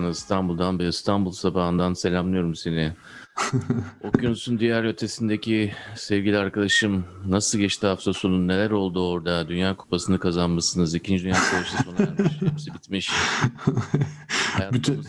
[0.00, 2.92] Sana İstanbul'dan ve İstanbul sabahından selamlıyorum seni.
[4.02, 9.48] Okyanusun diğer ötesindeki sevgili arkadaşım nasıl geçti hafta sonu neler oldu orada?
[9.48, 10.94] Dünya kupasını kazanmışsınız.
[10.94, 12.42] İkinci Dünya Savaşı sona ermiş.
[12.42, 13.12] Hepsi bitmiş.
[14.72, 15.02] Bütün...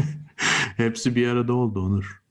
[0.76, 2.22] Hepsi bir arada oldu Onur.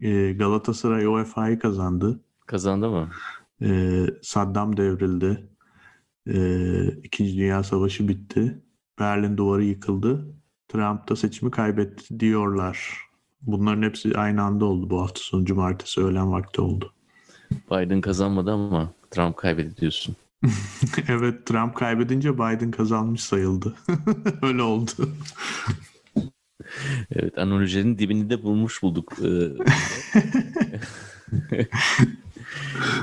[0.00, 2.20] Ee, Galatasaray UEFA'yı kazandı.
[2.46, 3.10] Kazandı mı?
[3.62, 5.48] Ee, Saddam devrildi.
[6.26, 8.62] Ee, İkinci Dünya Savaşı bitti.
[8.98, 10.37] Berlin duvarı yıkıldı.
[10.68, 12.98] Trump da seçimi kaybetti diyorlar.
[13.42, 15.44] Bunların hepsi aynı anda oldu bu hafta sonu.
[15.44, 16.92] Cumartesi öğlen vakti oldu.
[17.70, 20.16] Biden kazanmadı ama Trump kaybetti diyorsun.
[21.08, 23.74] evet Trump kaybedince Biden kazanmış sayıldı.
[24.42, 24.90] Öyle oldu.
[27.10, 29.12] Evet analojinin dibini de bulmuş bulduk.
[29.24, 29.48] Ee,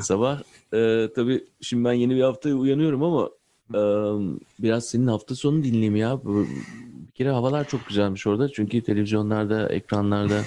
[0.02, 0.42] Sabah
[0.74, 3.30] e, tabii şimdi ben yeni bir haftaya uyanıyorum ama
[3.74, 3.82] e,
[4.60, 6.22] biraz senin hafta sonu dinleyeyim ya.
[7.16, 8.50] Kere havalar çok güzelmiş orada.
[8.50, 10.42] Çünkü televizyonlarda, ekranlarda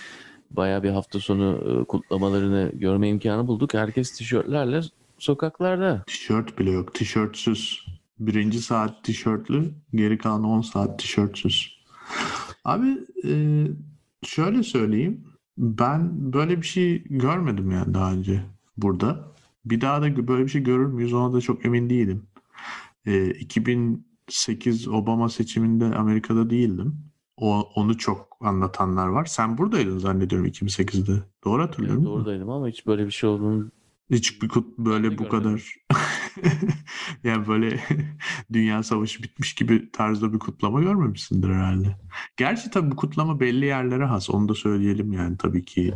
[0.50, 3.74] bayağı bir hafta sonu e, kutlamalarını görme imkanı bulduk.
[3.74, 4.80] Herkes tişörtlerle
[5.18, 6.02] sokaklarda.
[6.06, 6.94] Tişört bile yok.
[6.94, 7.86] Tişörtsüz.
[8.18, 11.80] Birinci saat tişörtlü, geri kalan 10 saat tişörtsüz.
[12.64, 13.32] Abi e,
[14.22, 15.24] şöyle söyleyeyim.
[15.58, 18.42] Ben böyle bir şey görmedim yani daha önce
[18.76, 19.32] burada.
[19.64, 22.26] Bir daha da böyle bir şey görür müyüz ona da çok emin değilim.
[23.06, 23.30] E,
[24.30, 26.98] 2008 Obama seçiminde Amerika'da değildim.
[27.36, 29.24] O, onu çok anlatanlar var.
[29.24, 31.22] Sen buradaydın zannediyorum 2008'de.
[31.44, 32.02] Doğru hatırlıyorum.
[32.02, 33.70] Evet, oradaydım ama hiç böyle bir şey olduğunu
[34.10, 35.74] Hiç bir kut böyle bu kadar
[37.24, 37.80] yani böyle
[38.52, 41.96] dünya savaşı bitmiş gibi tarzda bir kutlama görmemişsindir herhalde.
[42.36, 44.30] Gerçi tabii bu kutlama belli yerlere has.
[44.30, 45.94] Onu da söyleyelim yani tabii ki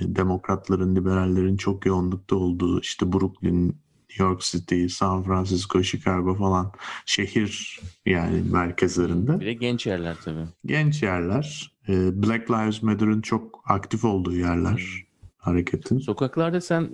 [0.00, 3.76] e, demokratların, liberallerin çok yoğunlukta olduğu işte Brooklyn,
[4.14, 6.72] New York City, San Francisco, Chicago falan
[7.06, 9.40] şehir yani merkezlerinde.
[9.40, 10.44] bir de genç yerler tabii.
[10.66, 11.72] Genç yerler.
[11.88, 15.04] e, Black Lives Matter'ın çok aktif olduğu yerler
[15.36, 15.98] hareketin.
[15.98, 16.90] Sokaklarda sen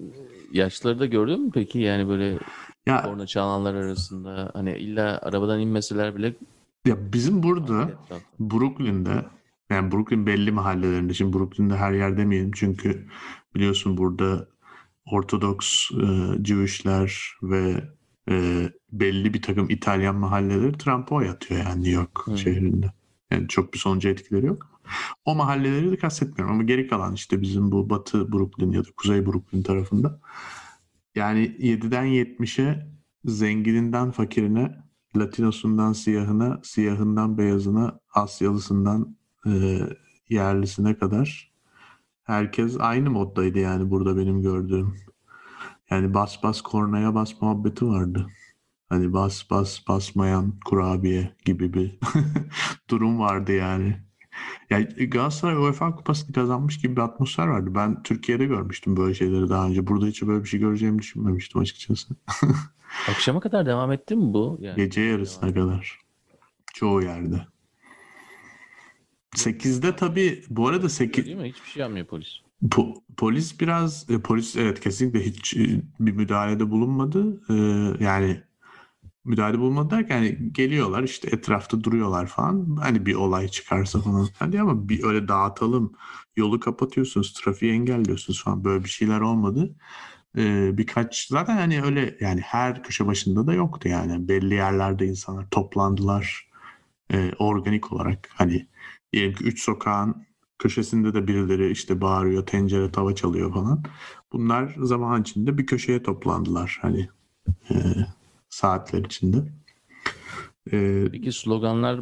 [0.52, 1.78] yaşlıları da gördün mü peki?
[1.78, 2.38] Yani böyle
[2.86, 6.34] Ya korna çalanlar arasında hani illa arabadan inmeseler bile
[6.86, 7.90] Ya bizim burada.
[8.40, 9.24] Brooklyn'de
[9.70, 13.06] yani Brooklyn belli mahallelerinde şimdi Brooklyn'de her yer demeyelim çünkü
[13.54, 14.48] biliyorsun burada
[15.10, 16.06] Ortodoks e,
[16.44, 17.84] Jewishler ve
[18.30, 22.38] e, belli bir takım İtalyan mahalleleri Trump'a oy atıyor yani New York Hı.
[22.38, 22.92] şehrinde.
[23.30, 24.80] Yani çok bir sonucu etkileri yok.
[25.24, 29.26] O mahalleleri de kastetmiyorum ama geri kalan işte bizim bu Batı Brooklyn ya da Kuzey
[29.26, 30.20] Brooklyn tarafında
[31.14, 32.86] yani 7'den 70'e
[33.24, 34.76] zengininden fakirine
[35.16, 39.16] Latinosundan siyahına, siyahından beyazına, Asyalısından
[39.46, 39.80] e,
[40.28, 41.49] yerlisine kadar
[42.30, 44.96] herkes aynı moddaydı yani burada benim gördüğüm.
[45.90, 48.26] Yani bas bas kornaya bas muhabbeti vardı.
[48.88, 51.98] Hani bas bas basmayan kurabiye gibi bir
[52.90, 53.96] durum vardı yani.
[54.70, 57.70] Yani Galatasaray UEFA kupasını kazanmış gibi bir atmosfer vardı.
[57.74, 59.86] Ben Türkiye'de görmüştüm böyle şeyleri daha önce.
[59.86, 62.14] Burada hiç böyle bir şey göreceğimi düşünmemiştim açıkçası.
[63.08, 64.58] Akşama kadar devam etti mi bu?
[64.60, 65.98] Yani Gece yarısına kadar.
[66.74, 67.46] Çoğu yerde.
[69.36, 71.48] 8'de tabii bu arada 8 değil mi?
[71.48, 72.28] Hiçbir şey yapmıyor polis.
[72.64, 77.40] po- polis biraz e, polis evet kesinlikle hiç e, bir müdahalede bulunmadı.
[77.50, 77.54] E,
[78.04, 78.42] yani
[79.24, 82.76] müdahale bulunmadı derken yani geliyorlar işte etrafta duruyorlar falan.
[82.82, 84.28] Hani bir olay çıkarsa falan.
[84.38, 85.92] Hadi ama bir öyle dağıtalım.
[86.36, 88.64] Yolu kapatıyorsunuz, trafiği engelliyorsunuz falan.
[88.64, 89.74] Böyle bir şeyler olmadı.
[90.38, 94.28] E, birkaç zaten hani öyle yani her köşe başında da yoktu yani.
[94.28, 96.50] Belli yerlerde insanlar toplandılar.
[97.12, 98.66] E, organik olarak hani
[99.12, 100.26] diyelim ki üç sokağın
[100.58, 103.84] köşesinde de birileri işte bağırıyor, tencere tava çalıyor falan.
[104.32, 107.08] Bunlar zaman içinde bir köşeye toplandılar hani
[107.70, 107.74] e,
[108.48, 109.52] saatler içinde.
[110.72, 112.00] E, Peki sloganlar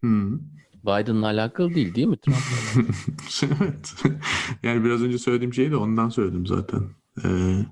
[0.00, 0.38] hmm.
[0.84, 2.16] Biden'la alakalı değil değil mi?
[2.16, 3.94] Trump'la evet.
[4.62, 6.82] Yani biraz önce söylediğim şeyi de ondan söyledim zaten.
[7.24, 7.64] Ee,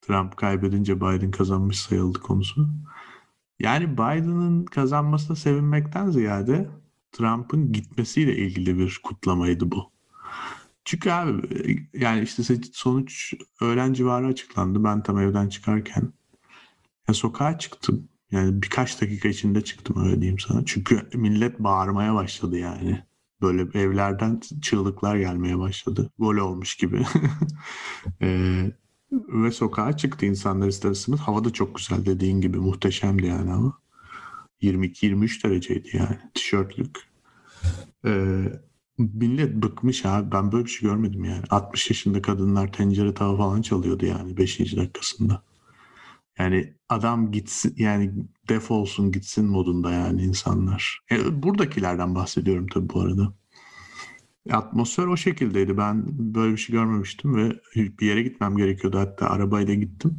[0.00, 2.68] Trump kaybedince Biden kazanmış sayıldı konusu.
[3.60, 6.68] Yani Biden'ın kazanmasına sevinmekten ziyade
[7.16, 9.92] Trump'ın gitmesiyle ilgili bir kutlamaydı bu.
[10.84, 12.42] Çünkü abi yani işte
[12.72, 14.84] sonuç öğlen civarı açıklandı.
[14.84, 16.12] Ben tam evden çıkarken
[17.08, 18.08] ya sokağa çıktım.
[18.30, 20.64] Yani birkaç dakika içinde çıktım öyle diyeyim sana.
[20.64, 23.04] Çünkü millet bağırmaya başladı yani.
[23.40, 26.10] Böyle evlerden çığlıklar gelmeye başladı.
[26.18, 27.02] Gol olmuş gibi.
[28.22, 28.72] Ee,
[29.12, 31.16] ve sokağa çıktı insanlar ister.
[31.18, 33.78] Hava da çok güzel dediğin gibi muhteşemdi yani ama.
[34.62, 36.98] 22-23 dereceydi yani tişörtlük.
[38.06, 38.44] Ee,
[38.98, 40.32] millet bıkmış abi.
[40.32, 41.42] Ben böyle bir şey görmedim yani.
[41.50, 44.76] 60 yaşında kadınlar tencere tava falan çalıyordu yani 5.
[44.76, 45.42] dakikasında.
[46.38, 48.12] Yani adam gitsin yani
[48.48, 51.00] defolsun gitsin modunda yani insanlar.
[51.10, 53.32] E, buradakilerden bahsediyorum tabii bu arada.
[54.50, 55.76] Atmosfer o şekildeydi.
[55.76, 56.04] Ben
[56.34, 58.98] böyle bir şey görmemiştim ve bir yere gitmem gerekiyordu.
[58.98, 60.16] Hatta arabayla gittim.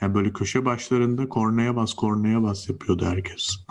[0.00, 3.66] Yani böyle köşe başlarında kornaya bas kornaya bas yapıyordu herkes.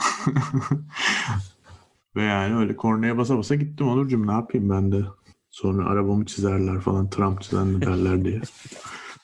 [2.16, 5.06] ve yani öyle kornaya basa basa gittim Onurcuğum ne yapayım ben de.
[5.50, 8.42] Sonra arabamı çizerler falan Trump çizen derler diye.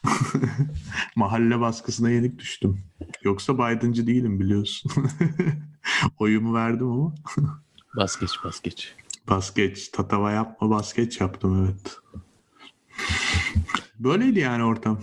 [1.16, 2.82] Mahalle baskısına yenik düştüm.
[3.24, 4.92] Yoksa Biden'cı değilim biliyorsun.
[6.20, 7.16] Oyumu verdim ama.
[7.98, 8.96] bas geç bas geç.
[9.30, 9.88] Bas geç.
[9.90, 11.98] Tatava yapma bas geç yaptım evet.
[14.00, 15.00] Böyleydi yani ortam.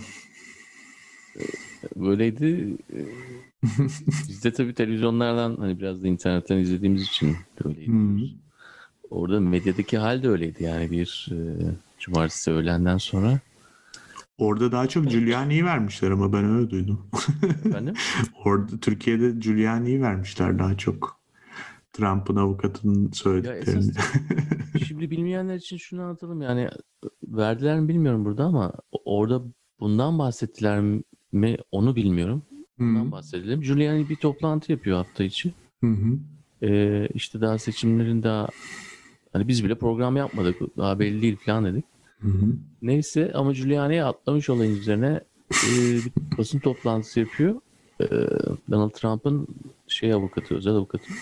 [1.95, 2.77] Böyleydi.
[4.29, 7.35] Biz de tabii televizyonlardan hani biraz da internetten izlediğimiz için
[7.65, 7.87] öyleydi.
[7.87, 8.19] Hmm.
[9.09, 11.37] Orada medyadaki hal de öyleydi yani bir e,
[11.99, 13.39] cumartesi öğlenden sonra.
[14.37, 17.07] Orada daha çok Giuliani'yi vermişler ama ben öyle duydum.
[17.65, 17.95] Efendim?
[18.45, 21.21] Orada Türkiye'de Giuliani'yi vermişler daha çok.
[21.93, 23.91] Trump'ın avukatının söylediklerini.
[24.87, 26.69] Şimdi bilmeyenler için şunu anlatalım yani
[27.23, 28.73] verdiler mi bilmiyorum burada ama
[29.05, 29.41] orada
[29.79, 31.03] bundan bahsettiler mi
[31.71, 32.43] onu bilmiyorum.
[32.79, 33.61] Bundan hı bahsedelim.
[33.61, 35.53] Giuliani bir toplantı yapıyor hafta içi.
[35.83, 36.19] Hı-hı.
[36.61, 38.47] Ee, işte daha seçimlerin daha
[39.33, 40.77] hani biz bile program yapmadık.
[40.77, 41.85] Daha belli değil falan dedik.
[42.19, 42.53] Hı-hı.
[42.81, 45.71] Neyse ama Giuliani'ye atlamış olayın üzerine e,
[46.05, 47.55] bir basın toplantısı yapıyor.
[48.01, 48.05] E,
[48.71, 49.47] Donald Trump'ın
[49.87, 51.13] şey avukatı, özel avukatı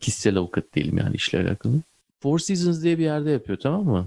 [0.00, 1.74] kişisel avukat değilim yani işle alakalı.
[2.20, 4.06] Four Seasons diye bir yerde yapıyor tamam mı?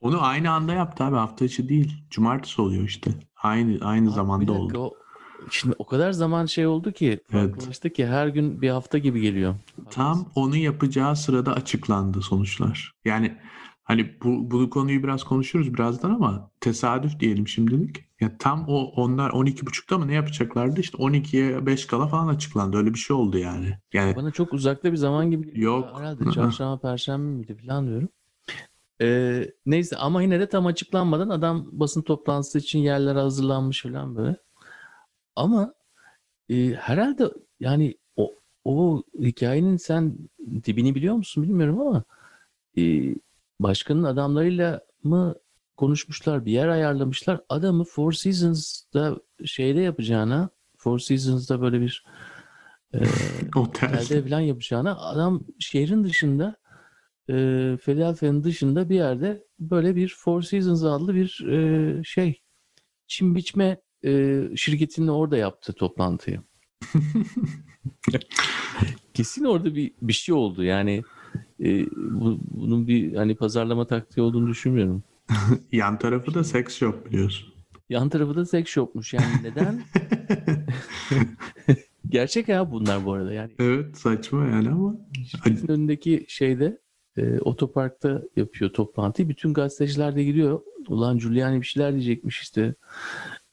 [0.00, 1.92] Onu aynı anda yaptı abi hafta içi değil.
[2.10, 3.10] Cumartesi oluyor işte.
[3.42, 4.78] Aynı aynı abi zamanda dakika, oldu.
[4.78, 4.94] O,
[5.50, 7.96] şimdi o kadar zaman şey oldu ki farklılaştı evet.
[7.96, 9.54] ki her gün bir hafta gibi geliyor.
[9.90, 12.92] Tam onu yapacağı sırada açıklandı sonuçlar.
[13.04, 13.38] Yani
[13.84, 18.04] Hani bu, bu konuyu biraz konuşuruz birazdan ama tesadüf diyelim şimdilik.
[18.20, 20.80] Ya tam o onlar 12.30'da mı ne yapacaklardı?
[20.80, 22.76] İşte 12'ye 5 kala falan açıklandı.
[22.76, 23.78] Öyle bir şey oldu yani.
[23.92, 25.76] Yani bana çok uzakta bir zaman gibi geliyor.
[25.76, 25.88] Yok.
[25.98, 28.08] Herhalde çarşamba perşembe miydi falan diyorum.
[29.02, 34.36] Ee, neyse ama yine de tam açıklanmadan adam basın toplantısı için yerler hazırlanmış falan böyle.
[35.36, 35.74] Ama
[36.48, 38.34] e, herhalde yani o,
[38.64, 40.18] o hikayenin sen
[40.64, 42.04] dibini biliyor musun bilmiyorum ama
[42.78, 42.82] e,
[43.60, 45.34] başkanın adamlarıyla mı
[45.76, 47.40] konuşmuşlar, bir yer ayarlamışlar.
[47.48, 52.04] Adamı Four Seasons'da şeyde yapacağına, Four Seasons'da böyle bir
[52.94, 52.98] e,
[53.56, 56.56] otelde falan yapacağına adam şehrin dışında
[57.28, 57.34] e,
[57.82, 62.40] Philadelphia'nın dışında bir yerde böyle bir Four Seasons adlı bir e, şey
[63.06, 66.40] çim biçme e, şirketinin orada yaptı toplantıyı.
[69.14, 71.02] Kesin orada bir bir şey oldu yani
[71.60, 75.02] e, bu, bunun bir hani pazarlama taktiği olduğunu düşünmüyorum.
[75.72, 77.52] Yan tarafı da sex shop biliyorsun.
[77.88, 79.82] Yan tarafı da sex shopmuş yani neden?
[82.08, 83.52] Gerçek ya bunlar bu arada yani.
[83.58, 84.96] Evet saçma yani ama.
[85.26, 86.81] Şirketin önündeki şeyde
[87.16, 89.28] e, otoparkta yapıyor toplantıyı.
[89.28, 90.60] Bütün gazeteciler de gidiyor.
[90.88, 92.74] Ulan Giuliani bir şeyler diyecekmiş işte.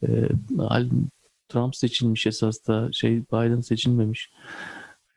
[0.08, 0.30] E,
[1.50, 4.32] Trump seçilmiş esas da şey Biden seçilmemiş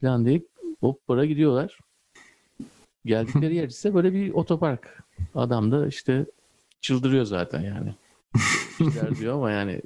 [0.00, 0.42] falan diye
[0.80, 1.78] hop para gidiyorlar.
[3.04, 5.02] Geldikleri yer ise böyle bir otopark.
[5.34, 6.26] Adam da işte
[6.80, 7.94] çıldırıyor zaten yani.
[8.80, 9.82] İşler diyor ama yani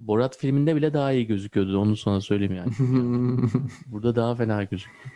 [0.00, 1.78] Borat filminde bile daha iyi gözüküyordu.
[1.78, 2.72] Onu sana söyleyeyim yani.
[3.86, 5.12] Burada daha fena gözüküyor.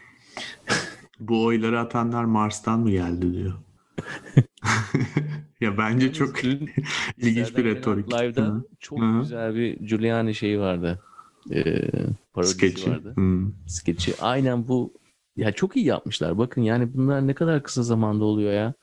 [1.20, 3.54] Bu oyları atanlar Mars'tan mı geldi diyor.
[5.60, 6.44] ya bence çok
[7.18, 8.12] ilginç bir retorik.
[8.12, 9.20] Live'da çok Hı.
[9.20, 11.02] güzel bir Giuliani şeyi vardı.
[11.50, 11.90] Ee,
[12.32, 12.90] parodisi Sketchi.
[12.90, 13.14] vardı.
[13.16, 13.46] Hı.
[13.66, 14.14] Sketchi.
[14.20, 14.92] Aynen bu
[15.36, 16.38] ya çok iyi yapmışlar.
[16.38, 18.74] Bakın yani bunlar ne kadar kısa zamanda oluyor ya.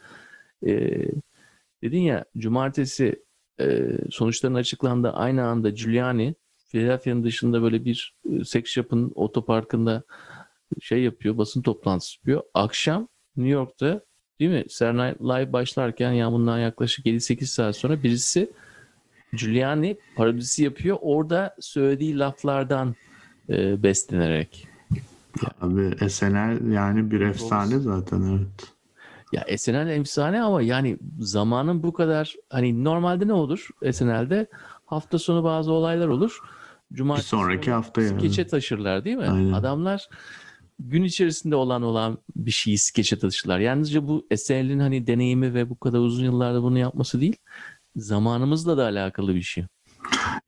[0.65, 1.07] Ee,
[1.83, 3.23] dedin ya cumartesi
[3.59, 5.11] e, sonuçların açıklandı.
[5.11, 6.35] Aynı anda Giuliani
[6.67, 10.03] Philadelphia'nın dışında böyle bir e, sex shop'ın otoparkında
[10.81, 12.41] şey yapıyor, basın toplantısı yapıyor.
[12.53, 14.01] Akşam New York'ta
[14.39, 14.65] değil mi?
[14.69, 18.51] Saturday Night Live başlarken ya bundan yaklaşık 7-8 saat sonra birisi
[19.33, 20.97] Giuliani parodisi yapıyor.
[21.01, 22.95] Orada söylediği laflardan
[23.49, 24.67] e, beslenerek.
[25.61, 28.73] Abi SNL yani bir efsane zaten evet.
[29.31, 34.47] Ya SNL efsane ama yani zamanın bu kadar hani normalde ne olur SNL'de
[34.85, 36.39] hafta sonu bazı olaylar olur.
[36.93, 38.19] Cumartesi bir sonraki hafta yani.
[38.19, 39.27] Skeçe taşırlar değil mi?
[39.27, 39.53] Aynen.
[39.53, 40.09] Adamlar
[40.89, 43.59] gün içerisinde olan olan bir şeyi skeçe taşırlar.
[43.59, 47.35] Yalnızca bu SNL'in hani deneyimi ve bu kadar uzun yıllarda bunu yapması değil.
[47.95, 49.65] Zamanımızla da alakalı bir şey.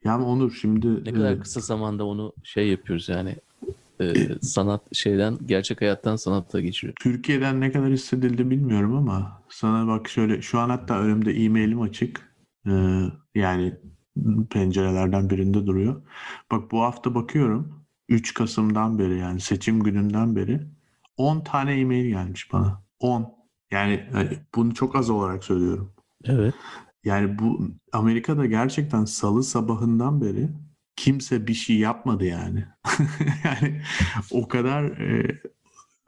[0.03, 1.05] Yani Onur şimdi...
[1.05, 3.35] Ne kadar kısa zamanda onu şey yapıyoruz yani
[4.01, 6.95] e, sanat şeyden gerçek hayattan sanatta geçiriyor.
[7.01, 12.33] Türkiye'den ne kadar hissedildi bilmiyorum ama sana bak şöyle şu an hatta önümde e-mailim açık.
[12.67, 13.01] Ee,
[13.35, 13.73] yani
[14.49, 16.01] pencerelerden birinde duruyor.
[16.51, 20.61] Bak bu hafta bakıyorum 3 Kasım'dan beri yani seçim gününden beri
[21.17, 22.83] 10 tane e-mail gelmiş bana.
[22.99, 23.35] 10.
[23.71, 25.93] Yani hani bunu çok az olarak söylüyorum.
[26.25, 26.53] Evet.
[27.03, 30.49] Yani bu Amerika'da gerçekten salı sabahından beri
[30.95, 32.65] kimse bir şey yapmadı yani.
[33.43, 33.81] yani
[34.31, 35.41] o kadar e,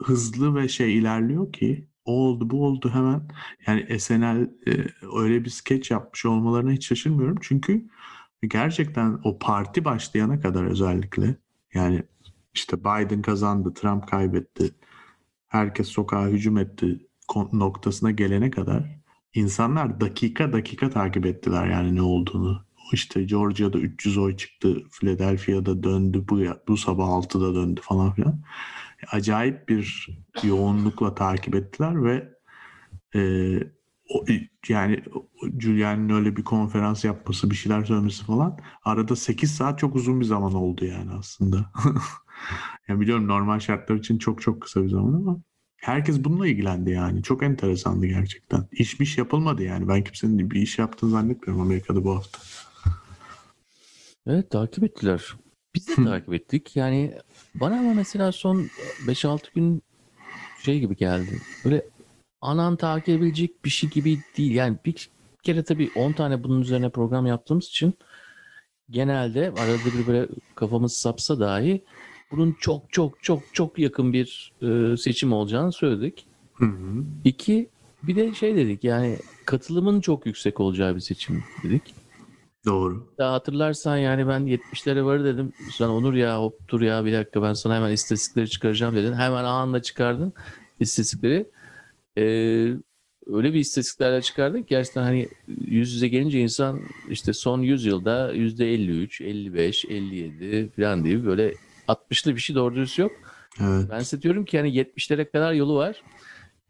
[0.02, 3.28] hızlı ve şey ilerliyor ki o oldu bu oldu hemen
[3.66, 4.86] yani SNL e,
[5.16, 7.88] öyle bir skeç yapmış olmalarına hiç şaşırmıyorum çünkü
[8.48, 11.36] gerçekten o parti başlayana kadar özellikle
[11.74, 12.02] yani
[12.54, 14.74] işte Biden kazandı, Trump kaybetti,
[15.48, 17.06] herkes sokağa hücum etti
[17.52, 18.96] noktasına gelene kadar
[19.34, 22.66] insanlar dakika dakika takip ettiler yani ne olduğunu.
[22.92, 28.40] İşte Georgia'da 300 oy çıktı, Philadelphia'da döndü, bu, bu sabah 6'da döndü falan filan.
[29.12, 30.08] Acayip bir
[30.42, 32.32] yoğunlukla takip ettiler ve
[33.14, 33.20] e,
[34.08, 34.24] o,
[34.68, 35.02] yani
[35.58, 40.24] Julian'ın öyle bir konferans yapması, bir şeyler söylemesi falan arada 8 saat çok uzun bir
[40.24, 41.72] zaman oldu yani aslında.
[42.88, 45.40] yani biliyorum normal şartlar için çok çok kısa bir zaman ama
[45.76, 47.22] herkes bununla ilgilendi yani.
[47.22, 48.68] Çok enteresandı gerçekten.
[48.72, 49.88] İş bir iş yapılmadı yani.
[49.88, 52.38] Ben kimsenin bir iş yaptığını zannetmiyorum Amerika'da bu hafta.
[54.26, 55.34] Evet takip ettiler.
[55.74, 56.76] Biz de takip ettik.
[56.76, 57.14] Yani
[57.54, 58.66] bana ama mesela son
[59.06, 59.82] 5-6 gün
[60.62, 61.40] şey gibi geldi.
[61.64, 61.82] Böyle
[62.46, 64.54] anan takip edebilecek bir şey gibi değil.
[64.54, 65.10] Yani bir
[65.42, 67.94] kere tabii 10 tane bunun üzerine program yaptığımız için
[68.90, 71.84] genelde arada bir böyle kafamız sapsa dahi
[72.30, 76.26] bunun çok çok çok çok yakın bir e, seçim olacağını söyledik.
[76.54, 77.04] Hı hı.
[77.24, 77.68] İki
[78.02, 81.94] bir de şey dedik yani katılımın çok yüksek olacağı bir seçim dedik.
[82.66, 83.06] Doğru.
[83.18, 85.52] Daha hatırlarsan yani ben 70'lere var dedim.
[85.72, 89.12] Sen Onur ya hop dur ya bir dakika ben sana hemen istatistikleri çıkaracağım dedin.
[89.12, 90.32] Hemen anında çıkardın
[90.80, 91.50] istatistikleri.
[92.18, 92.22] Ee,
[93.26, 95.28] öyle bir istatistiklerle çıkardık gerçekten hani
[95.66, 96.80] yüz yüze gelince insan
[97.10, 101.54] işte son 100 yılda %53, 55, 57 falan diye böyle
[101.88, 103.12] 60'lı bir şey doğru dürüst yok.
[103.60, 103.86] Evet.
[103.90, 106.02] Ben size diyorum ki hani 70'lere kadar yolu var.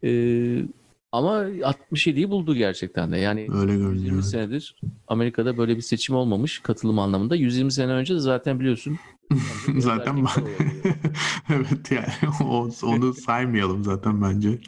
[0.03, 0.63] Ee,
[1.11, 3.17] ama 67'yi buldu gerçekten de.
[3.17, 4.75] Yani Öyle 120 senedir
[5.07, 7.35] Amerika'da böyle bir seçim olmamış katılım anlamında.
[7.35, 8.97] 120 sene önce de zaten biliyorsun.
[9.77, 10.17] zaten
[11.49, 12.33] evet yani
[12.89, 14.49] onu saymayalım zaten bence.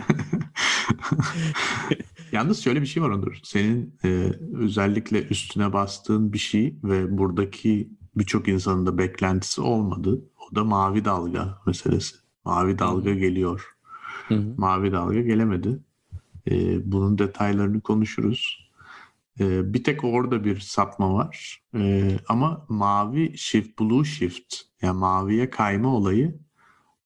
[2.31, 3.39] Yalnız şöyle bir şey var Onur.
[3.43, 10.21] Senin e, özellikle üstüne bastığın bir şey ve buradaki birçok insanın da beklentisi olmadı.
[10.51, 12.15] O da mavi dalga meselesi.
[12.45, 13.75] Mavi dalga geliyor.
[14.27, 14.53] Hı-hı.
[14.57, 15.79] Mavi dalga gelemedi.
[16.51, 18.69] E, bunun detaylarını konuşuruz.
[19.39, 21.63] E, bir tek orada bir sapma var.
[21.75, 26.39] E, ama mavi shift, blue shift yani maviye kayma olayı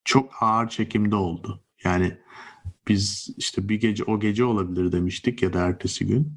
[0.05, 1.63] çok ağır çekimde oldu.
[1.83, 2.17] Yani
[2.87, 6.33] biz işte bir gece o gece olabilir demiştik ya da ertesi gün.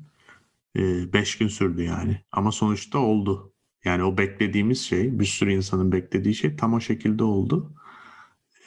[0.77, 2.21] E, beş gün sürdü yani.
[2.33, 3.53] Ama sonuçta oldu.
[3.85, 7.75] Yani o beklediğimiz şey, bir sürü insanın beklediği şey tam o şekilde oldu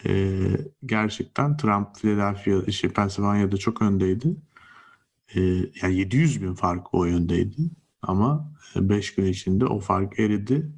[0.06, 0.40] e,
[0.86, 4.36] gerçekten Trump Philadelphia, işte Pennsylvania'da çok öndeydi.
[5.36, 5.42] E,
[5.82, 7.58] yani 700 bin fark o yöndeydi.
[8.02, 10.72] Ama 5 gün içinde o fark eridi.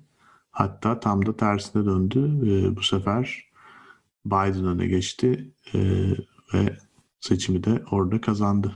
[0.51, 2.19] Hatta tam da tersine döndü.
[2.45, 3.51] E, bu sefer
[4.25, 5.79] Biden öne geçti e,
[6.53, 6.77] ve
[7.21, 8.71] seçimi de orada kazandı.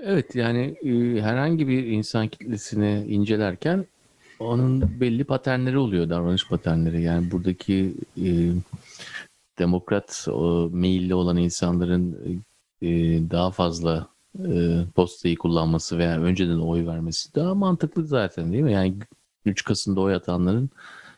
[0.00, 3.86] Evet yani e, herhangi bir insan kitlesini incelerken
[4.38, 7.02] onun belli paternleri oluyor, davranış paternleri.
[7.02, 8.52] Yani buradaki e,
[9.58, 12.16] demokrat o, meyilli olan insanların
[12.82, 12.88] e,
[13.30, 18.72] daha fazla e, postayı kullanması veya önceden oy vermesi daha mantıklı zaten değil mi?
[18.72, 18.94] Yani
[19.44, 20.70] 3 Kasım'da oy atanların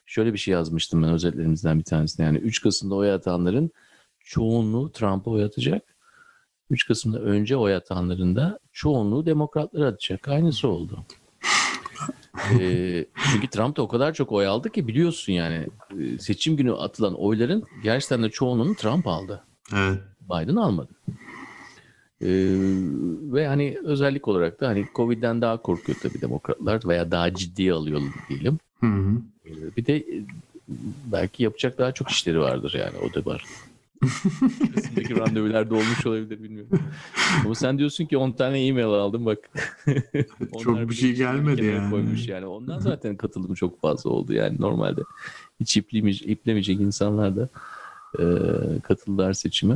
[0.06, 2.23] şöyle bir şey yazmıştım ben özetlerimizden bir tanesinde.
[2.23, 3.70] Yani 3 Kasım'da oy atanların
[4.20, 5.93] çoğunluğu Trump'a oy atacak.
[6.71, 10.28] 3 Kasım'da önce oy atanların da çoğunluğu demokratlara atacak.
[10.28, 11.04] Aynısı oldu
[12.61, 15.66] e, çünkü Trump da o kadar çok oy aldı ki biliyorsun yani
[16.21, 19.44] seçim günü atılan oyların gerçekten de çoğunluğunu Trump aldı.
[19.75, 19.99] Evet.
[20.25, 20.90] Biden almadı.
[22.23, 22.28] Ee,
[23.33, 28.00] ve hani özellik olarak da hani Covid'den daha korkuyor tabii demokratlar veya daha ciddiye alıyor
[28.28, 28.59] diyelim.
[28.80, 29.23] Hı hı.
[29.47, 30.04] Ee, bir de
[31.12, 33.44] belki yapacak daha çok işleri vardır yani o da var.
[34.02, 36.78] Arasındaki randevularda olmuş olabilir bilmiyorum.
[37.44, 39.38] Ama sen diyorsun ki 10 tane e-mail aldım bak.
[40.62, 41.90] çok bir şey gelmedi yani.
[41.90, 42.46] Koymuş yani.
[42.46, 45.00] Ondan zaten katılım çok fazla oldu yani normalde.
[45.60, 47.48] Hiç iplemeyecek, iplemeyecek insanlar da
[48.18, 48.24] e,
[48.80, 49.74] katıldılar seçime.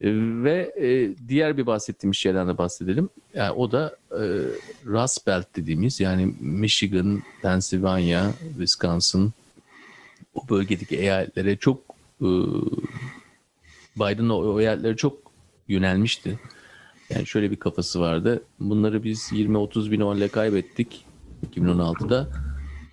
[0.00, 0.08] E,
[0.44, 3.08] ve e, diğer bir bahsettiğimiz şeyden de bahsedelim.
[3.34, 4.22] Yani o da e,
[4.86, 9.32] Rust Belt dediğimiz yani Michigan, Pennsylvania, Wisconsin
[10.34, 11.78] o bölgedeki eyaletlere çok
[12.20, 12.28] e,
[13.96, 15.32] Biden'ın o eyaletlere çok
[15.68, 16.38] yönelmişti.
[17.10, 18.42] Yani şöyle bir kafası vardı.
[18.60, 21.04] Bunları biz 20-30 bin oyla kaybettik
[21.56, 22.28] 2016'da.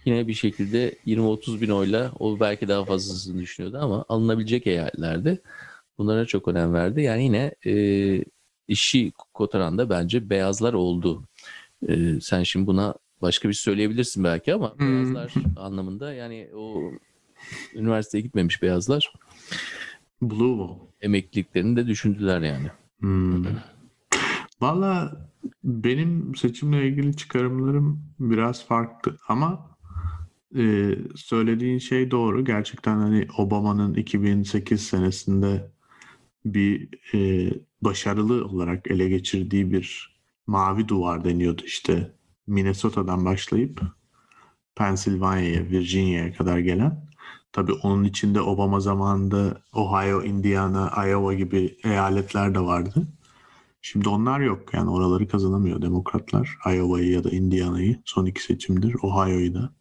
[0.05, 5.37] yine bir şekilde 20-30 bin oyla o belki daha fazlasını düşünüyordu ama alınabilecek eyaletlerde
[5.97, 7.01] bunlara çok önem verdi.
[7.01, 7.73] Yani yine e,
[8.67, 11.23] işi kotaran da bence beyazlar oldu.
[11.89, 14.87] E, sen şimdi buna başka bir şey söyleyebilirsin belki ama Hmm.
[14.91, 16.91] beyazlar anlamında yani o
[17.73, 19.13] üniversiteye gitmemiş beyazlar
[20.21, 20.87] Blue Wall.
[21.01, 22.67] emekliliklerini de düşündüler yani.
[22.99, 23.45] Hmm.
[24.61, 25.21] Valla
[25.63, 29.77] benim seçimle ilgili çıkarımlarım biraz farklı ama
[30.57, 32.45] e, söylediğin şey doğru.
[32.45, 35.71] Gerçekten hani Obama'nın 2008 senesinde
[36.45, 37.49] bir e,
[37.81, 42.11] başarılı olarak ele geçirdiği bir mavi duvar deniyordu işte
[42.47, 43.81] Minnesota'dan başlayıp
[44.75, 47.06] Pennsylvania'ya, Virginia'ya kadar gelen.
[47.51, 53.07] Tabii onun içinde Obama zamanında Ohio, Indiana, Iowa gibi eyaletler de vardı.
[53.81, 54.73] Şimdi onlar yok.
[54.73, 56.57] Yani oraları kazanamıyor demokratlar.
[56.65, 58.95] Iowa'yı ya da Indiana'yı son iki seçimdir.
[59.01, 59.73] Ohio'yu da.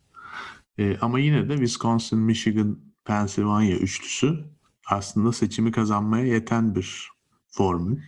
[0.78, 4.44] Ee, ama yine de Wisconsin, Michigan, Pennsylvania üçlüsü
[4.90, 7.08] aslında seçimi kazanmaya yeten bir
[7.48, 7.98] formül.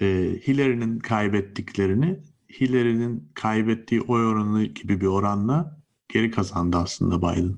[0.00, 2.20] Ee, Hillary'nin kaybettiklerini
[2.60, 7.56] Hillary'nin kaybettiği oy oranı gibi bir oranla geri kazandı aslında Biden.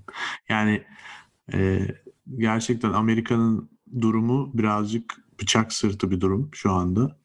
[0.49, 0.82] Yani
[1.52, 1.88] e,
[2.38, 7.16] gerçekten Amerika'nın durumu birazcık bıçak sırtı bir durum şu anda.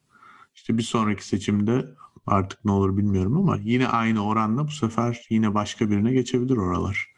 [0.55, 1.85] İşte bir sonraki seçimde
[2.25, 7.17] artık ne olur bilmiyorum ama yine aynı oranla bu sefer yine başka birine geçebilir oralar.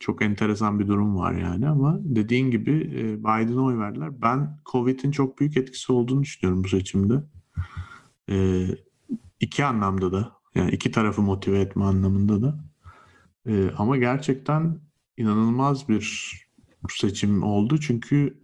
[0.00, 4.22] Çok enteresan bir durum var yani ama dediğin gibi e, Biden'a oy verdiler.
[4.22, 7.14] Ben Covid'in çok büyük etkisi olduğunu düşünüyorum bu seçimde.
[8.30, 8.66] E,
[9.40, 12.64] iki anlamda da yani iki tarafı motive etme anlamında da.
[13.46, 14.80] E, ama gerçekten
[15.22, 16.32] inanılmaz bir
[16.90, 18.42] seçim oldu çünkü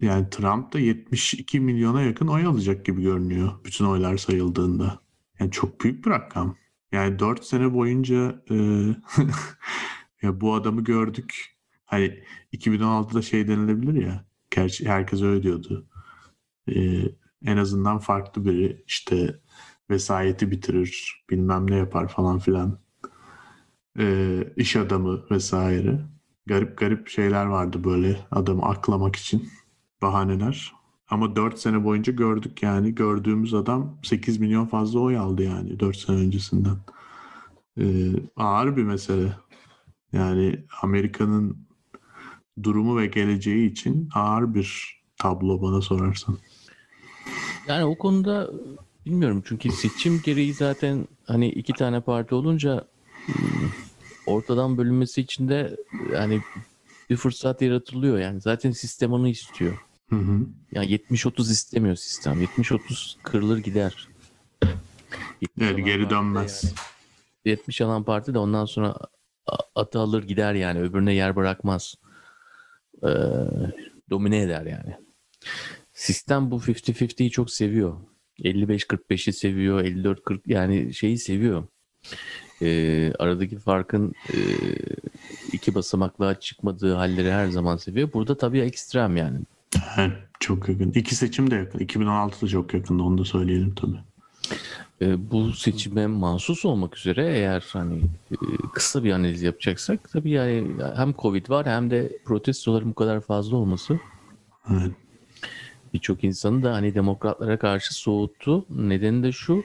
[0.00, 5.00] yani Trump da 72 milyona yakın oy alacak gibi görünüyor bütün oylar sayıldığında.
[5.40, 6.56] Yani çok büyük bir rakam.
[6.92, 8.54] Yani 4 sene boyunca e,
[10.22, 11.56] ya bu adamı gördük.
[11.84, 14.24] Hani 2016'da şey denilebilir ya.
[14.50, 15.86] Gerçi herkes öyle diyordu.
[16.68, 17.02] E,
[17.44, 19.40] en azından farklı biri işte
[19.90, 22.83] vesayeti bitirir, bilmem ne yapar falan filan.
[23.98, 26.00] E, iş adamı vesaire.
[26.46, 29.48] Garip garip şeyler vardı böyle adamı aklamak için
[30.02, 30.72] bahaneler.
[31.10, 32.94] Ama 4 sene boyunca gördük yani.
[32.94, 36.76] Gördüğümüz adam 8 milyon fazla oy aldı yani 4 sene öncesinden.
[37.80, 39.36] Ee, ağır bir mesele.
[40.12, 41.66] Yani Amerika'nın
[42.62, 46.38] durumu ve geleceği için ağır bir tablo bana sorarsan.
[47.68, 48.50] Yani o konuda
[49.06, 52.88] bilmiyorum çünkü seçim gereği zaten hani iki tane parti olunca
[53.26, 53.68] hmm,
[54.26, 55.76] ortadan bölünmesi için de
[56.12, 56.40] yani
[57.10, 59.78] bir fırsat yaratılıyor yani zaten sistem onu istiyor.
[60.10, 60.46] Hı hı.
[60.72, 62.42] Yani 70-30 istemiyor sistem.
[62.42, 64.08] 70-30 kırılır gider.
[65.40, 66.64] 70 Evet geri dönmez.
[66.64, 66.74] yani-
[67.44, 68.96] 70 alan parti de ondan sonra
[69.74, 70.80] atı alır gider yani.
[70.80, 71.94] Öbürüne yer bırakmaz.
[73.02, 73.08] Ee,
[74.10, 74.96] domine eder yani.
[75.92, 77.96] Sistem bu 50-50'yi çok seviyor.
[78.38, 79.84] 55-45'i seviyor.
[79.84, 81.64] 54-40 yani şeyi seviyor.
[82.62, 84.38] Ee, aradaki farkın e,
[85.52, 88.12] iki basamaklığa çıkmadığı halleri her zaman seviyor.
[88.12, 89.38] Burada tabii ekstrem yani.
[89.96, 90.92] Evet, çok yakın.
[90.92, 91.78] İki seçim de yakın.
[91.78, 93.98] 2016'da çok yakındı onu da söyleyelim tabii.
[95.02, 98.36] E, bu seçime mahsus olmak üzere eğer hani e,
[98.72, 103.56] kısa bir analiz yapacaksak tabii yani hem Covid var hem de protestoların bu kadar fazla
[103.56, 103.98] olması
[104.70, 104.92] Evet.
[105.94, 108.64] birçok insanı da hani demokratlara karşı soğuttu.
[108.70, 109.64] Nedeni de şu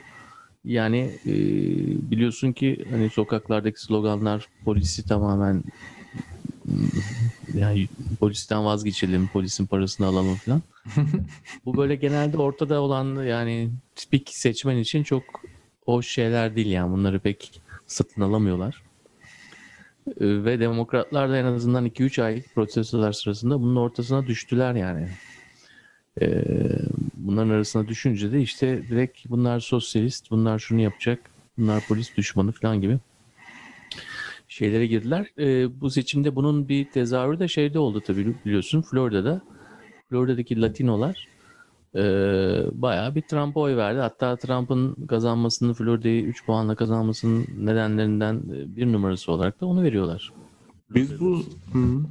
[0.66, 1.34] yani e,
[2.12, 5.64] biliyorsun ki hani sokaklardaki sloganlar polisi tamamen
[7.54, 7.88] yani
[8.20, 10.62] polisten vazgeçelim, polisin parasını alalım falan.
[11.66, 15.24] Bu böyle genelde ortada olan yani tipik seçmen için çok
[15.86, 18.84] hoş şeyler değil yani bunları pek satın alamıyorlar.
[20.08, 25.08] Ee, Ve demokratlar da en azından 2-3 ay protestolar sırasında bunun ortasına düştüler yani.
[26.22, 26.44] Ee,
[27.20, 31.20] bunların arasına düşünce de işte direkt bunlar sosyalist, bunlar şunu yapacak,
[31.58, 33.00] bunlar polis düşmanı falan gibi
[34.48, 35.28] şeylere girdiler.
[35.38, 39.42] Ee, bu seçimde bunun bir tezahürü de şeyde oldu tabii biliyorsun Florida'da.
[40.10, 41.28] Florida'daki Latinolar
[41.96, 42.02] e,
[42.72, 44.00] bayağı bir Trump'a oy verdi.
[44.00, 50.34] Hatta Trump'ın kazanmasını Florida'yı 3 puanla kazanmasının nedenlerinden e, bir numarası olarak da onu veriyorlar.
[50.90, 52.02] Biz bu hı.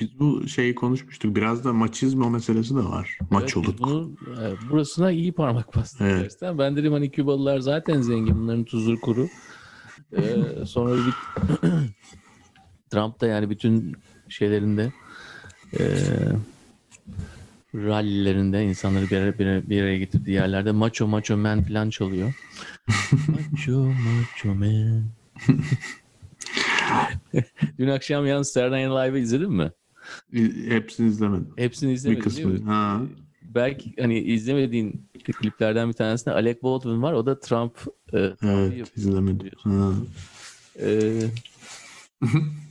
[0.00, 1.36] Biz bu şeyi konuşmuştuk.
[1.36, 3.18] Biraz da maçizmo meselesi de var.
[3.20, 3.78] Evet, Maçoluk.
[3.78, 4.12] bunu
[4.42, 6.00] e, burasına iyi parmak bastık.
[6.00, 6.22] Evet.
[6.22, 6.58] gerçekten.
[6.58, 8.36] Ben dedim hani Kübalılar zaten zengin.
[8.36, 9.28] Bunların tuzları kuru.
[10.16, 10.22] E,
[10.66, 11.14] sonra bir
[12.90, 13.96] Trump da yani bütün
[14.28, 14.92] şeylerinde
[15.78, 15.84] e,
[17.74, 22.34] rallilerinde insanları bir araya, bir araya, bir araya getirdiği yerlerde macho macho man falan çalıyor.
[23.28, 25.04] macho macho man.
[27.78, 29.72] Dün akşam yalnız Saturday Night Live'ı izledin mi?
[30.68, 31.48] Hepsini izlemedim.
[31.56, 32.64] Hepsini izlemedim Bir kısmını.
[32.64, 33.00] Ha.
[33.42, 37.12] Belki hani izlemediğin kliplerden bir tanesinde Alec Baldwin var.
[37.12, 37.78] O da Trump
[38.12, 38.86] e, Evet yapıyor.
[38.96, 39.50] izlemedim.
[39.62, 39.92] Ha.
[40.80, 41.12] E,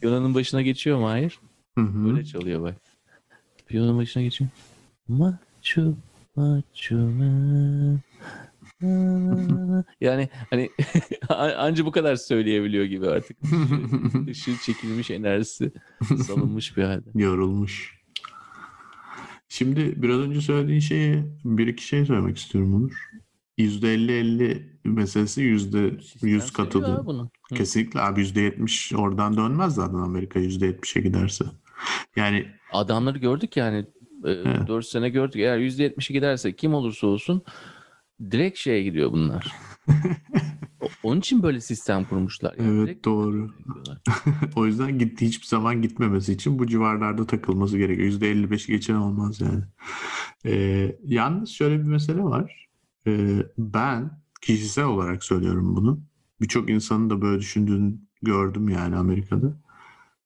[0.02, 1.08] Piyononun başına geçiyor mu?
[1.10, 1.40] Hayır.
[1.78, 2.76] Böyle çalıyor bak.
[3.68, 4.50] Piyanonun başına geçiyor.
[5.08, 5.94] Macho,
[6.36, 8.00] macho man.
[10.02, 10.70] Yani hani
[11.58, 13.38] anca bu kadar söyleyebiliyor gibi artık.
[14.28, 15.72] Işığı çekilmiş enerjisi
[16.26, 17.10] salınmış bir halde.
[17.16, 18.04] Yorulmuş.
[19.50, 23.10] Şimdi biraz önce söylediğin şeye bir iki şey söylemek istiyorum Onur.
[23.58, 27.04] %50-50 meselesi %100 Sistem katıldı.
[27.56, 31.46] Kesinlikle abi %70 oradan dönmez zaten Amerika %70'e giderse.
[32.16, 33.78] Yani Adamları gördük yani.
[34.26, 34.68] E, Evet.
[34.68, 35.36] 4 sene gördük.
[35.36, 37.44] Eğer %70'i giderse kim olursa olsun
[38.32, 39.52] direkt şeye gidiyor bunlar.
[41.04, 42.56] Onun için böyle sistem kurmuşlar.
[42.58, 43.52] Yani Evet, direkt doğru.
[44.56, 48.10] o yüzden gitti hiçbir zaman gitmemesi için bu civarlarda takılması gerekiyor.
[48.10, 49.64] %55'i geçen olmaz yani.
[50.46, 52.68] Ee, yalnız şöyle bir mesele var.
[53.08, 56.00] Ee, ben kişisel olarak söylüyorum bunu.
[56.42, 59.58] Birçok insanın da böyle düşündüğünü gördüm yani Amerika'da.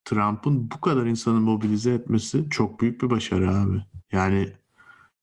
[0.06, 3.84] Trump'ın bu kadar insanı mobilize etmesi çok büyük bir başarı abi.
[4.12, 4.54] Yani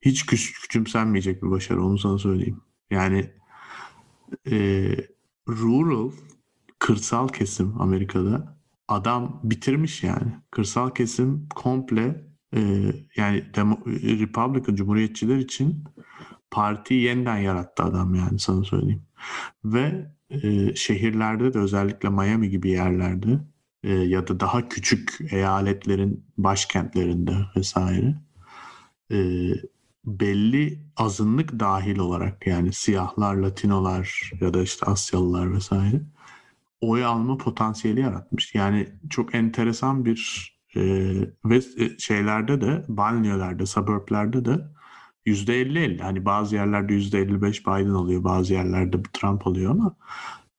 [0.00, 2.60] hiç küç- küçümsenmeyecek bir başarı onu sana söyleyeyim.
[2.90, 3.30] Yani
[4.50, 4.56] e,
[5.48, 6.12] rural
[6.78, 10.32] kırsal kesim Amerika'da adam bitirmiş yani.
[10.50, 12.60] Kırsal kesim komple e,
[13.16, 15.84] yani Demo- Republican Cumhuriyetçiler için
[16.50, 19.02] partiyi yeniden yarattı adam yani sana söyleyeyim.
[19.64, 23.40] Ve e, şehirlerde de özellikle Miami gibi yerlerde
[23.82, 28.14] e, ya da daha küçük eyaletlerin başkentlerinde vesaire
[29.12, 29.16] e,
[30.06, 36.00] belli azınlık dahil olarak yani siyahlar, Latinolar ya da işte Asyalılar vesaire
[36.80, 38.54] oy alma potansiyeli yaratmış.
[38.54, 40.80] Yani çok enteresan bir e,
[41.44, 44.60] ve e, şeylerde de banliyölerde, suburblerde de
[45.26, 46.00] %50-50.
[46.02, 49.96] Hani bazı yerlerde %55 Biden alıyor, bazı yerlerde Trump alıyor ama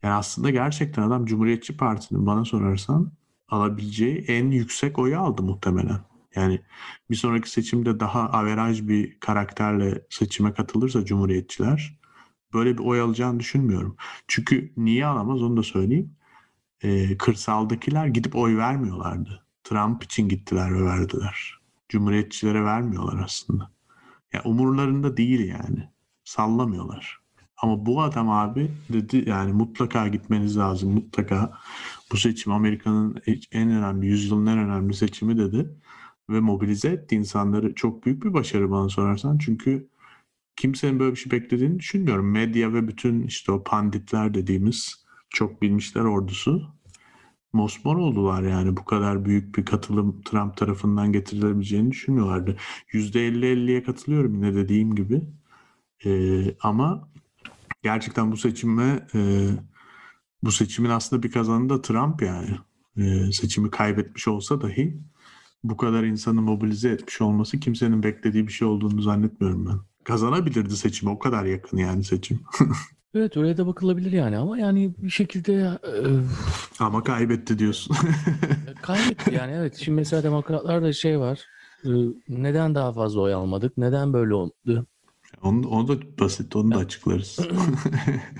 [0.03, 3.12] yani aslında gerçekten adam Cumhuriyetçi Parti'nin bana sorarsan
[3.49, 5.99] alabileceği en yüksek oyu aldı muhtemelen.
[6.35, 6.61] Yani
[7.09, 11.99] bir sonraki seçimde daha averaj bir karakterle seçime katılırsa Cumhuriyetçiler
[12.53, 13.95] böyle bir oy alacağını düşünmüyorum.
[14.27, 16.15] Çünkü niye alamaz onu da söyleyeyim.
[16.83, 19.45] Ee, kırsaldakiler gidip oy vermiyorlardı.
[19.63, 21.59] Trump için gittiler ve verdiler.
[21.89, 23.71] Cumhuriyetçilere vermiyorlar aslında.
[24.33, 25.89] Ya umurlarında değil yani.
[26.23, 27.19] Sallamıyorlar.
[27.57, 30.93] Ama bu adam abi dedi yani mutlaka gitmeniz lazım.
[30.93, 31.53] Mutlaka
[32.11, 33.21] bu seçim Amerika'nın
[33.51, 35.69] en önemli, yüzyılın en önemli seçimi dedi.
[36.29, 37.75] Ve mobilize etti insanları.
[37.75, 39.38] Çok büyük bir başarı bana sorarsan.
[39.38, 39.89] Çünkü
[40.55, 42.31] kimsenin böyle bir şey beklediğini düşünmüyorum.
[42.31, 46.75] Medya ve bütün işte o panditler dediğimiz çok bilmişler ordusu
[47.55, 52.57] mosmor oldular yani bu kadar büyük bir katılım Trump tarafından getirilebileceğini düşünmüyorlardı.
[52.93, 55.21] %50-50'ye katılıyorum yine dediğim gibi.
[56.05, 57.09] Ee, ama
[57.83, 59.49] gerçekten bu seçime e,
[60.43, 62.57] bu seçimin aslında bir kazanı da Trump yani.
[62.97, 64.97] Ee, seçimi kaybetmiş olsa dahi
[65.69, 69.80] bu kadar insanı mobilize etmiş olması kimsenin beklediği bir şey olduğunu zannetmiyorum ben.
[70.04, 72.39] Kazanabilirdi seçimi o kadar yakın yani seçim.
[73.17, 75.93] Evet oraya da bakılabilir yani ama yani bir şekilde e,
[76.80, 77.95] Ama kaybetti diyorsun.
[78.82, 79.75] kaybetti yani evet.
[79.75, 81.45] Şimdi mesela demokratlarda şey var.
[81.86, 81.89] e,
[82.30, 83.78] Neden daha fazla oy almadık?
[83.78, 84.88] Neden böyle oldu?
[85.41, 87.39] onu, onu da basit onu da açıklarız.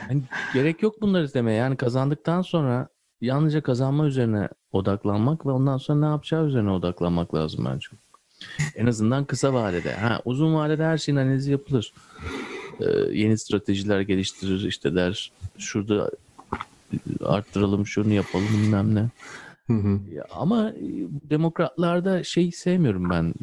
[0.10, 0.22] Yani
[0.54, 1.58] gerek yok bunları demeye.
[1.58, 2.88] Yani kazandıktan sonra
[3.22, 7.88] yalnızca kazanma üzerine odaklanmak ve ondan sonra ne yapacağı üzerine odaklanmak lazım bence.
[8.76, 9.94] En azından kısa vadede.
[9.96, 11.94] Ha, uzun vadede her şeyin analizi yapılır.
[12.80, 15.32] Ee, yeni stratejiler geliştirir işte der.
[15.58, 16.12] Şurada
[17.24, 19.10] arttıralım şunu yapalım bilmem ne.
[19.68, 20.00] Hı hı.
[20.32, 20.74] Ama
[21.30, 23.34] demokratlarda şey sevmiyorum ben.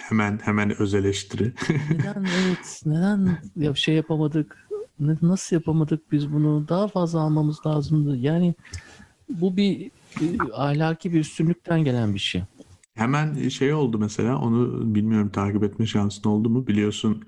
[0.00, 1.52] hemen hemen öz eleştiri.
[1.90, 4.66] Neden evet neden ya şey yapamadık?
[5.00, 6.68] Ne- Nasıl yapamadık biz bunu?
[6.68, 8.16] Daha fazla almamız lazımdı.
[8.16, 8.54] Yani
[9.30, 9.90] bu bir
[10.20, 12.42] e, ahlaki bir üstünlükten gelen bir şey.
[12.94, 16.66] Hemen şey oldu mesela onu bilmiyorum takip etme şansın oldu mu?
[16.66, 17.24] Biliyorsun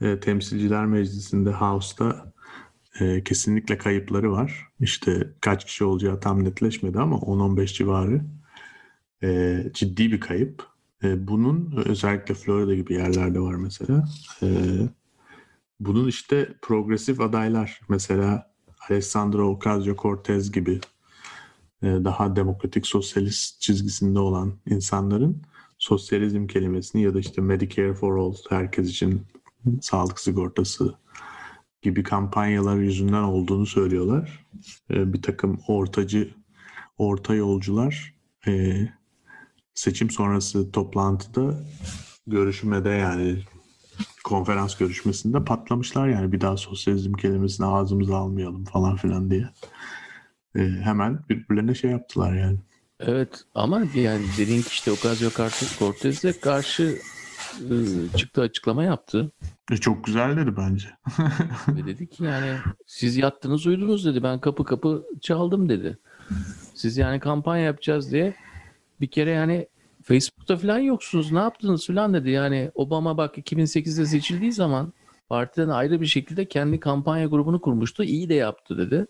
[0.00, 2.32] e, Temsilciler Meclisi'nde House'da
[3.00, 4.68] e, kesinlikle kayıpları var.
[4.80, 8.24] İşte kaç kişi olacağı tam netleşmedi ama 10-15 civarı.
[9.22, 10.66] E, ciddi bir kayıp.
[11.04, 14.08] E, bunun özellikle Florida gibi yerlerde var mesela.
[14.42, 14.48] E,
[15.80, 18.54] bunun işte progresif adaylar mesela
[18.90, 20.93] Alessandro Ocasio-Cortez gibi e,
[21.82, 25.42] daha demokratik sosyalist çizgisinde olan insanların
[25.78, 29.26] sosyalizm kelimesini ya da işte Medicare for All herkes için
[29.80, 30.94] sağlık sigortası
[31.82, 34.46] gibi kampanyalar yüzünden olduğunu söylüyorlar.
[34.90, 36.34] E, Bir takım ortacı
[36.98, 38.14] orta yolcular
[38.46, 38.74] e,
[39.74, 41.60] seçim sonrası toplantıda
[42.26, 43.38] görüşmede yani
[44.24, 49.48] konferans görüşmesinde patlamışlar yani bir daha sosyalizm kelimesini ağzımıza almayalım falan filan diye.
[50.56, 52.58] E, hemen birbirlerine şey yaptılar yani.
[53.00, 56.98] Evet ama yani dediğin ki işte Ocasio-Cortez'e karşı
[57.60, 57.74] e,
[58.16, 59.32] çıktı açıklama yaptı.
[59.70, 60.88] E, çok güzel dedi bence.
[61.68, 64.22] Ve dedi ki yani siz yattınız uyudunuz dedi.
[64.22, 65.98] Ben kapı kapı çaldım dedi.
[66.74, 68.34] Siz yani kampanya yapacağız diye
[69.00, 69.68] bir kere yani
[70.02, 72.30] Facebook'ta falan yoksunuz ne yaptınız falan dedi.
[72.30, 74.92] Yani Obama bak 2008'de seçildiği zaman
[75.28, 78.04] partiden ayrı bir şekilde kendi kampanya grubunu kurmuştu.
[78.04, 79.06] İyi de yaptı dedi.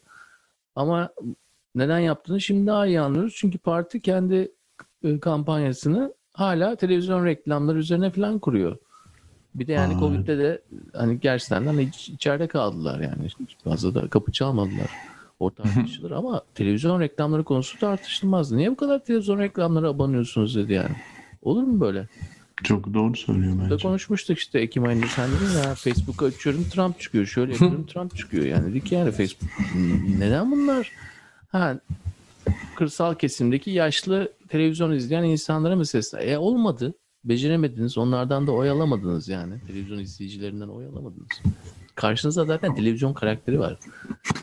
[0.76, 1.10] Ama
[1.74, 3.34] neden yaptığını şimdi daha iyi anlıyoruz.
[3.36, 4.52] Çünkü parti kendi
[5.04, 8.76] e, kampanyasını hala televizyon reklamları üzerine falan kuruyor.
[9.54, 13.28] Bir de yani Aa, Covid'de de hani gerçekten hani iç- içeride kaldılar yani.
[13.64, 14.90] Fazla da kapı çalmadılar.
[15.40, 18.52] O tartışılır ama televizyon reklamları konusu tartışılmaz.
[18.52, 20.96] Niye bu kadar televizyon reklamlara abanıyorsunuz dedi yani.
[21.42, 22.08] Olur mu böyle?
[22.62, 23.82] Çok doğru söylüyor Da bence.
[23.82, 27.26] konuşmuştuk işte Ekim ayında sen dedin ya Facebook'u açıyorum Trump çıkıyor.
[27.26, 28.44] Şöyle yapıyorum Trump çıkıyor.
[28.44, 29.50] Yani dedik yani Facebook
[30.18, 30.92] neden bunlar?
[31.48, 31.80] Ha
[32.76, 36.28] kırsal kesimdeki yaşlı televizyon izleyen insanlara mı seslen?
[36.28, 36.94] E olmadı.
[37.24, 37.98] Beceremediniz.
[37.98, 39.54] Onlardan da oy alamadınız yani.
[39.66, 41.28] Televizyon izleyicilerinden oy alamadınız.
[41.94, 43.78] Karşınızda zaten televizyon karakteri var.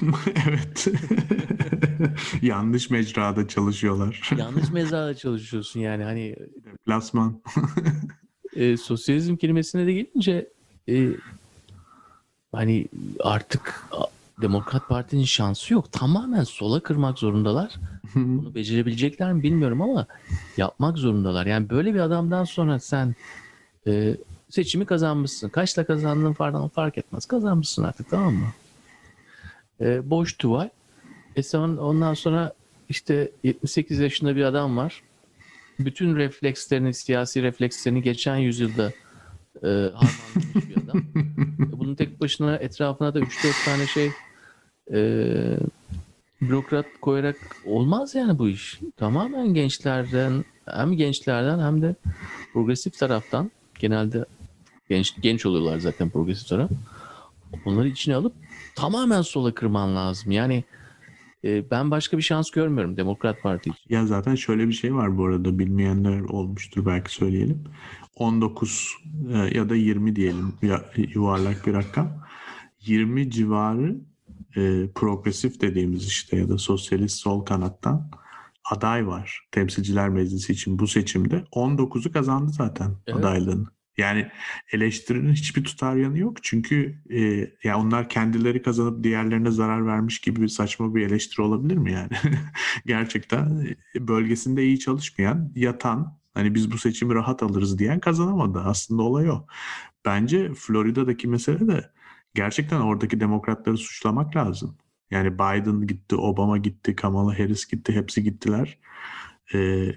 [0.48, 0.88] evet.
[2.42, 4.30] Yanlış mecrada çalışıyorlar.
[4.38, 6.04] Yanlış mezarda çalışıyorsun yani.
[6.04, 6.36] Hani
[6.86, 7.42] Plasman.
[8.56, 10.50] e, sosyalizm kelimesine de gelince
[10.90, 11.08] e,
[12.52, 12.88] hani
[13.20, 13.86] artık
[14.42, 15.92] Demokrat Parti'nin şansı yok.
[15.92, 17.74] Tamamen sola kırmak zorundalar.
[18.16, 20.08] Bunu becerebilecekler mi bilmiyorum ama
[20.58, 21.46] yapmak zorundalar.
[21.46, 23.16] Yani böyle bir adamdan sonra sen
[23.88, 24.16] e,
[24.52, 25.50] seçimi kazanmışsın.
[25.50, 27.26] Kaçla kazandığın falan fark etmez.
[27.26, 28.48] Kazanmışsın artık tamam mı?
[29.82, 30.70] E, boş tuval.
[31.36, 32.54] E son, ondan sonra
[32.90, 35.02] işte 78 yaşında bir adam var.
[35.80, 38.92] Bütün reflekslerini, siyasi reflekslerini geçen yüzyılda
[39.64, 41.04] e, harmanlamış bir adam.
[41.62, 44.12] E, Bunun tek başına etrafına da 3-4 tane şey
[44.94, 45.00] e,
[46.42, 47.36] bürokrat koyarak
[47.66, 48.80] olmaz yani bu iş.
[48.98, 51.96] Tamamen gençlerden hem gençlerden hem de
[52.54, 54.26] progresif taraftan genelde
[54.92, 56.72] genç genç oluyorlar zaten progresif taraf.
[57.66, 58.34] Bunları içine alıp
[58.76, 60.32] tamamen sola kırman lazım.
[60.32, 60.64] Yani
[61.44, 63.82] e, ben başka bir şans görmüyorum Demokrat Parti için.
[63.90, 67.64] Ya zaten şöyle bir şey var bu arada bilmeyenler olmuştur belki söyleyelim.
[68.16, 68.94] 19
[69.34, 72.12] e, ya da 20 diyelim ya- yuvarlak bir rakam.
[72.82, 73.96] 20 civarı
[74.56, 78.12] e, progresif dediğimiz işte ya da sosyalist sol kanattan
[78.72, 81.44] aday var temsilciler meclisi için bu seçimde.
[81.52, 83.20] 19'u kazandı zaten Evet.
[83.20, 83.66] adaylığını.
[83.98, 84.32] Yani
[84.72, 86.44] eleştirinin hiçbir tutar yanı yok.
[86.44, 91.78] Çünkü e, ya onlar kendileri kazanıp diğerlerine zarar vermiş gibi bir saçma bir eleştiri olabilir
[91.78, 92.10] mi yani?
[92.86, 98.60] Gerçekten e, bölgesinde iyi çalışmayan, yatan, hani biz bu seçimi rahat alırız diyen kazanamadı.
[98.60, 99.46] Aslında olay o.
[100.06, 101.92] Bence Florida'daki mesele de
[102.36, 104.78] gerçekten oradaki demokratları suçlamak lazım.
[105.12, 108.78] Yani Biden gitti, Obama gitti, Kamala Harris gitti, hepsi gittiler.
[109.54, 109.92] Ee,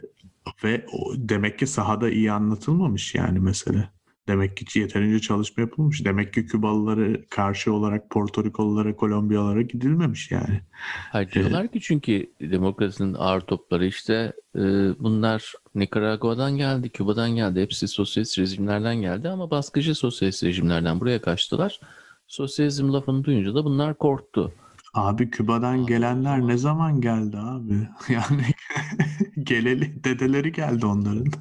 [0.65, 3.95] ve demek ki sahada iyi anlatılmamış yani mesele.
[4.29, 6.05] Demek ki yeterince çalışma yapılmış.
[6.05, 10.61] Demek ki Kübalıları karşı olarak Porto Rikolulara, Kolombiyalara gidilmemiş yani.
[11.13, 14.61] Hayır diyorlar ki çünkü demokrasinin ağır topları işte e,
[14.99, 17.63] bunlar Nikaragua'dan geldi, Küba'dan geldi.
[17.63, 21.81] Hepsi sosyalist rejimlerden geldi ama baskıcı sosyalist rejimlerden buraya kaçtılar.
[22.27, 24.53] Sosyalizm lafını duyunca da bunlar korktu.
[24.95, 27.89] Abi Küba'dan gelenler ne zaman geldi abi?
[28.09, 28.45] Yani
[29.43, 31.25] geleli dedeleri geldi onların.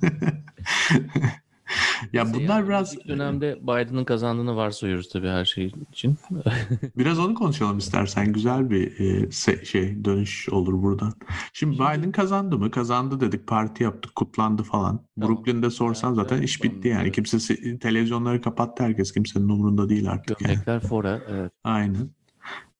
[2.13, 6.17] ya Neyse bunlar yani biraz önümüzdeki dönemde Biden'ın kazandığını varsayıyoruz tabii her şey için.
[6.97, 8.33] biraz onu konuşalım istersen.
[8.33, 11.13] Güzel bir e, se- şey dönüş olur buradan.
[11.53, 12.71] Şimdi Biden kazandı mı?
[12.71, 15.05] Kazandı dedik, parti yaptık, kutlandı falan.
[15.19, 15.35] Tamam.
[15.35, 17.03] Brooklyn'de sorsan zaten evet, iş bitti yani.
[17.03, 17.15] evet.
[17.15, 19.11] Kimse se- televizyonları kapattı herkes.
[19.11, 20.51] Kimsenin umurunda değil artık yani.
[20.51, 21.21] Gömlekler fora.
[21.29, 21.51] Evet.
[21.63, 22.09] Aynen.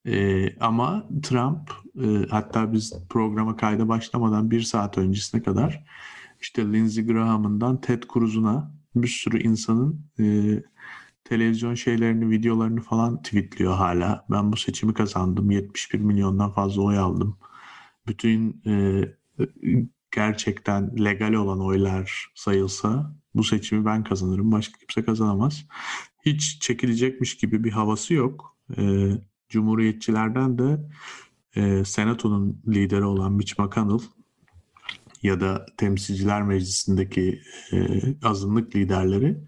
[0.06, 1.70] Ee, ama Trump
[2.04, 5.84] e, hatta biz programa kayda başlamadan bir saat öncesine kadar
[6.40, 10.24] işte Lindsey Graham'ından Ted Cruz'una bir sürü insanın e,
[11.24, 14.26] televizyon şeylerini, videolarını falan tweetliyor hala.
[14.30, 15.50] Ben bu seçimi kazandım.
[15.50, 17.38] 71 milyondan fazla oy aldım.
[18.06, 19.04] Bütün e,
[20.12, 24.52] gerçekten legal olan oylar sayılsa bu seçimi ben kazanırım.
[24.52, 25.66] Başka kimse kazanamaz.
[26.26, 28.56] Hiç çekilecekmiş gibi bir havası yok.
[28.78, 29.10] E,
[29.48, 30.80] Cumhuriyetçilerden de
[31.56, 34.00] e, Senato'nun lideri olan Mitch McConnell
[35.22, 37.40] ya da Temsilciler Meclisi'ndeki
[37.72, 37.78] e,
[38.22, 39.38] azınlık liderleri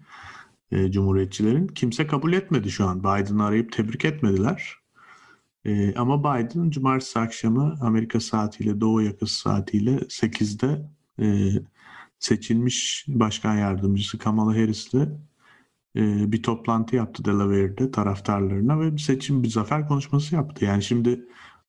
[0.71, 2.99] e, Cumhuriyetçilerin kimse kabul etmedi şu an.
[2.99, 4.75] Biden'ı arayıp tebrik etmediler.
[5.65, 11.25] E, ama Biden cumartesi akşamı Amerika saatiyle Doğu yakası saatiyle 8'de e,
[12.19, 15.07] seçilmiş başkan yardımcısı Kamala Harris'le
[15.97, 20.65] e, bir toplantı yaptı Delaware'de taraftarlarına ve bir seçim bir zafer konuşması yaptı.
[20.65, 21.25] Yani şimdi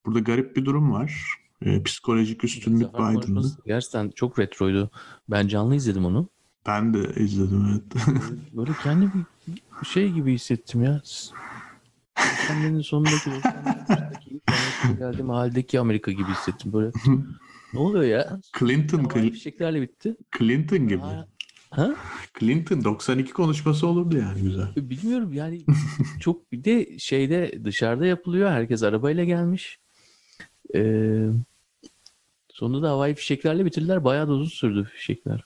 [0.06, 1.24] burada garip bir durum var.
[1.62, 3.40] E, psikolojik üstünlük Biden'da.
[3.66, 4.90] Gerçekten çok retroydu.
[5.28, 6.28] Ben canlı izledim onu.
[6.66, 8.06] Ben de izledim evet.
[8.52, 11.02] Böyle kendi bir şey gibi hissettim ya.
[12.46, 16.72] Kendinin sonundaki 90'lardaki ilk Amerika'ya geldiğim haldeki Amerika gibi hissettim.
[16.72, 16.90] Böyle
[17.72, 18.40] ne oluyor ya?
[18.58, 20.16] Clinton, Havai fişeklerle bitti.
[20.38, 21.00] Clinton gibi.
[21.00, 21.26] Ha,
[21.70, 21.94] ha?
[22.40, 24.68] Clinton 92 konuşması olurdu yani güzel.
[24.76, 25.60] Bilmiyorum yani
[26.20, 28.50] çok bir de şeyde dışarıda yapılıyor.
[28.50, 29.78] Herkes arabayla gelmiş.
[30.74, 31.28] Ee,
[32.48, 34.04] sonunda da havai fişeklerle bitirdiler.
[34.04, 35.44] Bayağı da uzun sürdü fişekler.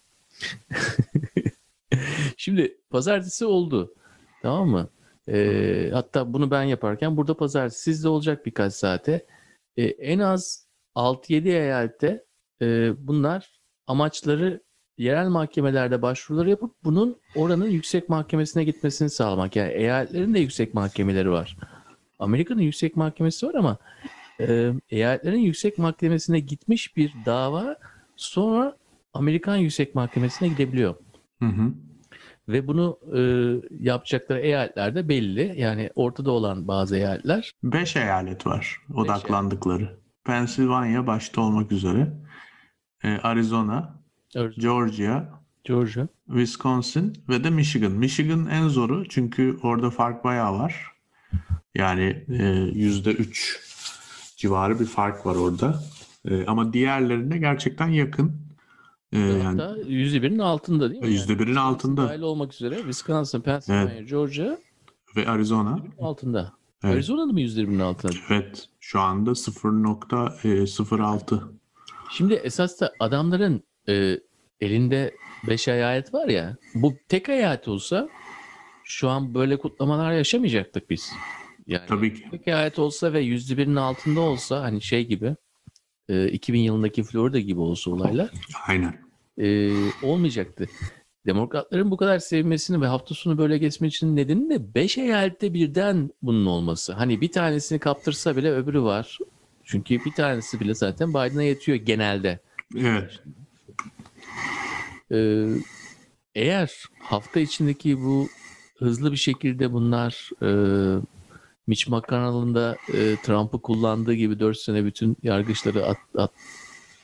[2.37, 3.95] Şimdi pazartesi oldu.
[4.43, 4.89] Tamam mı?
[5.29, 9.27] Ee, hatta bunu ben yaparken burada pazartesi sizde olacak birkaç saate.
[9.77, 12.25] Ee, en az 6-7 eyalette
[12.63, 14.63] e, bunlar amaçları
[15.03, 19.57] yerel mahkemelerde başvuruları yapıp bunun oranın yüksek mahkemesine gitmesini sağlamak.
[19.57, 21.57] Yani eyaletlerin de yüksek mahkemeleri var.
[22.19, 23.79] Amerika'nın yüksek mahkemesi var ama
[24.41, 27.77] e, eyaletlerin yüksek mahkemesine gitmiş bir dava
[28.17, 28.77] sonra
[29.15, 30.95] Amerikan yüksek mahkemesine gidebiliyor.
[31.39, 31.73] Hı hı.
[32.49, 33.21] Ve bunu e,
[33.85, 35.55] yapacakları eyaletler de belli.
[35.57, 37.53] Yani ortada olan bazı eyaletler.
[37.63, 39.99] 5 eyalet var odaklandıkları.
[40.25, 42.13] Pennsylvania başta olmak üzere.
[43.05, 44.02] e, Arizona,
[44.59, 45.29] Georgia,
[45.65, 46.09] Georgia.
[46.27, 47.93] Wisconsin ve de Michigan.
[47.93, 50.87] Michigan en zoru çünkü orada fark bayağı var.
[51.75, 53.61] Yani e, yüzde üç
[54.37, 55.83] civarı bir fark var orada.
[56.29, 58.33] E, ama diğerlerine gerçekten yakın.
[59.13, 61.09] E, yani Hatta %1'in altında değil mi?
[61.09, 62.09] Yüzde birin Wisconsin altında.
[62.09, 64.59] Dahil olmak üzere Wisconsin, Pennsylvania, Georgia
[65.17, 65.79] ve Arizona.
[66.01, 66.53] altında.
[66.85, 66.95] Evet.
[66.95, 68.13] Arizona'da mı %1'in altında?
[68.31, 69.35] Evet, şu anda e,
[70.49, 71.41] 0.06.
[72.11, 74.19] Şimdi esas da adamların e,
[74.61, 75.15] elinde
[75.49, 76.57] 5 eyalet var ya.
[76.75, 78.09] Bu tek eyalet olsa
[78.85, 81.13] şu an böyle kutlamalar yaşamayacaktık biz.
[81.67, 82.31] Yani Tabii ki.
[82.31, 85.37] tek eyalet olsa ve yüzde birinin altında olsa hani şey gibi
[86.09, 88.31] e, 2000 yılındaki Florida gibi olsa olaylar
[88.69, 88.95] Aynen.
[89.39, 89.71] e,
[90.03, 90.67] olmayacaktı.
[91.27, 96.47] Demokratların bu kadar sevmesini ve hafta sonu böyle geçmesinin nedeni de 5 eyalette birden bunun
[96.47, 96.93] olması.
[96.93, 99.19] Hani bir tanesini kaptırsa bile öbürü var.
[99.65, 102.39] Çünkü bir tanesi bile zaten Biden'a yetiyor genelde.
[102.79, 103.21] Evet.
[105.13, 105.47] Ee,
[106.35, 108.29] eğer hafta içindeki bu
[108.79, 110.49] hızlı bir şekilde bunlar e,
[111.67, 116.33] Mitch McConnell'ın e, Trump'ı kullandığı gibi 4 sene bütün yargıçları at, at,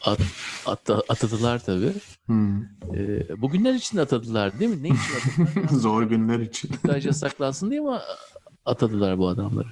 [0.04, 0.20] at,
[0.66, 1.92] at- atadılar tabii.
[2.26, 2.62] Hmm.
[2.94, 4.82] E, bugünler için atadılar değil mi?
[4.82, 4.98] Ne için
[5.44, 5.68] atadılar?
[5.78, 6.68] Zor günler için.
[6.68, 7.90] Kürtaj yasaklansın diye mi
[8.64, 9.68] atadılar bu adamları?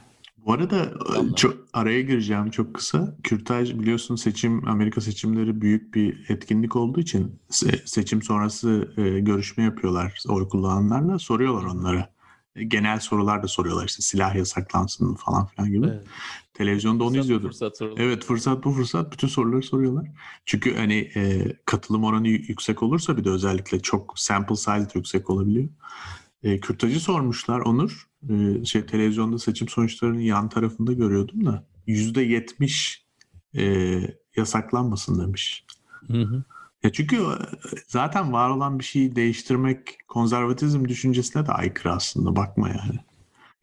[0.47, 1.33] Bu arada Tamam.
[1.35, 3.17] çok araya gireceğim çok kısa.
[3.23, 9.65] Kürtaj biliyorsun seçim Amerika seçimleri büyük bir etkinlik olduğu için se- seçim sonrası e, görüşme
[9.65, 12.11] yapıyorlar oy kullananlarla soruyorlar onlara.
[12.57, 15.87] E, Genel sorular da soruyorlar işte silah yasaklansın mı falan filan gibi.
[15.87, 16.05] Evet.
[16.55, 17.49] Televizyonda onu Fırsat- izliyordum.
[17.51, 17.79] fırsat.
[17.97, 20.07] Evet fırsat bu fırsat bütün soruları soruyorlar.
[20.45, 25.31] Çünkü hani e, katılım oranı yüksek olursa bir de özellikle çok sample size de yüksek
[25.31, 25.69] olabiliyor.
[26.47, 28.07] E, kürtajı sormuşlar Onur.
[28.31, 33.07] E, şey televizyonda seçim sonuçlarının yan tarafında görüyordum da yüzde yetmiş
[33.57, 33.63] e,
[34.37, 35.65] yasaklanmasın demiş.
[36.07, 36.45] Hı hı.
[36.83, 37.37] Ya çünkü e,
[37.89, 39.79] zaten var olan bir şeyi değiştirmek
[40.09, 42.99] konservatizm düşüncesine de aykırı aslında bakma yani.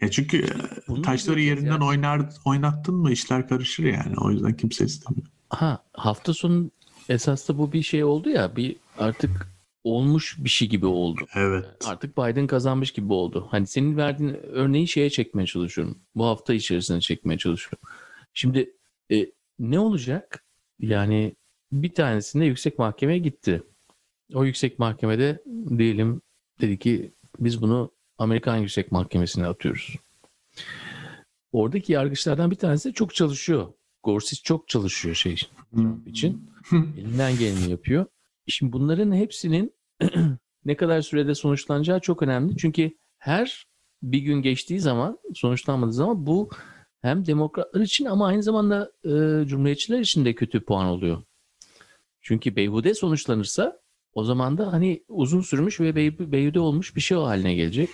[0.02, 0.48] Ya çünkü e,
[0.88, 1.84] Bunu taşları yerinden yani.
[1.84, 4.15] oynar oynattın mı işler karışır yani.
[4.17, 5.28] O yüzden kimse istemiyor.
[5.50, 6.72] Ha hafta sonu
[7.10, 9.53] esas da bu bir şey oldu ya bir artık
[9.84, 11.21] olmuş bir şey gibi oldu.
[11.36, 11.65] Evet.
[11.86, 13.47] Artık Biden kazanmış gibi oldu.
[13.51, 15.97] Hani senin verdiğin örneği şeye çekmeye çalışıyorum.
[16.15, 17.89] Bu hafta içerisine çekmeye çalışıyorum.
[18.34, 18.73] Şimdi
[19.11, 20.43] e, ne olacak?
[20.79, 21.36] Yani
[21.71, 23.63] bir tanesinde yüksek mahkemeye gitti.
[24.34, 25.43] O yüksek mahkemede
[25.77, 26.21] diyelim
[26.61, 29.95] dedi ki biz bunu Amerikan Yüksek Mahkemesi'ne atıyoruz.
[31.51, 33.73] Oradaki yargıçlardan bir tanesi çok çalışıyor.
[34.03, 35.36] Gorsuch çok çalışıyor şey
[35.75, 36.49] Trump için.
[36.71, 38.05] Elinden geleni yapıyor.
[38.48, 39.74] Şimdi bunların hepsinin
[40.66, 42.58] ne kadar sürede sonuçlanacağı çok önemli.
[42.58, 43.68] Çünkü her
[44.04, 46.50] bir gün geçtiği zaman, sonuçlanmadığı zaman bu
[47.02, 51.24] hem demokratlar için ama aynı zamanda e, cumhuriyetçiler için de kötü puan oluyor.
[52.22, 53.80] Çünkü beyhude sonuçlanırsa
[54.14, 57.89] o zaman da hani uzun sürmüş ve bey, beyhude olmuş bir şey haline gelecek.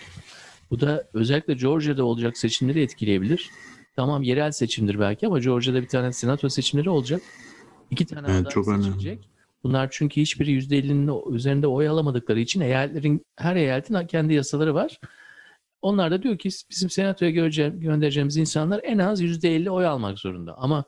[0.69, 3.49] Bu da özellikle Georgia'da olacak seçimleri etkileyebilir.
[3.95, 7.21] Tamam yerel seçimdir belki ama Georgia'da bir tane senato seçimleri olacak.
[7.91, 9.19] İki tane Evet, aday çok önemli.
[9.63, 14.99] Bunlar çünkü hiçbiri %50'nin üzerinde oy alamadıkları için eyaletlerin her eyaletin kendi yasaları var.
[15.81, 17.31] Onlar da diyor ki bizim senatoya
[17.69, 20.57] göndereceğimiz insanlar en az %50 oy almak zorunda.
[20.57, 20.83] Ama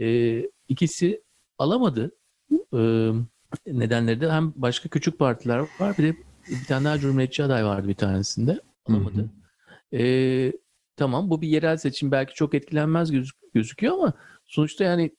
[0.00, 1.22] e, ikisi
[1.58, 2.12] alamadı.
[2.74, 2.78] E,
[3.66, 6.16] nedenleri de hem başka küçük partiler var bir de
[6.50, 8.60] bir tane daha cumhuriyetçi aday vardı bir tanesinde.
[8.86, 9.30] Alamadı.
[9.92, 10.52] E,
[10.96, 14.12] tamam bu bir yerel seçim belki çok etkilenmez göz, gözüküyor ama
[14.46, 15.10] sonuçta yani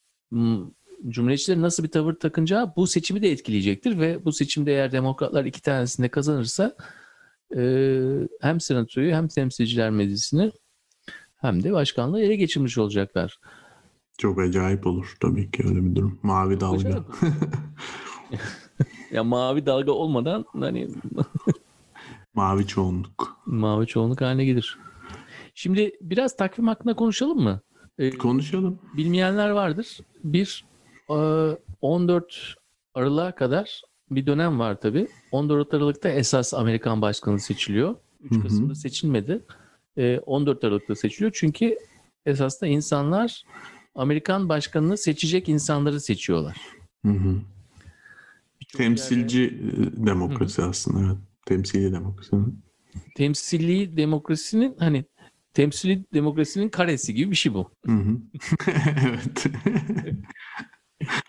[1.07, 5.61] Cumhuriyetçilerin nasıl bir tavır takınca bu seçimi de etkileyecektir ve bu seçimde eğer demokratlar iki
[5.61, 6.75] tanesinde kazanırsa
[7.57, 7.61] e,
[8.41, 10.51] hem senatoyu hem temsilciler meclisini
[11.35, 13.39] hem de başkanlığı ele geçirmiş olacaklar.
[14.17, 16.19] Çok acayip olur tabii ki öyle bir durum.
[16.23, 16.89] Mavi dalga.
[19.11, 20.89] ya mavi dalga olmadan hani
[22.33, 23.37] mavi çoğunluk.
[23.45, 24.77] Mavi çoğunluk haline gelir.
[25.53, 27.61] Şimdi biraz takvim hakkında konuşalım mı?
[27.97, 28.79] Ee, konuşalım.
[28.97, 29.99] Bilmeyenler vardır.
[30.23, 30.65] Bir
[31.09, 32.37] 14 e,
[32.93, 33.81] Aralık'a kadar
[34.11, 35.07] bir dönem var tabii.
[35.31, 37.95] 14 Aralık'ta esas Amerikan başkanı seçiliyor.
[38.21, 39.41] 3 Kasım'da seçilmedi.
[40.25, 41.31] 14 e, Aralık'ta seçiliyor.
[41.35, 41.77] Çünkü
[42.25, 43.43] esas da insanlar
[43.95, 46.57] Amerikan başkanını seçecek insanları seçiyorlar.
[47.05, 47.41] Hı hı.
[48.77, 50.05] Temsilci yerde...
[50.05, 50.69] demokrasi hı hı.
[50.69, 51.05] aslında.
[51.05, 51.17] Evet.
[51.45, 52.35] Temsili demokrasi.
[53.15, 55.05] Temsili demokrasinin hani
[55.53, 57.71] temsili demokrasinin karesi gibi bir şey bu.
[57.85, 58.17] Hı hı.
[59.01, 59.45] evet.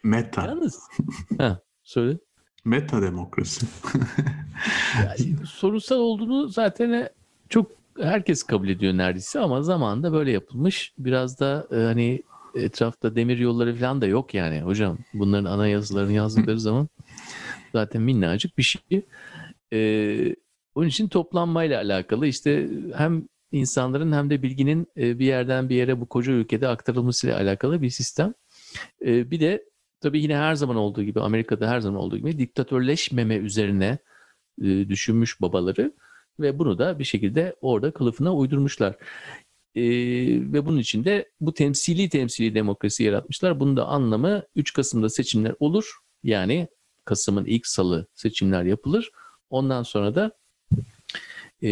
[0.02, 0.46] Meta.
[0.46, 0.80] Yalnız.
[1.38, 2.18] Ha, söyle.
[2.64, 3.66] Meta demokrasi.
[4.96, 7.08] yani, sorunsal olduğunu zaten
[7.48, 10.92] çok herkes kabul ediyor neredeyse ama zamanında böyle yapılmış.
[10.98, 12.22] Biraz da e, hani
[12.54, 14.98] etrafta demir yolları falan da yok yani hocam.
[15.14, 16.88] Bunların ana yazılarını yazdıkları zaman
[17.72, 19.02] zaten minnacık bir şey.
[19.72, 20.36] Ee,
[20.74, 26.00] onun için toplanmayla alakalı işte hem insanların hem de bilginin e, bir yerden bir yere
[26.00, 28.34] bu koca ülkede aktarılmasıyla alakalı bir sistem.
[29.04, 29.64] E, bir de
[30.00, 33.98] tabii yine her zaman olduğu gibi Amerika'da her zaman olduğu gibi diktatörleşmeme üzerine
[34.62, 35.92] e, düşünmüş babaları
[36.40, 38.96] ve bunu da bir şekilde orada kılıfına uydurmuşlar.
[39.74, 39.82] E,
[40.52, 43.60] ve bunun için de bu temsili temsili demokrasi yaratmışlar.
[43.60, 45.90] Bunun da anlamı 3 Kasım'da seçimler olur.
[46.24, 46.68] Yani
[47.04, 49.10] Kasım'ın ilk salı seçimler yapılır.
[49.50, 50.32] Ondan sonra da
[51.62, 51.70] e,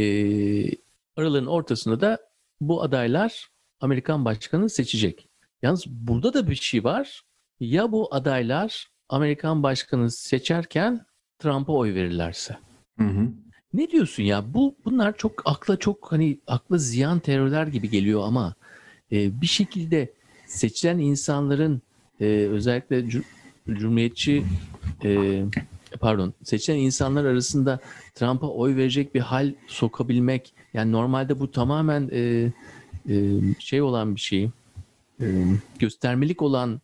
[1.17, 2.19] Aralığın ortasında da
[2.61, 3.49] bu adaylar
[3.81, 5.28] Amerikan başkanını seçecek.
[5.63, 7.23] Yalnız burada da bir şey var.
[7.61, 11.07] Ya bu adaylar Amerikan başkanı seçerken
[11.39, 12.57] Trump'a oy verirlerse.
[12.99, 13.29] Hı hı.
[13.75, 14.55] Ne diyorsun ya?
[14.55, 18.55] Bu bunlar çok akla çok hani akla ziyan terörler gibi geliyor ama
[19.13, 20.13] e, bir şekilde
[20.47, 21.83] seçilen insanların
[22.21, 23.05] e, özellikle
[23.69, 24.45] cumhuriyetçi
[25.05, 25.43] e,
[26.01, 27.81] pardon seçilen insanlar arasında
[28.15, 32.53] Trump'a oy verecek bir hal sokabilmek yani normalde bu tamamen e,
[33.09, 33.15] e,
[33.59, 34.51] şey olan bir şey
[35.79, 36.81] göstermelik olan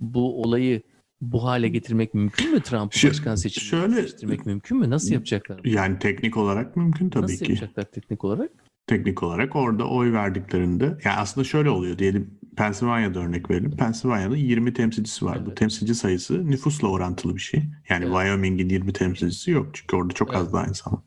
[0.00, 0.82] bu olayı
[1.20, 4.90] bu hale getirmek mümkün mü Trump'ı başkan seçimini seçtirmek mümkün mü?
[4.90, 5.60] Nasıl yapacaklar?
[5.64, 7.42] Yani teknik olarak mümkün tabii Nasıl ki.
[7.42, 8.50] Nasıl yapacaklar teknik olarak?
[8.86, 13.76] Teknik olarak orada oy verdiklerinde yani aslında şöyle oluyor diyelim Pennsylvania'da örnek verelim.
[13.76, 15.36] Pennsylvania'da 20 temsilcisi var.
[15.36, 15.46] Evet.
[15.46, 17.62] Bu temsilci sayısı nüfusla orantılı bir şey.
[17.88, 18.14] Yani evet.
[18.14, 19.66] Wyoming'in 20 temsilcisi yok.
[19.72, 20.40] Çünkü orada çok evet.
[20.40, 21.02] az daha insan var.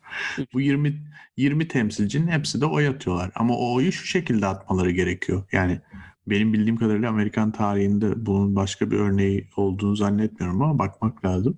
[0.53, 1.01] Bu 20
[1.37, 3.31] 20 temsilcinin hepsi de oy atıyorlar.
[3.35, 5.43] Ama o oyu şu şekilde atmaları gerekiyor.
[5.51, 5.81] Yani
[6.27, 11.57] benim bildiğim kadarıyla Amerikan tarihinde bunun başka bir örneği olduğunu zannetmiyorum ama bakmak lazım.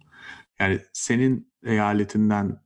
[0.59, 2.59] Yani senin eyaletinden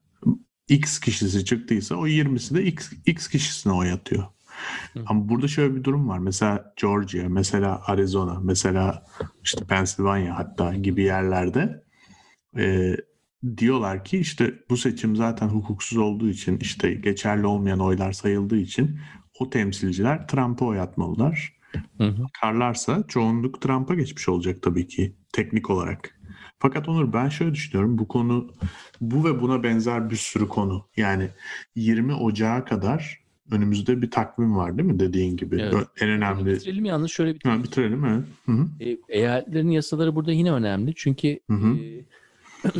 [0.67, 4.23] X kişisi çıktıysa o 20'si de X, X kişisine oy atıyor.
[4.93, 5.03] Hı.
[5.05, 6.19] Ama burada şöyle bir durum var.
[6.19, 9.05] Mesela Georgia, mesela Arizona, mesela
[9.43, 11.83] işte Pennsylvania hatta gibi yerlerde
[12.57, 12.95] e,
[13.57, 18.99] diyorlar ki işte bu seçim zaten hukuksuz olduğu için işte geçerli olmayan oylar sayıldığı için
[19.39, 21.60] o temsilciler Trump'a oy atmalılar.
[21.97, 26.19] Hı Karlarsa çoğunluk Trump'a geçmiş olacak tabii ki teknik olarak.
[26.59, 27.97] Fakat Onur ben şöyle düşünüyorum.
[27.97, 28.53] Bu konu
[29.01, 30.87] bu ve buna benzer bir sürü konu.
[30.97, 31.29] Yani
[31.75, 35.61] 20 Ocağı kadar önümüzde bir takvim var değil mi dediğin gibi?
[35.61, 35.87] Evet.
[36.01, 36.53] En önemli.
[36.53, 37.57] Bitirelim yalnız şöyle bitirelim.
[37.57, 38.23] Ha, bitirelim evet.
[38.45, 38.67] Hı -hı.
[38.79, 40.93] E, eyaletlerin yasaları burada yine önemli.
[40.95, 41.77] Çünkü hı hı.
[41.77, 42.05] E,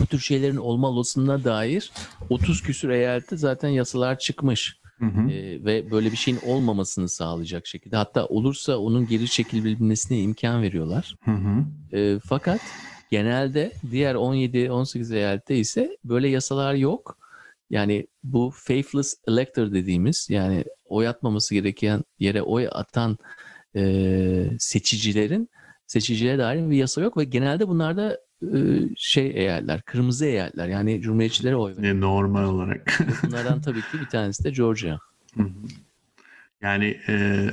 [0.00, 1.92] bu tür şeylerin olma olasılığına dair
[2.30, 4.78] 30 küsür eyalette zaten yasalar çıkmış.
[4.98, 5.30] Hı hı.
[5.30, 7.96] E, ve böyle bir şeyin olmamasını sağlayacak şekilde.
[7.96, 11.16] Hatta olursa onun geri çekilebilmesine imkan veriyorlar.
[11.24, 11.64] Hı hı.
[11.96, 12.60] E, fakat
[13.10, 17.18] genelde diğer 17-18 eyalette ise böyle yasalar yok.
[17.70, 23.18] Yani bu faithless elector dediğimiz yani oy atmaması gereken yere oy atan
[23.76, 25.48] e, seçicilerin
[25.86, 28.20] seçicilere dair bir yasa yok ve genelde bunlarda
[28.96, 32.00] şey eyaletler, kırmızı eyaletler yani cumhuriyetçilere oy veriyor.
[32.00, 32.98] Normal olarak.
[33.26, 34.98] Bunlardan tabii ki bir tanesi de Georgia.
[36.62, 37.46] Yani e,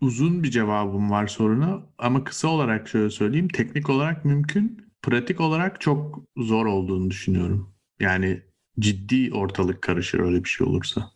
[0.00, 3.48] uzun bir cevabım var soruna ama kısa olarak şöyle söyleyeyim.
[3.48, 7.70] Teknik olarak mümkün, pratik olarak çok zor olduğunu düşünüyorum.
[8.00, 8.42] Yani
[8.80, 11.10] ciddi ortalık karışır öyle bir şey olursa.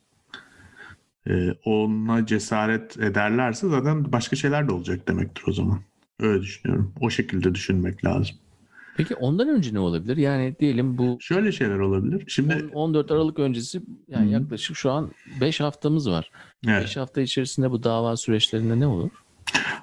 [1.29, 5.81] Ee, ona cesaret ederlerse zaten başka şeyler de olacak demektir o zaman.
[6.21, 6.93] Öyle düşünüyorum.
[7.01, 8.37] O şekilde düşünmek lazım.
[8.97, 10.17] Peki ondan önce ne olabilir?
[10.17, 12.25] Yani diyelim bu Şöyle şeyler olabilir.
[12.29, 14.43] Şimdi 14 Aralık öncesi yani Hı hı.
[14.43, 15.11] yaklaşık şu an
[15.41, 16.31] 5 haftamız var.
[16.67, 16.83] evet.
[16.83, 19.11] 5 hafta içerisinde bu dava süreçlerinde ne olur?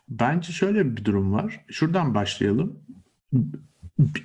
[0.09, 1.61] Bence şöyle bir durum var.
[1.71, 2.79] Şuradan başlayalım.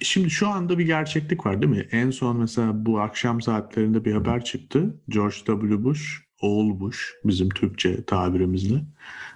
[0.00, 1.88] Şimdi şu anda bir gerçeklik var değil mi?
[1.92, 4.94] En son mesela bu akşam saatlerinde bir haber çıktı.
[5.08, 5.84] George W.
[5.84, 8.80] Bush, oğul Bush bizim Türkçe tabirimizle.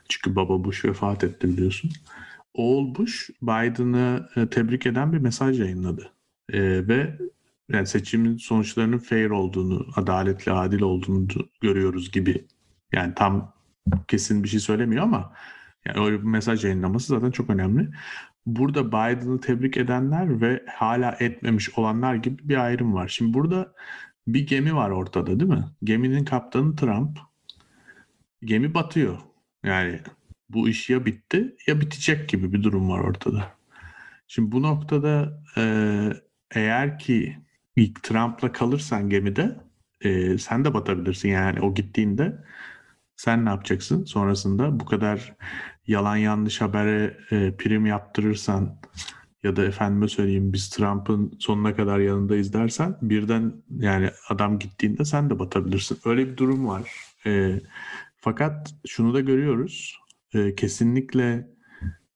[0.08, 1.90] Çünkü baba Bush vefat etti biliyorsun.
[2.54, 6.12] Oğul Bush Biden'ı e, tebrik eden bir mesaj yayınladı.
[6.52, 7.18] E, ve
[7.72, 11.28] yani seçimin sonuçlarının fair olduğunu, adaletli, adil olduğunu
[11.60, 12.46] görüyoruz gibi.
[12.92, 13.54] Yani tam
[14.08, 15.32] kesin bir şey söylemiyor ama
[15.86, 17.88] yani öyle bir mesaj yayınlaması zaten çok önemli.
[18.46, 23.08] Burada Biden'ı tebrik edenler ve hala etmemiş olanlar gibi bir ayrım var.
[23.08, 23.72] Şimdi burada
[24.26, 25.64] bir gemi var ortada değil mi?
[25.84, 27.18] Geminin kaptanı Trump.
[28.44, 29.18] Gemi batıyor.
[29.64, 30.00] Yani
[30.48, 33.54] bu iş ya bitti ya bitecek gibi bir durum var ortada.
[34.28, 35.64] Şimdi bu noktada e,
[36.54, 37.38] eğer ki
[37.76, 39.56] ilk Trump'la kalırsan gemide
[40.00, 42.44] e, sen de batabilirsin yani o gittiğinde
[43.16, 45.34] sen ne yapacaksın sonrasında bu kadar
[45.86, 48.78] yalan yanlış habere e, prim yaptırırsan
[49.42, 55.30] ya da efendime söyleyeyim biz Trump'ın sonuna kadar yanındayız dersen birden yani adam gittiğinde sen
[55.30, 55.98] de batabilirsin.
[56.04, 56.90] Öyle bir durum var.
[57.26, 57.60] E,
[58.16, 60.03] fakat şunu da görüyoruz.
[60.34, 61.54] E, kesinlikle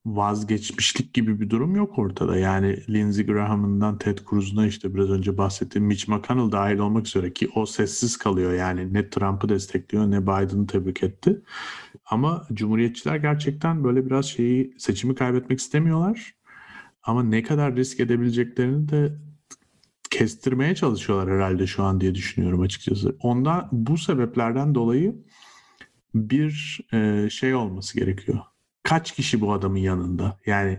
[0.07, 2.37] vazgeçmişlik gibi bir durum yok ortada.
[2.37, 7.49] Yani Lindsey Graham'ından Ted Cruz'una işte biraz önce bahsettiğim Mitch McConnell dahil olmak üzere ki
[7.55, 8.53] o sessiz kalıyor.
[8.53, 11.43] Yani ne Trump'ı destekliyor ne Biden'ı tebrik etti.
[12.07, 16.35] Ama Cumhuriyetçiler gerçekten böyle biraz şeyi seçimi kaybetmek istemiyorlar.
[17.03, 19.19] Ama ne kadar risk edebileceklerini de
[20.11, 23.17] kestirmeye çalışıyorlar herhalde şu an diye düşünüyorum açıkçası.
[23.21, 25.17] Ondan bu sebeplerden dolayı
[26.31, 28.39] bir e, şey olması gerekiyor.
[28.83, 30.39] Kaç kişi bu adamın yanında?
[30.47, 30.79] Yani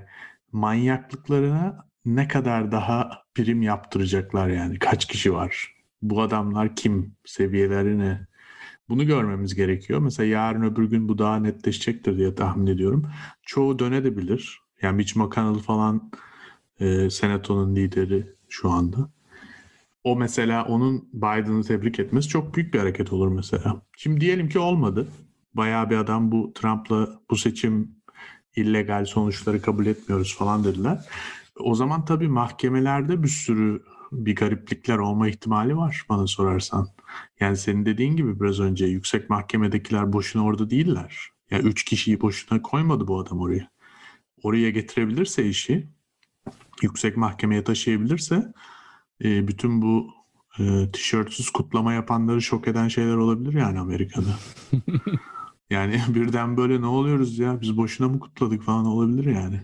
[0.52, 4.80] manyaklıklarına ne kadar daha prim yaptıracaklar yani?
[4.80, 5.76] Kaç kişi var?
[6.02, 7.16] Bu adamlar kim?
[7.26, 8.28] Seviyeleri ne?
[8.90, 10.00] Bunu görmemiz gerekiyor.
[10.00, 13.12] Mesela yarın öbür gün bu daha netleşecektir diye tahmin ediyorum.
[13.44, 14.60] Çoğu dönebilir.
[14.82, 16.12] Yani Mitch McConnell falan
[16.80, 19.10] e, senatonun lideri şu anda.
[20.04, 23.82] O mesela onun Biden'ı tebrik etmesi çok büyük bir hareket olur mesela.
[23.98, 25.08] Şimdi diyelim ki olmadı.
[25.54, 27.96] Bayağı bir adam bu Trump'la bu seçim
[28.56, 31.06] illegal sonuçları kabul etmiyoruz falan dediler.
[31.60, 36.88] O zaman tabii mahkemelerde bir sürü bir gariplikler olma ihtimali var bana sorarsan.
[37.40, 41.30] Yani senin dediğin gibi biraz önce yüksek mahkemedekiler boşuna orada değiller.
[41.52, 43.70] Ya yani üç kişiyi boşuna koymadı bu adam oraya.
[44.44, 45.88] Oraya getirebilirse işi,
[46.82, 48.54] yüksek mahkemeye taşıyabilirse
[49.24, 50.08] e, bütün bu
[50.60, 54.40] e, tişörtsüz kutlama yapanları şok eden şeyler olabilir yani Amerika'da.
[55.70, 59.62] yani birden böyle ne oluyoruz ya biz boşuna mı kutladık falan olabilir yani.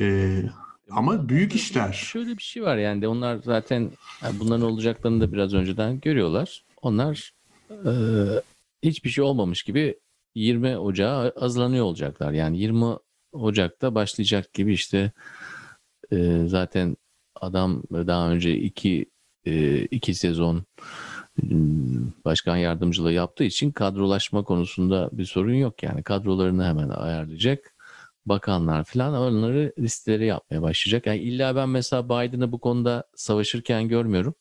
[0.00, 0.38] E,
[0.90, 1.92] ama büyük işler.
[1.92, 3.90] Şöyle bir şey var yani de onlar zaten
[4.22, 6.64] yani bunların olacaklarını da biraz önceden görüyorlar.
[6.82, 7.32] Onlar
[7.70, 7.90] e,
[8.82, 9.98] hiçbir şey olmamış gibi
[10.34, 12.32] 20 Ocağı hazırlanıyor olacaklar.
[12.32, 12.84] Yani 20
[13.32, 15.12] Ocak'ta başlayacak gibi işte
[16.12, 16.96] e, zaten
[17.34, 19.06] adam daha önce iki
[19.44, 20.64] e, iki sezon
[22.24, 27.74] başkan yardımcılığı yaptığı için kadrolaşma konusunda bir sorun yok yani kadrolarını hemen ayarlayacak
[28.26, 31.06] bakanlar falan onları listeleri yapmaya başlayacak.
[31.06, 34.34] Yani illa ben mesela Biden'ı bu konuda savaşırken görmüyorum.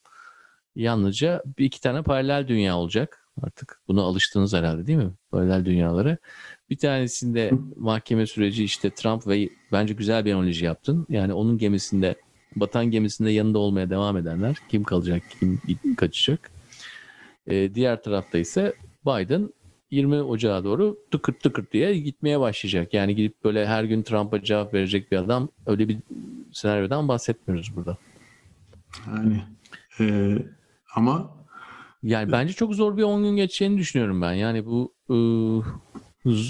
[0.75, 3.19] Yalnızca bir iki tane paralel dünya olacak.
[3.43, 5.11] Artık buna alıştınız herhalde değil mi?
[5.31, 6.17] Paralel dünyaları.
[6.69, 11.05] Bir tanesinde mahkeme süreci işte Trump ve bence güzel bir analoji yaptın.
[11.09, 12.15] Yani onun gemisinde
[12.55, 15.59] batan gemisinde yanında olmaya devam edenler kim kalacak kim
[15.95, 16.52] kaçacak.
[17.47, 18.73] Ee, diğer tarafta ise
[19.05, 19.49] Biden
[19.91, 22.93] 20 Ocağı doğru tıkırt tıkırt diye gitmeye başlayacak.
[22.93, 25.97] Yani gidip böyle her gün Trump'a cevap verecek bir adam öyle bir
[26.51, 27.97] senaryodan bahsetmiyoruz burada.
[29.07, 29.41] Yani
[29.99, 30.37] e,
[30.95, 31.31] ama
[32.03, 34.33] yani bence çok zor bir 10 gün geçeceğini düşünüyorum ben.
[34.33, 35.17] Yani bu e,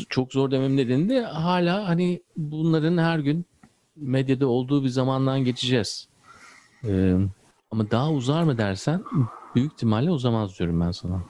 [0.09, 3.45] çok zor demem nedeni de hala hani bunların her gün
[3.95, 6.07] medyada olduğu bir zamandan geçeceğiz.
[6.87, 7.15] E,
[7.71, 9.03] ama daha uzar mı dersen
[9.55, 11.23] büyük ihtimalle uzamaz diyorum ben sana.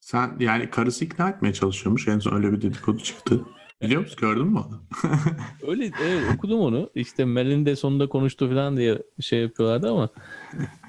[0.00, 2.08] Sen yani karısı ikna etmeye çalışıyormuş.
[2.08, 3.44] En son öyle bir dedikodu çıktı.
[3.82, 4.18] Biliyor musun?
[4.20, 4.82] Gördün mü onu?
[5.68, 6.90] öyle evet okudum onu.
[6.94, 10.08] İşte Melin de sonunda konuştu falan diye şey yapıyorlardı ama.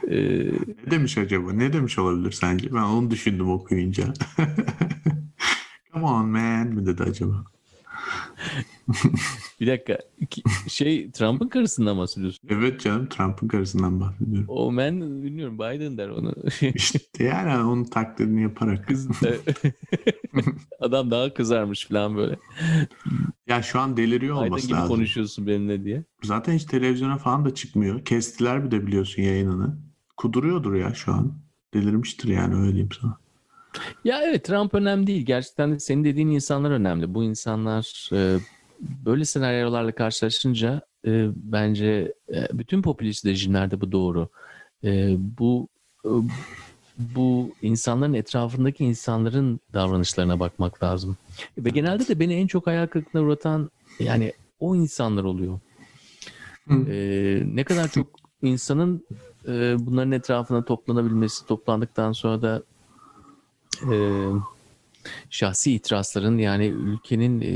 [0.07, 0.17] E...
[0.85, 1.53] Ne demiş acaba?
[1.53, 2.73] Ne demiş olabilir sence?
[2.73, 4.03] Ben onu düşündüm okuyunca.
[5.93, 7.45] Come on man mi dedi acaba?
[9.59, 9.97] bir dakika.
[10.67, 12.49] Şey Trump'ın karısından bahsediyorsun.
[12.49, 14.45] Evet canım Trump'ın karısından bahsediyorum.
[14.47, 16.33] O men bilmiyorum Biden der onu.
[16.75, 18.87] İşte yani onun taklidini yaparak.
[18.87, 19.07] Kız,
[20.79, 22.39] adam daha kızarmış falan böyle.
[23.47, 24.95] Ya şu an deliriyor Biden olması gibi lazım.
[24.95, 26.03] konuşuyorsun benimle diye.
[26.23, 28.05] Zaten hiç televizyona falan da çıkmıyor.
[28.05, 29.77] Kestiler bir de biliyorsun yayınını.
[30.17, 31.33] Kuduruyordur ya şu an.
[31.73, 33.17] Delirmiştir yani öyle diyeyim sana.
[34.03, 35.25] Ya evet Trump önemli değil.
[35.25, 37.13] Gerçekten de senin dediğin insanlar önemli.
[37.13, 38.39] Bu insanlar e,
[38.79, 44.29] böyle senaryolarla karşılaşınca e, bence e, bütün popülist rejimlerde bu doğru.
[44.83, 45.67] E, bu
[46.05, 46.09] e,
[46.97, 51.17] bu insanların etrafındaki insanların davranışlarına bakmak lazım.
[51.57, 55.59] Ve genelde de beni en çok hayal kırıklığına uğratan yani o insanlar oluyor.
[56.67, 56.91] Hı.
[56.91, 58.07] E, ne kadar çok
[58.41, 59.05] insanın
[59.47, 62.63] e, bunların etrafına toplanabilmesi, toplandıktan sonra da
[63.91, 63.95] e,
[65.29, 67.53] şahsi itirazların yani ülkenin e,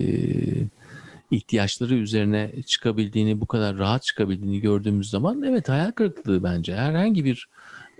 [1.32, 6.76] ihtiyaçları üzerine çıkabildiğini, bu kadar rahat çıkabildiğini gördüğümüz zaman evet hayal kırıklığı bence.
[6.76, 7.48] Herhangi bir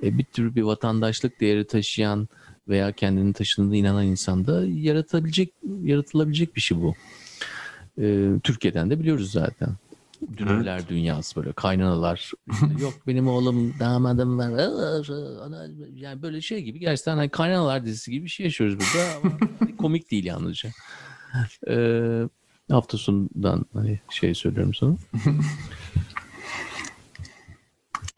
[0.04, 2.28] e, bir tür bir vatandaşlık değeri taşıyan
[2.68, 5.54] veya kendini taşındığına inanan insanda yaratabilecek,
[5.84, 6.96] yaratılabilecek bir şey bu.
[8.02, 9.70] E, Türkiye'den de biliyoruz zaten.
[10.38, 12.18] Dünürler dünyası böyle kaynanalar.
[12.18, 12.38] İşte
[12.82, 14.50] yok benim oğlum damadım var.
[15.96, 19.38] Yani böyle şey gibi gerçekten hani kaynanalar dizisi gibi bir şey yaşıyoruz burada ama
[19.78, 20.70] komik değil yalnızca.
[21.68, 22.24] Ee,
[22.72, 24.96] hafta sonundan hani şey söylüyorum sana.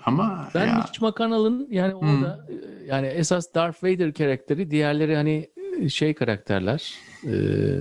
[0.05, 2.47] Ama Ben ya, Mitch McConnell'ın yani orada
[2.87, 5.49] yani esas Darth Vader karakteri diğerleri hani
[5.89, 6.93] şey karakterler.
[7.23, 7.32] E,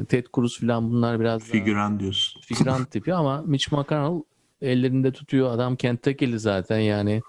[0.04, 2.40] Ted Cruz falan bunlar biraz daha figüran diyorsun.
[2.40, 4.22] figüran tipi ama Mitch McConnell
[4.62, 5.50] ellerinde tutuyor.
[5.50, 7.22] Adam Kentucky'li zaten yani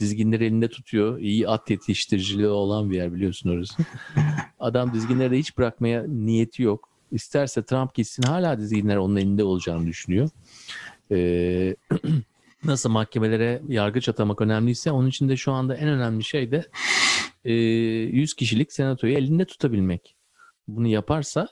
[0.00, 1.18] dizginleri elinde tutuyor.
[1.18, 3.82] İyi at yetiştiriciliği olan bir yer biliyorsun orası.
[4.60, 6.88] Adam dizginleri de hiç bırakmaya niyeti yok.
[7.12, 10.28] İsterse Trump gitsin hala dizginler onun elinde olacağını düşünüyor.
[11.10, 11.76] Ee,
[12.64, 16.64] nasıl mahkemelere yargıç atamak önemliyse onun için de şu anda en önemli şey de
[17.44, 20.16] e, 100 kişilik senatoyu elinde tutabilmek.
[20.68, 21.48] Bunu yaparsa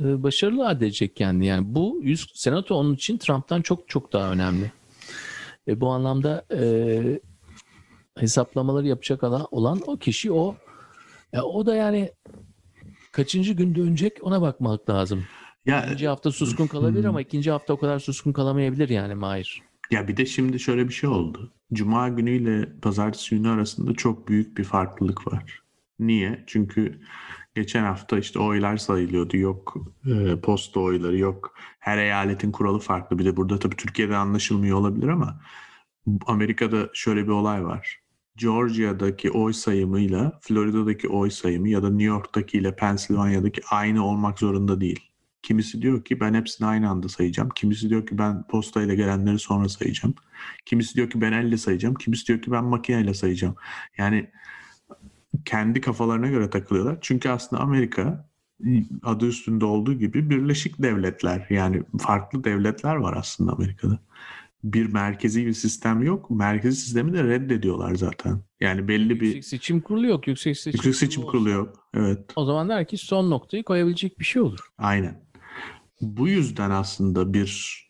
[0.00, 1.46] e, başarılı elde edecek kendini.
[1.46, 4.72] Yani bu 100 senato onun için Trump'tan çok çok daha önemli.
[5.68, 7.20] E, bu anlamda e,
[8.18, 10.56] hesaplamaları yapacak olan, olan o kişi o.
[11.32, 12.12] E, o da yani
[13.12, 15.24] kaçıncı gün dönecek ona bakmak lazım.
[15.66, 19.62] Ya Birinci hafta suskun kalabilir ama ikinci hafta o kadar suskun kalamayabilir yani Mahir.
[19.90, 21.52] Ya bir de şimdi şöyle bir şey oldu.
[21.72, 25.62] Cuma günüyle pazartesi günü arasında çok büyük bir farklılık var.
[25.98, 26.44] Niye?
[26.46, 27.00] Çünkü
[27.54, 29.36] geçen hafta işte oylar sayılıyordu.
[29.36, 29.76] Yok
[30.06, 33.18] e, posta oyları, yok her eyaletin kuralı farklı.
[33.18, 35.40] Bir de burada tabii Türkiye'de anlaşılmıyor olabilir ama
[36.26, 38.00] Amerika'da şöyle bir olay var.
[38.36, 44.80] Georgia'daki oy sayımıyla Florida'daki oy sayımı ya da New York'taki ile Pennsylvania'daki aynı olmak zorunda
[44.80, 45.10] değil.
[45.42, 47.48] Kimisi diyor ki ben hepsini aynı anda sayacağım.
[47.48, 50.14] Kimisi diyor ki ben postayla gelenleri sonra sayacağım.
[50.66, 51.94] Kimisi diyor ki ben elle sayacağım.
[51.94, 53.54] Kimisi diyor ki ben makineyle sayacağım.
[53.98, 54.30] Yani
[55.44, 56.98] kendi kafalarına göre takılıyorlar.
[57.00, 58.28] Çünkü aslında Amerika
[59.02, 61.46] adı üstünde olduğu gibi birleşik devletler.
[61.50, 63.98] Yani farklı devletler var aslında Amerika'da.
[64.64, 66.30] Bir merkezi bir sistem yok.
[66.30, 68.40] Merkezi sistemi de reddediyorlar zaten.
[68.60, 70.28] Yani belli bir Yüksek seçim kurulu yok.
[70.28, 71.88] Yüksek seçim, yüksek seçim kurulu kurulu yok.
[71.94, 72.20] Evet.
[72.36, 74.58] O zaman der ki son noktayı koyabilecek bir şey olur.
[74.78, 75.27] Aynen.
[76.00, 77.88] Bu yüzden aslında bir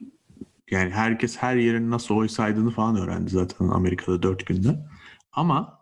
[0.70, 4.86] yani herkes her yerin nasıl oy saydığını falan öğrendi zaten Amerika'da dört günde.
[5.32, 5.78] Ama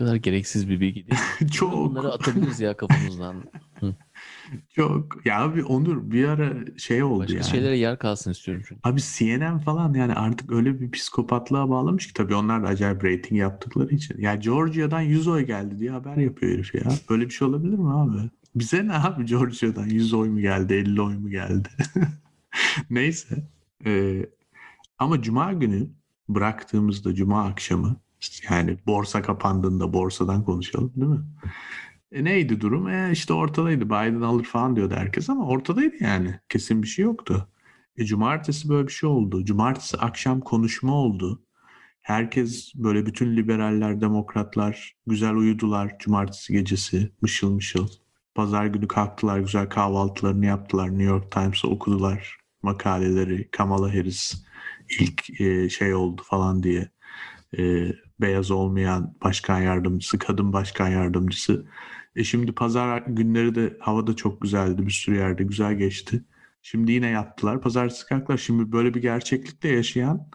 [0.00, 1.20] kadar gereksiz bir bilgi değil.
[1.52, 3.44] çok Bunları atabiliriz ya kafamızdan.
[4.74, 7.44] çok ya abi Onur bir ara şey oldu Başka yani.
[7.44, 8.80] şeylere yer kalsın istiyorum çünkü.
[8.84, 13.40] Abi CNN falan yani artık öyle bir psikopatlığa bağlamış ki tabii onlar da acayip rating
[13.40, 14.18] yaptıkları için.
[14.20, 16.82] Ya Georgia'dan 100 oy geldi diye haber yapıyor herif ya.
[17.10, 18.30] Böyle bir şey olabilir mi abi?
[18.54, 21.68] Bize ne abi Georgia'dan 100 oy mu geldi 50 oy mu geldi?
[22.90, 23.48] Neyse.
[23.86, 24.26] Ee,
[24.98, 25.90] ama cuma günü
[26.28, 27.96] bıraktığımızda cuma akşamı
[28.50, 31.24] yani borsa kapandığında borsadan konuşalım değil mi?
[32.12, 32.88] E neydi durum?
[32.88, 33.86] E işte ortadaydı.
[33.86, 36.40] Biden alır falan diyordu herkes ama ortadaydı yani.
[36.48, 37.48] Kesin bir şey yoktu.
[37.96, 39.44] E cumartesi böyle bir şey oldu.
[39.44, 41.42] Cumartesi akşam konuşma oldu.
[42.00, 47.88] Herkes böyle bütün liberaller, demokratlar güzel uyudular cumartesi gecesi mışıl mışıl.
[48.40, 50.88] Pazar günü kalktılar, güzel kahvaltılarını yaptılar.
[50.88, 53.50] New York Times'ı okudular makaleleri.
[53.50, 54.44] Kamala Harris
[55.00, 56.90] ilk e, şey oldu falan diye.
[57.58, 61.66] E, beyaz olmayan başkan yardımcısı, kadın başkan yardımcısı.
[62.16, 64.86] E şimdi pazar günleri de hava da çok güzeldi.
[64.86, 66.24] Bir sürü yerde güzel geçti.
[66.62, 67.60] Şimdi yine yaptılar.
[67.60, 68.38] Pazartesi kalktılar.
[68.38, 70.30] Şimdi böyle bir gerçeklikte yaşayan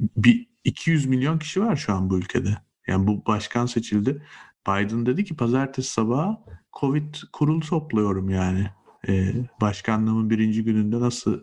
[0.00, 2.56] bir 200 milyon kişi var şu an bu ülkede.
[2.86, 4.22] Yani bu başkan seçildi.
[4.68, 6.36] Biden dedi ki pazartesi sabahı
[6.80, 8.70] Covid kurulu topluyorum yani.
[9.08, 11.40] E, başkanlığımın birinci gününde nasıl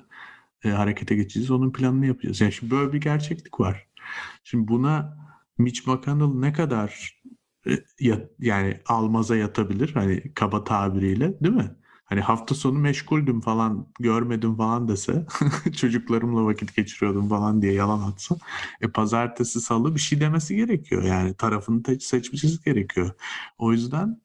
[0.63, 2.41] e, harekete geçeceğiz onun planını yapacağız.
[2.41, 3.88] Yani şimdi böyle bir gerçeklik var.
[4.43, 5.17] Şimdi buna
[5.57, 7.21] Mitch McConnell ne kadar
[7.67, 11.75] e, yat, yani almaza yatabilir hani kaba tabiriyle değil mi?
[12.05, 15.25] Hani hafta sonu meşguldüm falan görmedim falan dese
[15.78, 18.36] çocuklarımla vakit geçiriyordum falan diye yalan atsa
[18.82, 23.11] e pazartesi salı bir şey demesi gerekiyor yani tarafını seçmesi gerekiyor.
[23.57, 24.21] O yüzden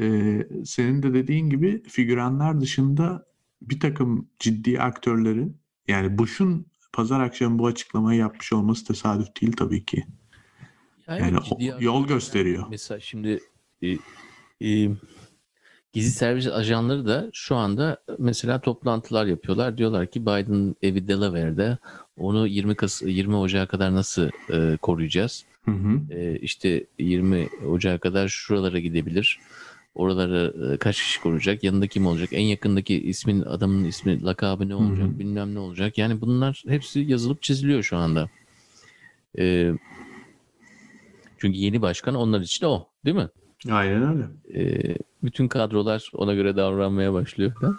[0.00, 3.26] e, senin de dediğin gibi figüranlar dışında
[3.62, 5.56] bir takım ciddi aktörlerin
[5.88, 10.04] yani Bush'un pazar akşamı bu açıklamayı yapmış olması tesadüf değil tabii ki.
[11.08, 12.66] Yani, yani yol gösteriyor.
[12.70, 13.40] Mesela şimdi
[13.82, 13.88] e,
[14.60, 14.90] e,
[15.92, 19.78] gizli servis ajanları da şu anda mesela toplantılar yapıyorlar.
[19.78, 21.78] Diyorlar ki Biden evi Delaware'de
[22.16, 25.44] onu 20 Kas 20 Ocağı kadar nasıl e, koruyacağız?
[25.64, 26.00] Hı hı.
[26.14, 29.40] E, işte 20 Ocağı kadar şuralara gidebilir.
[29.94, 31.64] Oraları e, kaç kişi koruyacak?
[31.64, 32.28] Yanında kim olacak?
[32.32, 35.08] En yakındaki ismin adamın ismi, lakabı ne olacak?
[35.08, 35.18] Hı hı.
[35.18, 35.98] Bilmem ne olacak.
[35.98, 38.30] Yani bunlar hepsi yazılıp çiziliyor şu anda.
[39.38, 39.72] E,
[41.38, 43.28] çünkü yeni başkan onlar için o, değil mi?
[43.70, 44.24] Aynen öyle.
[44.60, 47.52] E, bütün kadrolar ona göre davranmaya başlıyor.
[47.60, 47.72] Ha?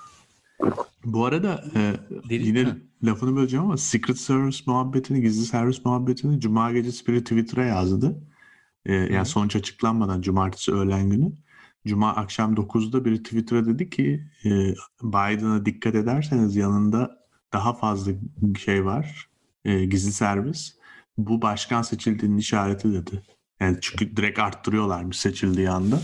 [1.05, 1.95] Bu arada e,
[2.29, 2.77] yine ha.
[3.03, 8.15] lafını böleceğim ama Secret Service muhabbetini, gizli servis muhabbetini Cuma gecesi biri Twitter'a yazdı.
[8.85, 11.31] E, yani sonuç açıklanmadan Cumartesi öğlen günü.
[11.87, 14.49] Cuma akşam 9'da biri Twitter'a dedi ki e,
[15.03, 17.23] Biden'a dikkat ederseniz yanında
[17.53, 18.11] daha fazla
[18.59, 19.29] şey var.
[19.65, 20.77] E, gizli servis.
[21.17, 23.23] Bu başkan seçildiğinin işareti dedi.
[23.59, 25.99] Yani çünkü direkt arttırıyorlarmış seçildiği anda.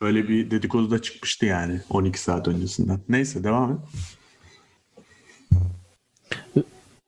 [0.00, 3.00] Öyle bir dedikodu da çıkmıştı yani 12 saat öncesinden.
[3.08, 3.78] Neyse devam et.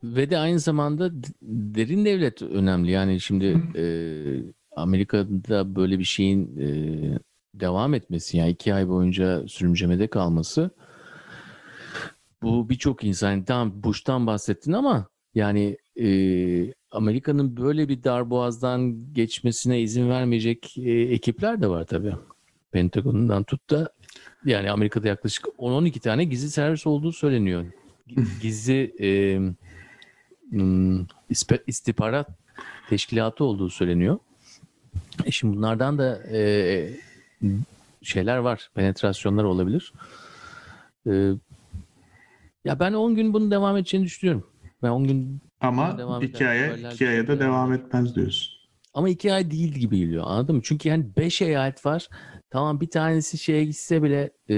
[0.05, 1.11] Ve de aynı zamanda
[1.43, 2.91] derin devlet önemli.
[2.91, 3.85] Yani şimdi e,
[4.77, 6.69] Amerika'da böyle bir şeyin e,
[7.61, 10.71] devam etmesi yani iki ay boyunca sürümcemede kalması
[12.43, 16.09] bu birçok insan tamam Bush'tan bahsettin ama yani e,
[16.91, 22.15] Amerika'nın böyle bir darboğazdan geçmesine izin vermeyecek e, ekipler de var tabii.
[22.73, 23.93] Pentagon'dan tut da
[24.45, 27.67] yani Amerika'da yaklaşık 10-12 tane gizli servis olduğu söyleniyor.
[28.43, 29.39] Gizli e,
[30.51, 31.07] hmm,
[31.67, 32.29] istihbarat
[32.89, 34.19] teşkilatı olduğu söyleniyor.
[35.25, 36.91] E şimdi bunlardan da e,
[38.03, 39.93] şeyler var, penetrasyonlar olabilir.
[41.07, 41.33] E,
[42.65, 44.47] ya ben 10 gün bunu devam edeceğini düşünüyorum.
[44.83, 48.57] Ben 10 gün ama devam iki aya, iki aya da devam etmez diyorsun.
[48.95, 50.63] Ama iki ay değil gibi geliyor anladın mı?
[50.65, 52.09] Çünkü yani beş eyalet var.
[52.51, 54.55] Tamam bir tanesi şeye gitse bile e,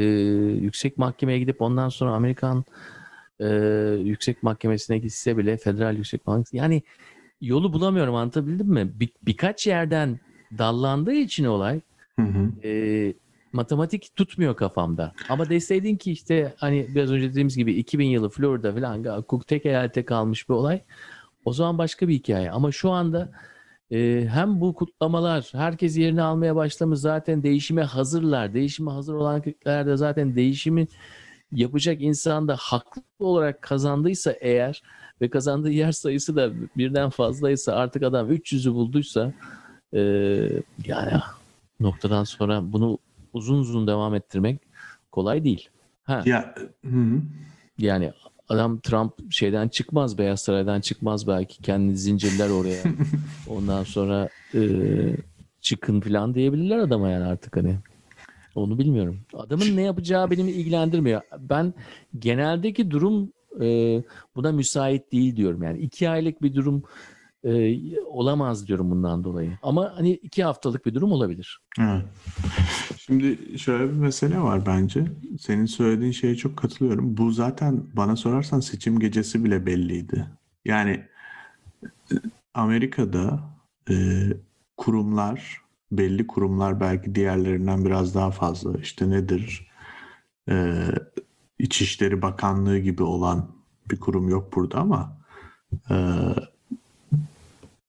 [0.63, 2.65] yüksek mahkemeye gidip ondan sonra Amerikan
[3.41, 3.47] e,
[4.05, 6.83] yüksek mahkemesine gitse bile federal yüksek mahkemesi yani
[7.41, 8.91] yolu bulamıyorum anlatabildim mi?
[9.01, 10.21] Bir, birkaç yerden
[10.59, 11.81] dallandığı için olay
[12.19, 12.69] hı hı.
[12.69, 13.15] E,
[13.53, 15.13] matematik tutmuyor kafamda.
[15.29, 20.05] Ama deseydin ki işte hani biraz önce dediğimiz gibi 2000 yılı Florida falan tek eyalete
[20.05, 20.81] kalmış bir olay.
[21.45, 22.51] O zaman başka bir hikaye.
[22.51, 23.31] Ama şu anda
[23.91, 28.55] e, hem bu kutlamalar herkes yerini almaya başlamış zaten değişime hazırlar.
[28.55, 30.87] Değişime hazır olan kitlelerde zaten değişimi
[31.53, 34.83] yapacak insan da haklı olarak kazandıysa eğer
[35.21, 39.33] ve kazandığı yer sayısı da birden fazlaysa artık adam 300'ü bulduysa
[39.93, 40.01] e,
[40.87, 41.13] yani
[41.81, 42.99] noktadan sonra bunu
[43.33, 44.61] uzun uzun devam ettirmek
[45.13, 45.69] kolay değil.
[46.03, 46.23] Ha.
[46.27, 46.55] Ya,
[46.85, 47.21] hı.
[47.79, 48.13] Yani
[48.49, 51.63] adam Trump şeyden çıkmaz, Beyaz Saray'dan çıkmaz belki.
[51.63, 52.83] Kendini zincirler oraya.
[53.49, 54.61] Ondan sonra e,
[55.61, 57.77] çıkın falan diyebilirler adama yani artık hani.
[58.55, 59.21] Onu bilmiyorum.
[59.35, 61.21] Adamın ne yapacağı benim ilgilendirmiyor.
[61.39, 61.75] Ben
[62.19, 64.03] geneldeki durum e,
[64.37, 65.63] buna müsait değil diyorum.
[65.63, 66.83] Yani iki aylık bir durum
[67.45, 69.59] e, olamaz diyorum bundan dolayı.
[69.63, 71.61] Ama hani iki haftalık bir durum olabilir.
[72.99, 75.05] Şimdi şöyle bir mesele var bence.
[75.41, 77.17] Senin söylediğin şeye çok katılıyorum.
[77.17, 80.27] Bu zaten bana sorarsan seçim gecesi bile belliydi.
[80.65, 81.05] Yani
[81.83, 82.15] e,
[82.55, 83.41] Amerika'da
[83.91, 83.95] e,
[84.77, 85.61] kurumlar,
[85.93, 88.79] belli kurumlar belki diğerlerinden biraz daha fazla.
[88.79, 89.71] İşte nedir?
[90.51, 90.85] E,
[91.59, 93.49] İçişleri Bakanlığı gibi olan
[93.91, 95.19] bir kurum yok burada ama
[95.91, 95.95] e,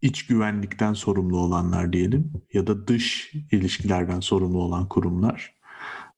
[0.02, 5.56] iç güvenlikten sorumlu olanlar diyelim ya da dış ilişkilerden sorumlu olan kurumlar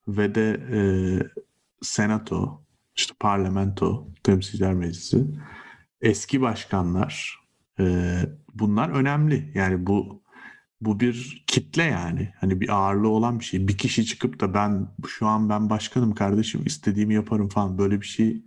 [0.07, 0.79] ve de e,
[1.81, 2.65] senato,
[2.95, 5.25] işte parlamento, temsilciler meclisi,
[6.01, 7.39] eski başkanlar
[7.79, 8.15] e,
[8.53, 9.51] bunlar önemli.
[9.55, 10.21] Yani bu
[10.81, 12.33] bu bir kitle yani.
[12.39, 13.67] Hani bir ağırlığı olan bir şey.
[13.67, 18.05] Bir kişi çıkıp da ben şu an ben başkanım kardeşim istediğimi yaparım falan böyle bir
[18.05, 18.43] şey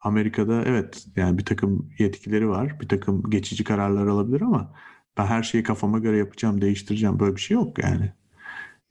[0.00, 2.80] Amerika'da evet yani bir takım yetkileri var.
[2.80, 4.74] Bir takım geçici kararlar alabilir ama
[5.18, 7.20] ben her şeyi kafama göre yapacağım, değiştireceğim.
[7.20, 8.12] Böyle bir şey yok yani.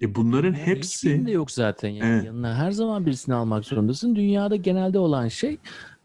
[0.01, 1.89] E bunların Yani hepsi hiçbirinde yok zaten.
[1.89, 2.24] Yani Evet.
[2.26, 4.16] yanına her zaman birisini almak zorundasın.
[4.16, 5.58] Dünyada genelde olan şey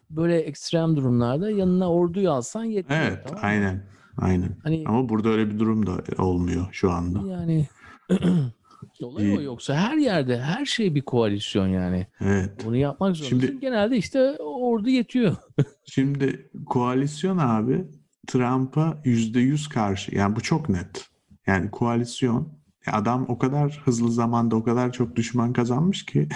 [0.09, 2.99] böyle ekstrem durumlarda yanına orduyu alsan yetiyor.
[3.01, 3.83] evet tamam aynen
[4.17, 4.57] aynen.
[4.63, 7.27] Hani Ama burada öyle bir durum da olmuyor şu anda.
[7.27, 7.67] yani
[9.01, 9.43] olay o İyi.
[9.45, 12.07] yoksa her yerde her şey bir koalisyon yani.
[12.21, 12.51] Evet.
[12.65, 13.47] Bunu yapmak zorundasın.
[13.47, 15.35] Şimdi- Genelde işte ordu yetiyor.
[15.85, 17.85] Şimdi koalisyon abi
[18.27, 20.15] Trump'a yüzde yüz karşı.
[20.15, 21.09] Yani bu çok net.
[21.47, 22.53] Yani koalisyon
[22.91, 26.27] adam o kadar hızlı zamanda o kadar çok düşman kazanmış ki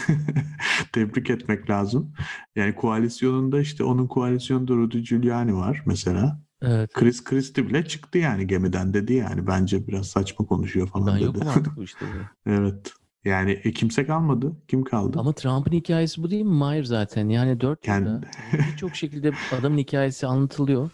[0.93, 2.13] tebrik etmek lazım.
[2.55, 6.39] Yani koalisyonunda işte onun koalisyonunda Rudy Giuliani var mesela.
[6.61, 6.93] Evet.
[6.93, 11.23] Chris Christie bile çıktı yani gemiden dedi yani bence biraz saçma konuşuyor falan Ben dedi.
[11.23, 12.05] yokum artık bu işte.
[12.45, 12.93] Evet.
[13.25, 14.55] Yani e, kimse kalmadı.
[14.67, 15.19] Kim kaldı?
[15.19, 16.53] Ama Trump'ın hikayesi bu değil mi?
[16.53, 17.29] Mahir zaten.
[17.29, 18.27] Yani dört Kendi- yılda
[18.71, 20.89] birçok şekilde adamın hikayesi anlatılıyor.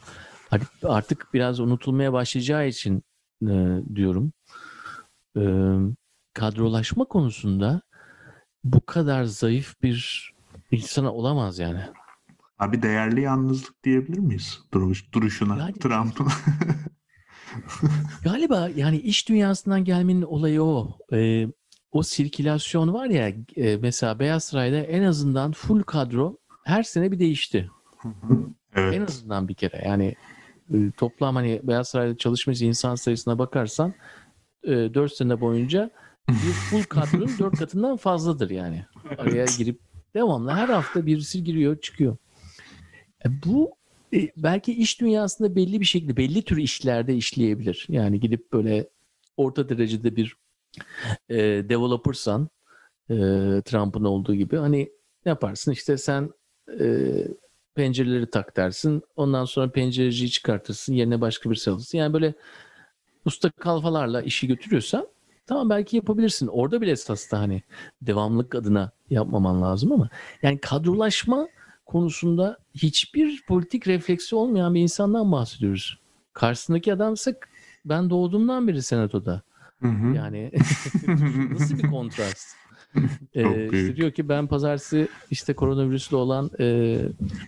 [0.84, 3.04] Artık biraz unutulmaya başlayacağı için
[3.48, 4.34] e, diyorum.
[5.38, 5.44] E,
[6.34, 7.82] kadrolaşma konusunda
[8.64, 10.32] bu kadar zayıf bir
[10.72, 11.82] insana olamaz yani.
[12.64, 14.60] Abi değerli yalnızlık diyebilir miyiz?
[14.74, 15.58] Duruş, duruşuna.
[15.58, 16.28] Yani- Trump'ın.
[18.24, 20.98] Galiba yani iş dünyasından gelmenin olayı o.
[21.14, 21.48] E,
[21.92, 27.20] o sirkülasyon var ya e, mesela Beyaz Saray'da en azından full kadro her sene bir
[27.20, 27.70] değişti.
[28.76, 29.10] En evet.
[29.10, 30.16] azından bir kere yani
[30.74, 33.94] e, toplam hani Beyaz Saray'da çalışmış insan sayısına bakarsan
[34.64, 35.90] e, 4 sene boyunca
[36.30, 36.36] bir
[36.70, 38.86] full kadronun 4 katından fazladır yani.
[39.18, 39.80] Araya girip
[40.16, 42.18] devamlı her hafta birisi giriyor çıkıyor.
[43.26, 43.76] E, bu
[44.14, 47.86] e, belki iş dünyasında belli bir şekilde belli tür işlerde işleyebilir.
[47.90, 48.90] Yani gidip böyle
[49.38, 50.36] orta derecede bir
[51.30, 51.38] e,
[51.70, 52.50] developersan
[53.10, 53.16] e,
[53.66, 54.92] Trump'ın olduğu gibi hani
[55.26, 56.30] ne yaparsın işte sen
[56.80, 56.86] e,
[57.76, 59.04] pencereleri tak dersin.
[59.16, 60.94] Ondan sonra pencereciyi çıkartırsın.
[60.94, 61.98] Yerine başka bir alırsın.
[61.98, 62.34] Yani böyle
[63.26, 65.08] usta kalfalarla işi götürüyorsan
[65.48, 66.48] tamam belki yapabilirsin.
[66.48, 67.64] Orada bile esasında hani
[68.02, 70.10] devamlık adına yapmaman lazım ama
[70.42, 71.48] yani kadrolaşma
[71.86, 76.00] konusunda hiçbir politik refleksi olmayan bir insandan bahsediyoruz.
[76.34, 77.34] Karşısındaki adamsa
[77.86, 79.42] ben doğduğumdan beri senatoda.
[79.82, 80.16] Hı hı.
[80.16, 80.52] Yani
[81.52, 82.48] nasıl bir kontrast?
[83.36, 86.98] Ee, işte diyor ki ben pazartesi işte koronavirüsle olan e,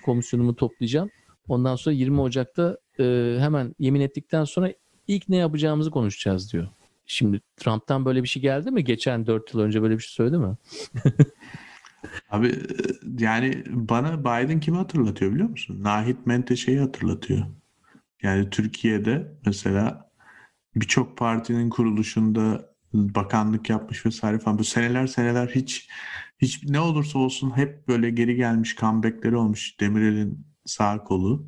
[0.06, 1.10] komisyonumu toplayacağım.
[1.48, 4.74] Ondan sonra 20 Ocak'ta e, hemen yemin ettikten sonra
[5.08, 6.68] ilk ne yapacağımızı konuşacağız diyor.
[7.06, 8.84] Şimdi Trump'tan böyle bir şey geldi mi?
[8.84, 10.58] Geçen 4 yıl önce böyle bir şey söyledi mi?
[12.30, 12.54] Abi e,
[13.20, 15.84] yani bana Biden kimi hatırlatıyor biliyor musun?
[15.84, 17.46] Nahit Menteşe'yi hatırlatıyor.
[18.24, 20.12] Yani Türkiye'de mesela
[20.76, 24.60] birçok partinin kuruluşunda bakanlık yapmış vesaire falan.
[24.60, 25.90] Bu seneler seneler hiç
[26.40, 31.48] hiç ne olursa olsun hep böyle geri gelmiş comeback'leri olmuş Demirel'in sağ kolu.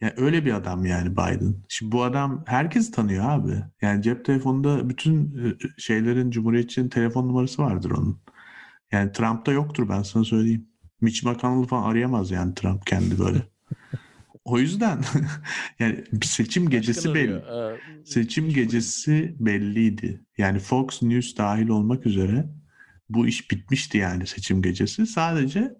[0.00, 1.54] Yani öyle bir adam yani Biden.
[1.68, 3.64] Şimdi bu adam herkes tanıyor abi.
[3.82, 8.20] Yani cep telefonunda bütün e, şeylerin Cumhuriyetçinin telefon numarası vardır onun.
[8.92, 10.66] Yani Trump'ta yoktur ben sana söyleyeyim.
[11.00, 13.42] Mitch McConnell'ı falan arayamaz yani Trump kendi böyle.
[14.44, 15.00] O yüzden
[15.78, 17.34] yani seçim gecesi belli.
[17.34, 17.74] arıyor.
[17.74, 20.24] Ee, Seçim hiç gecesi belliydi.
[20.38, 22.48] Yani Fox News dahil olmak üzere
[23.08, 25.06] bu iş bitmişti yani seçim gecesi.
[25.06, 25.74] Sadece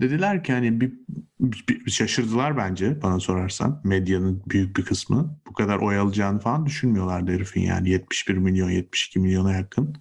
[0.00, 0.92] dediler ki hani bir,
[1.40, 5.38] bir- bir- şaşırdılar bence bana sorarsan medyanın büyük bir kısmı.
[5.48, 9.96] Bu kadar oy alacağını falan düşünmüyorlardı herifin yani 71 milyon 72 milyona yakın.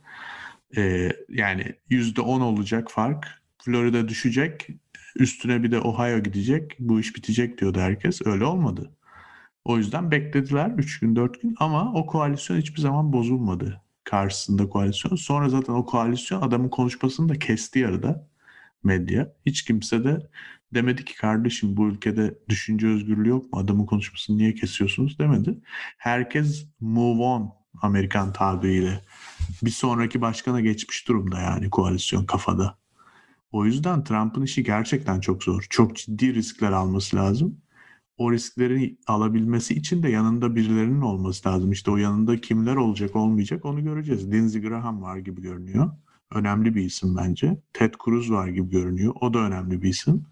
[0.77, 3.41] Ee, yani %10 olacak fark.
[3.57, 4.67] Florida düşecek.
[5.15, 6.75] Üstüne bir de Ohio gidecek.
[6.79, 8.21] Bu iş bitecek diyordu herkes.
[8.25, 8.91] Öyle olmadı.
[9.65, 13.81] O yüzden beklediler 3 gün 4 gün ama o koalisyon hiçbir zaman bozulmadı.
[14.03, 15.15] Karşısında koalisyon.
[15.15, 18.27] Sonra zaten o koalisyon adamın konuşmasını da kesti yarıda
[18.83, 19.33] medya.
[19.45, 20.19] Hiç kimse de
[20.73, 23.59] demedi ki kardeşim bu ülkede düşünce özgürlüğü yok mu?
[23.59, 25.57] Adamın konuşmasını niye kesiyorsunuz demedi.
[25.97, 29.01] Herkes move on Amerikan tabiriyle.
[29.63, 32.77] Bir sonraki başkana geçmiş durumda yani koalisyon kafada.
[33.51, 35.65] O yüzden Trump'ın işi gerçekten çok zor.
[35.69, 37.57] Çok ciddi riskler alması lazım
[38.17, 41.71] o riskleri alabilmesi için de yanında birilerinin olması lazım.
[41.71, 44.31] İşte o yanında kimler olacak olmayacak onu göreceğiz.
[44.31, 45.91] Lindsey Graham var gibi görünüyor.
[46.31, 47.61] Önemli bir isim bence.
[47.73, 49.13] Ted Cruz var gibi görünüyor.
[49.21, 50.25] O da önemli bir isim.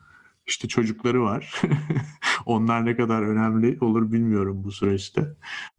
[0.48, 1.62] İşte çocukları var.
[2.46, 5.28] Onlar ne kadar önemli olur bilmiyorum bu süreçte.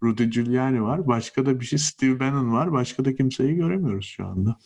[0.02, 1.06] Rudy Giuliani var.
[1.06, 2.72] Başka da bir şey Steve Bannon var.
[2.72, 4.56] Başka da kimseyi göremiyoruz şu anda.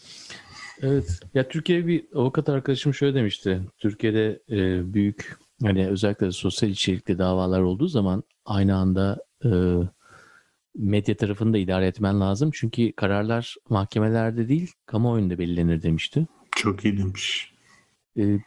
[0.82, 1.20] Evet.
[1.34, 3.61] Ya Türkiye bir avukat arkadaşım şöyle demişti.
[3.78, 9.51] Türkiye'de e, büyük hani özellikle sosyal içerikli davalar olduğu zaman aynı anda e,
[10.74, 12.51] medya tarafını da idare etmen lazım.
[12.55, 16.26] Çünkü kararlar mahkemelerde değil kamuoyunda belirlenir demişti.
[16.57, 17.55] Çok iyi demiş.
[18.18, 18.38] E,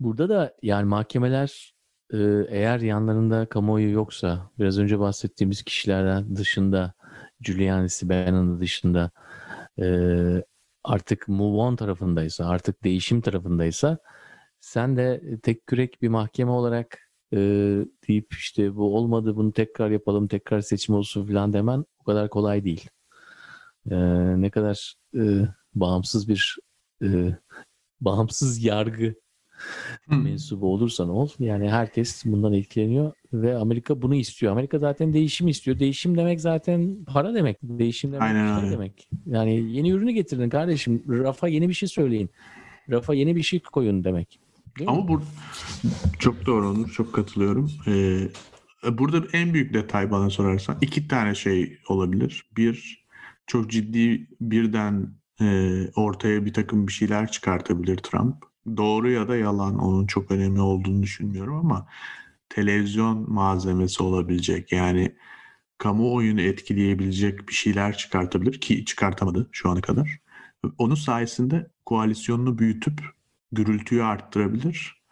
[0.00, 1.74] burada da yani mahkemeler
[2.12, 6.94] e, eğer yanlarında kamuoyu yoksa biraz önce bahsettiğimiz kişilerden dışında
[7.40, 9.10] Giuliani'si Bannon'ı dışında
[9.82, 9.86] e,
[10.84, 13.98] artık move on tarafındaysa, artık değişim tarafındaysa
[14.60, 16.98] sen de tek kürek bir mahkeme olarak
[17.32, 17.38] e,
[18.08, 22.64] deyip işte bu olmadı bunu tekrar yapalım, tekrar seçim olsun falan demen o kadar kolay
[22.64, 22.88] değil.
[23.90, 23.96] E,
[24.40, 25.20] ne kadar e,
[25.74, 26.56] bağımsız bir
[27.02, 27.36] e,
[28.00, 29.14] bağımsız yargı
[30.06, 31.28] mensubu olursan ol.
[31.38, 34.52] Yani herkes bundan etkileniyor ve Amerika bunu istiyor.
[34.52, 35.78] Amerika zaten değişim istiyor.
[35.78, 37.58] Değişim demek zaten para demek.
[37.62, 39.08] Değişim demek Aynen şey demek.
[39.26, 41.04] Yani yeni ürünü getirin kardeşim.
[41.08, 42.30] Rafa yeni bir şey söyleyin.
[42.90, 44.40] Rafa yeni bir şey koyun demek.
[44.78, 45.22] Değil Ama bu
[46.18, 46.88] çok doğru Onur.
[46.88, 47.70] Çok katılıyorum.
[47.86, 48.28] Ee,
[48.98, 52.50] burada en büyük detay bana sorarsan iki tane şey olabilir.
[52.56, 53.06] Bir
[53.46, 58.49] çok ciddi birden e, ortaya bir takım bir şeyler çıkartabilir Trump.
[58.76, 61.86] Doğru ya da yalan onun çok önemli olduğunu düşünmüyorum ama
[62.48, 65.16] televizyon malzemesi olabilecek yani
[65.78, 70.20] kamuoyunu etkileyebilecek bir şeyler çıkartabilir ki çıkartamadı şu ana kadar.
[70.78, 73.00] Onun sayesinde koalisyonunu büyütüp
[73.52, 75.02] gürültüyü arttırabilir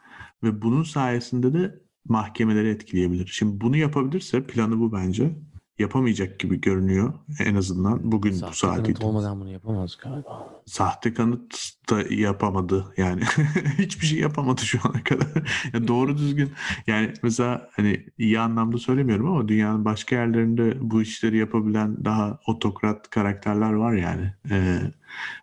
[0.43, 1.79] ve bunun sayesinde de
[2.09, 3.27] mahkemeleri etkileyebilir.
[3.27, 5.37] Şimdi bunu yapabilirse planı bu bence
[5.79, 10.49] yapamayacak gibi görünüyor en azından bugün Sahte bu saat kanıt olmadan bunu yapamaz galiba.
[10.67, 13.21] Sahte kanıt da yapamadı yani
[13.79, 15.29] hiçbir şey yapamadı şu ana kadar.
[15.73, 16.53] yani doğru düzgün
[16.87, 23.11] yani mesela hani iyi anlamda söylemiyorum ama dünyanın başka yerlerinde bu işleri yapabilen daha otokrat
[23.11, 24.33] karakterler var yani.
[24.51, 24.81] Ee,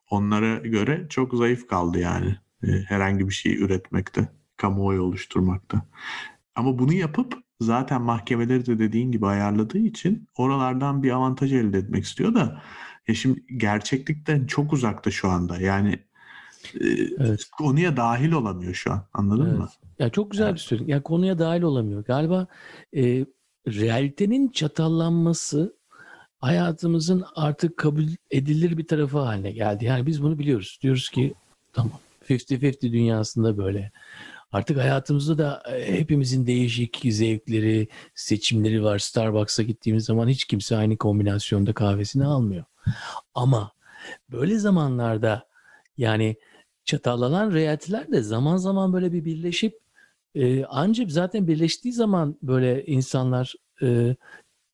[0.09, 4.27] onlara göre çok zayıf kaldı yani ee, herhangi bir şey üretmekte,
[4.57, 5.81] kamuoyu oluşturmakta.
[6.55, 12.03] Ama bunu yapıp zaten mahkemeleri de dediğin gibi ayarladığı için oralardan bir avantaj elde etmek
[12.03, 12.61] istiyor da
[13.07, 15.57] ya şimdi gerçeklikten çok uzakta şu anda.
[15.57, 15.99] Yani
[16.73, 16.87] e,
[17.19, 17.45] evet.
[17.57, 19.03] konuya dahil olamıyor şu an.
[19.13, 19.59] Anladın evet.
[19.59, 19.69] mı?
[19.99, 20.55] Ya çok güzel evet.
[20.55, 20.89] bir söylem.
[20.89, 22.05] Ya konuya dahil olamıyor.
[22.05, 22.47] Galiba
[22.95, 23.25] e,
[23.67, 25.75] realitenin çatallanması
[26.39, 29.85] hayatımızın artık kabul edilir bir tarafı haline geldi.
[29.85, 30.79] Yani biz bunu biliyoruz.
[30.81, 31.33] Diyoruz ki
[31.73, 31.99] tamam
[32.29, 33.91] 50-50 dünyasında böyle.
[34.55, 38.99] Artık hayatımızda da e, hepimizin değişik zevkleri, seçimleri var.
[38.99, 42.63] Starbucks'a gittiğimiz zaman hiç kimse aynı kombinasyonda kahvesini almıyor.
[43.33, 43.71] Ama
[44.31, 45.47] böyle zamanlarda
[45.97, 46.35] yani
[46.85, 49.79] çatallanan realiteler de zaman zaman böyle bir birleşip
[50.35, 54.15] e, ancak zaten birleştiği zaman böyle insanlar e,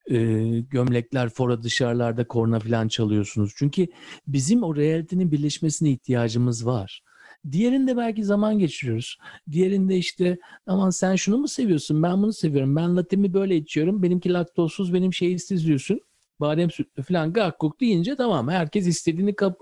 [0.06, 0.18] e,
[0.60, 3.54] gömlekler fora dışarılarda korna falan çalıyorsunuz.
[3.56, 3.88] Çünkü
[4.28, 7.04] bizim o realitenin birleşmesine ihtiyacımız var.
[7.52, 9.18] Diğerinde belki zaman geçiriyoruz.
[9.52, 10.38] Diğerinde işte
[10.68, 12.76] aman sen şunu mu seviyorsun ben bunu seviyorum.
[12.76, 14.04] Ben latemi böyle içiyorum.
[14.04, 16.00] Benimki laktozsuz benim şeysiz diyorsun.
[16.40, 19.60] Badem sütlü falan gakkuk deyince tamam herkes istediğini kap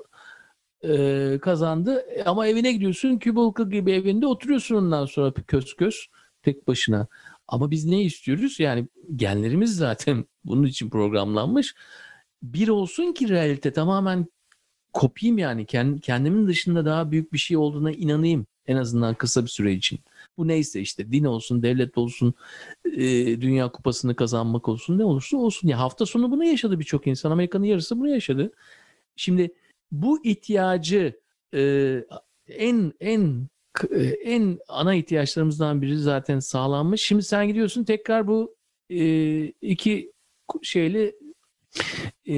[0.83, 2.05] e, kazandı.
[2.25, 6.07] Ama evine gidiyorsun cubicle gibi evinde oturuyorsun ondan sonra köz köz
[6.43, 7.07] tek başına.
[7.47, 8.59] Ama biz ne istiyoruz?
[8.59, 11.75] Yani genlerimiz zaten bunun için programlanmış.
[12.43, 14.27] Bir olsun ki realite tamamen
[14.93, 15.65] kopayım yani.
[16.01, 18.45] Kendimin dışında daha büyük bir şey olduğuna inanayım.
[18.67, 19.99] En azından kısa bir süre için.
[20.37, 22.33] Bu neyse işte din olsun, devlet olsun,
[22.85, 23.01] e,
[23.41, 25.67] Dünya Kupası'nı kazanmak olsun ne olursa olsun.
[25.67, 27.31] Ya hafta sonu bunu yaşadı birçok insan.
[27.31, 28.51] Amerika'nın yarısı bunu yaşadı.
[29.15, 29.53] Şimdi
[29.91, 31.19] bu ihtiyacı
[31.53, 32.03] e,
[32.47, 33.47] en en
[33.91, 37.01] e, en ana ihtiyaçlarımızdan biri zaten sağlanmış.
[37.01, 38.55] Şimdi sen gidiyorsun tekrar bu
[38.89, 40.11] e, iki
[40.61, 41.15] şeyli
[42.29, 42.35] e,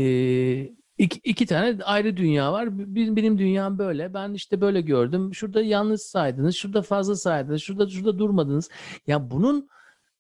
[1.02, 2.96] İki, iki tane ayrı dünya var.
[2.96, 4.14] Benim, benim dünyam böyle.
[4.14, 5.34] Ben işte böyle gördüm.
[5.34, 8.70] Şurada yanlış saydınız, şurada fazla saydınız, şurada şurada durmadınız.
[9.08, 9.70] Ya bunun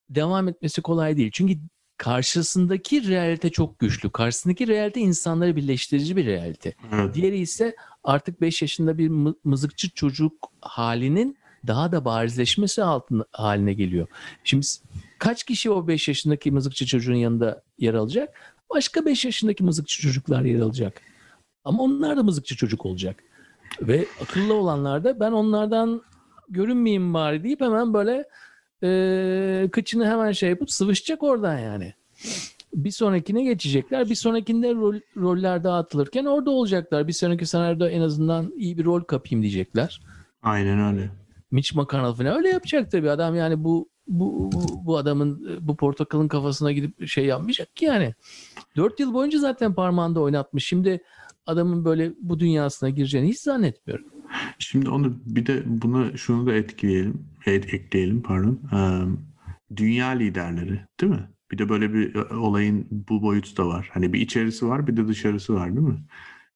[0.09, 1.31] devam etmesi kolay değil.
[1.33, 1.57] Çünkü
[1.97, 4.09] karşısındaki realite çok güçlü.
[4.09, 6.75] Karşısındaki realite insanları birleştirici bir realite.
[6.93, 7.15] Evet.
[7.15, 9.07] Diğeri ise artık 5 yaşında bir
[9.43, 14.07] mızıkçı çocuk halinin daha da barizleşmesi altında haline geliyor.
[14.43, 14.65] Şimdi
[15.19, 18.57] kaç kişi o 5 yaşındaki mızıkçı çocuğun yanında yer alacak?
[18.75, 21.01] Başka 5 yaşındaki mızıkçı çocuklar yer alacak.
[21.63, 23.23] Ama onlar da mızıkçı çocuk olacak.
[23.81, 26.01] Ve akıllı olanlar da ben onlardan
[26.49, 28.27] görünmeyeyim bari deyip hemen böyle
[28.83, 31.93] e, kıçını hemen şey yapıp sıvışacak oradan yani.
[32.73, 34.09] Bir sonrakine geçecekler.
[34.09, 37.07] Bir sonrakinde rol, roller dağıtılırken orada olacaklar.
[37.07, 40.01] Bir sonraki senaryoda en azından iyi bir rol kapayım diyecekler.
[40.43, 41.09] Aynen öyle.
[41.51, 43.09] Mitch McConnell falan öyle yapacak tabii.
[43.09, 48.13] Adam yani bu bu, bu, bu adamın bu portakalın kafasına gidip şey yapmayacak ki yani.
[48.75, 50.65] Dört yıl boyunca zaten parmağında oynatmış.
[50.65, 51.03] Şimdi
[51.45, 54.05] adamın böyle bu dünyasına gireceğini hiç zannetmiyorum.
[54.59, 58.59] Şimdi onu bir de buna şunu da etkileyelim, ekleyelim pardon.
[59.75, 61.29] dünya liderleri değil mi?
[61.51, 63.89] Bir de böyle bir e, olayın bu boyutu da var.
[63.93, 65.99] Hani bir içerisi var bir de dışarısı var değil mi?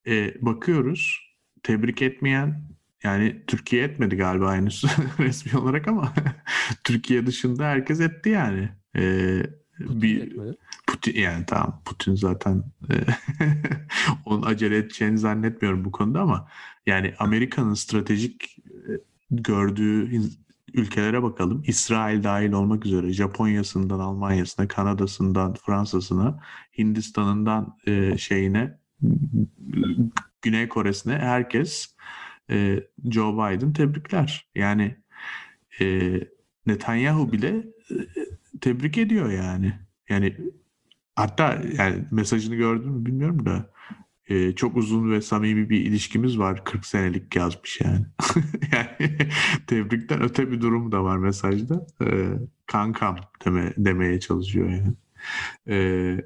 [0.07, 1.19] E, bakıyoruz
[1.63, 4.83] tebrik etmeyen yani Türkiye etmedi galiba henüz
[5.19, 6.13] resmi olarak ama
[6.83, 8.69] Türkiye dışında herkes etti yani.
[8.95, 9.43] Ee,
[9.77, 10.57] Putin bir etmedi.
[10.87, 12.95] Putin yani tamam Putin zaten e,
[14.25, 16.47] onun acele edeceğini zannetmiyorum bu konuda ama
[16.85, 18.89] yani Amerika'nın stratejik e,
[19.31, 20.21] gördüğü
[20.73, 21.63] ülkelere bakalım.
[21.67, 26.39] İsrail dahil olmak üzere Japonya'sından Almanya'sına, Kanada'sından Fransa'sına,
[26.77, 28.79] Hindistan'ından e, şeyine
[30.41, 31.95] Güney Kore'sine herkes
[32.49, 34.47] e, Joe Biden tebrikler.
[34.55, 34.97] Yani
[35.81, 36.11] e,
[36.65, 37.47] Netanyahu bile
[37.91, 37.95] e,
[38.65, 39.73] tebrik ediyor yani.
[40.09, 40.37] Yani
[41.15, 43.69] hatta yani mesajını gördün mü bilmiyorum da
[44.27, 48.05] e, çok uzun ve samimi bir ilişkimiz var 40 senelik yazmış yani.
[48.71, 49.17] yani
[49.67, 51.87] tebrikten öte bir durum da var mesajda.
[52.01, 52.05] E,
[52.65, 54.93] kankam deme, demeye çalışıyor yani.
[55.67, 56.17] E,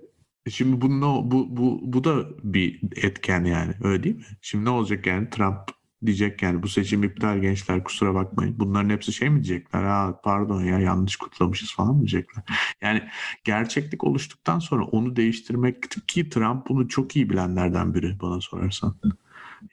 [0.49, 0.89] şimdi bu,
[1.31, 4.23] bu, bu, bu da bir etken yani öyle değil mi?
[4.41, 5.59] Şimdi ne olacak yani Trump
[6.05, 8.59] diyecek yani bu seçim iptal gençler kusura bakmayın.
[8.59, 9.83] Bunların hepsi şey mi diyecekler?
[9.83, 12.43] Ha pardon ya yanlış kutlamışız falan mı diyecekler?
[12.81, 13.03] Yani
[13.43, 18.95] gerçeklik oluştuktan sonra onu değiştirmek ki Trump bunu çok iyi bilenlerden biri bana sorarsan.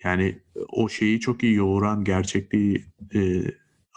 [0.04, 3.42] Yani o şeyi çok iyi yoğuran, gerçekliği e,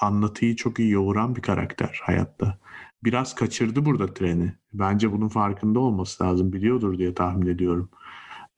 [0.01, 2.59] anlatıyı çok iyi yoğuran bir karakter hayatta.
[3.03, 4.53] Biraz kaçırdı burada treni.
[4.73, 6.53] Bence bunun farkında olması lazım.
[6.53, 7.89] Biliyordur diye tahmin ediyorum.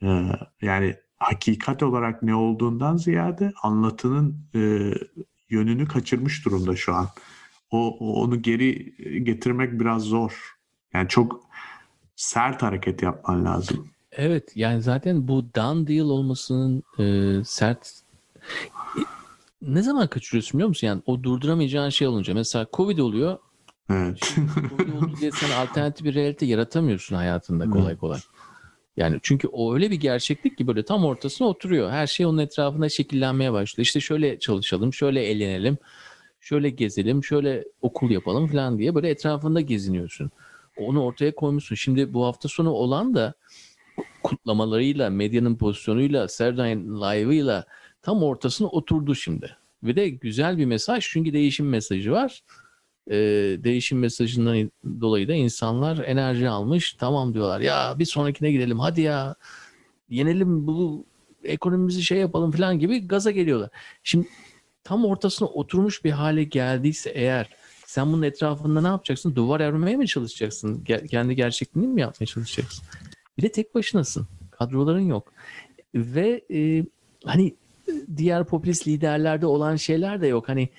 [0.03, 4.59] Ee, yani hakikat olarak ne olduğundan ziyade anlatının e,
[5.49, 7.07] yönünü kaçırmış durumda şu an.
[7.71, 10.55] O, onu geri getirmek biraz zor.
[10.93, 11.41] Yani çok
[12.15, 13.87] sert hareket yapman lazım.
[14.11, 17.91] Evet yani zaten bu done deal olmasının e, sert
[19.61, 20.87] ne zaman kaçırıyorsun biliyor musun?
[20.87, 23.37] Yani o durduramayacağın şey olunca mesela Covid oluyor.
[23.89, 24.35] Evet.
[24.69, 28.19] Covid oldu diye sen alternatif bir realite yaratamıyorsun hayatında kolay kolay.
[28.97, 31.91] Yani çünkü o öyle bir gerçeklik ki böyle tam ortasına oturuyor.
[31.91, 33.85] Her şey onun etrafında şekillenmeye başlıyor.
[33.85, 35.77] İşte şöyle çalışalım, şöyle eğlenelim,
[36.41, 40.31] şöyle gezelim, şöyle okul yapalım falan diye böyle etrafında geziniyorsun.
[40.77, 41.75] Onu ortaya koymuşsun.
[41.75, 43.33] Şimdi bu hafta sonu olan da
[44.23, 47.65] kutlamalarıyla, medyanın pozisyonuyla, Saturday Live'ıyla
[48.01, 49.57] tam ortasına oturdu şimdi.
[49.83, 52.43] Ve de güzel bir mesaj çünkü değişim mesajı var.
[53.07, 53.15] Ee,
[53.63, 54.71] değişim mesajından
[55.01, 56.93] dolayı da insanlar enerji almış.
[56.93, 59.35] Tamam diyorlar ya bir sonrakine gidelim hadi ya
[60.09, 61.05] yenelim bu
[61.43, 63.69] ekonomimizi şey yapalım falan gibi gaza geliyorlar.
[64.03, 64.27] Şimdi
[64.83, 67.49] tam ortasına oturmuş bir hale geldiyse eğer
[67.85, 69.35] sen bunun etrafında ne yapacaksın?
[69.35, 70.83] Duvar örmeye mi çalışacaksın?
[70.83, 72.85] Ge- kendi gerçekliğini mi yapmaya çalışacaksın?
[73.37, 74.27] Bir de tek başınasın.
[74.51, 75.33] Kadroların yok.
[75.95, 76.85] Ve e,
[77.25, 77.55] hani
[78.17, 80.49] diğer popülist liderlerde olan şeyler de yok.
[80.49, 80.69] Hani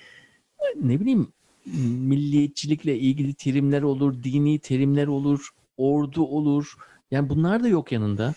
[0.81, 1.27] ne bileyim
[1.65, 6.73] milliyetçilikle ilgili terimler olur, dini terimler olur, ordu olur.
[7.11, 8.33] Yani bunlar da yok yanında.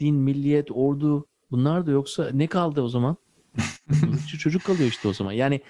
[0.00, 3.16] Din, milliyet, ordu bunlar da yoksa ne kaldı o zaman?
[4.38, 5.32] Çocuk kalıyor işte o zaman.
[5.32, 5.60] Yani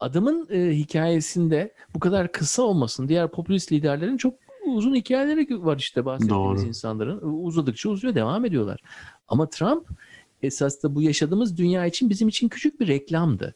[0.00, 3.08] adamın e, hikayesinde bu kadar kısa olmasın.
[3.08, 4.34] Diğer popülist liderlerin çok
[4.66, 6.68] uzun hikayeleri var işte bahsettiğimiz Doğru.
[6.68, 7.20] insanların.
[7.44, 8.80] Uzadıkça uzuyor, devam ediyorlar.
[9.28, 9.88] Ama Trump
[10.42, 13.54] esas da bu yaşadığımız dünya için bizim için küçük bir reklamdı.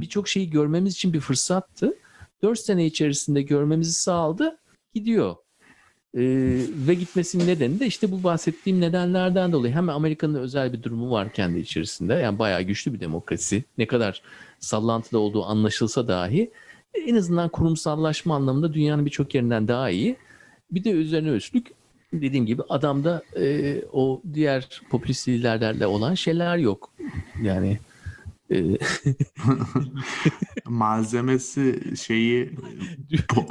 [0.00, 1.94] Birçok şeyi görmemiz için bir fırsattı.
[2.42, 4.58] 4 sene içerisinde görmemizi sağladı.
[4.94, 5.36] Gidiyor.
[6.14, 6.20] Ee,
[6.86, 9.74] ve gitmesinin nedeni de işte bu bahsettiğim nedenlerden dolayı.
[9.74, 12.14] Hem Amerika'nın özel bir durumu var kendi içerisinde.
[12.14, 13.64] Yani bayağı güçlü bir demokrasi.
[13.78, 14.22] Ne kadar
[14.58, 16.50] sallantıda olduğu anlaşılsa dahi
[17.06, 20.16] en azından kurumsallaşma anlamında dünyanın birçok yerinden daha iyi.
[20.70, 21.66] Bir de üzerine üstlük
[22.12, 26.92] dediğim gibi adamda e, o diğer popülist liderlerle olan şeyler yok.
[27.42, 27.78] Yani
[30.66, 32.50] Malzemesi şeyi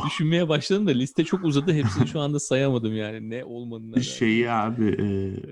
[0.05, 1.73] düşünmeye başladım da liste çok uzadı.
[1.73, 3.95] Hepsini şu anda sayamadım yani ne olmadığına.
[3.95, 4.03] dair.
[4.03, 5.07] şeyi abi e,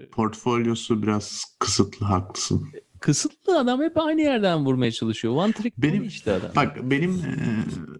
[0.09, 2.67] portfolyosu biraz kısıtlı haklısın.
[2.99, 5.33] Kısıtlı adam hep aynı yerden vurmaya çalışıyor.
[5.35, 6.49] One trick Benim- işte adam.
[6.55, 7.35] Bak benim e,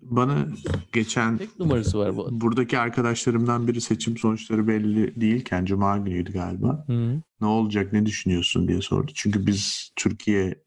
[0.02, 0.48] bana
[0.94, 2.28] geçen Tek numarası var bu.
[2.32, 6.84] buradaki arkadaşlarımdan biri seçim sonuçları belli değilken Cuma günüydü galiba.
[6.88, 7.22] Hı.
[7.42, 9.12] Ne olacak ne düşünüyorsun diye sordu.
[9.16, 10.65] Çünkü biz Türkiye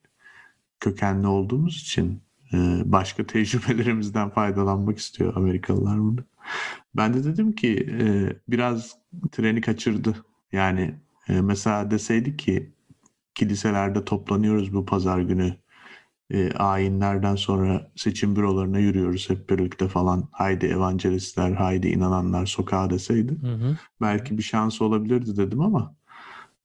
[0.81, 2.23] kökenli olduğumuz için
[2.53, 6.25] e, başka tecrübelerimizden faydalanmak istiyor Amerikalılar burada.
[6.97, 8.99] Ben de dedim ki e, biraz
[9.33, 10.25] treni kaçırdı.
[10.53, 10.95] Yani
[11.29, 12.73] e, mesela deseydi ki
[13.35, 15.57] kiliselerde toplanıyoruz bu pazar günü.
[16.31, 20.29] E, ayinlerden sonra seçim bürolarına yürüyoruz hep birlikte falan.
[20.33, 23.77] Haydi evangelistler, haydi inananlar sokağa deseydi Hı hı.
[24.01, 25.95] belki bir şansı olabilirdi dedim ama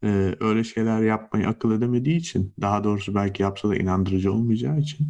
[0.04, 5.08] e, öyle şeyler yapmayı akıl edemediği için daha doğrusu belki yapsa da inandırıcı olmayacağı için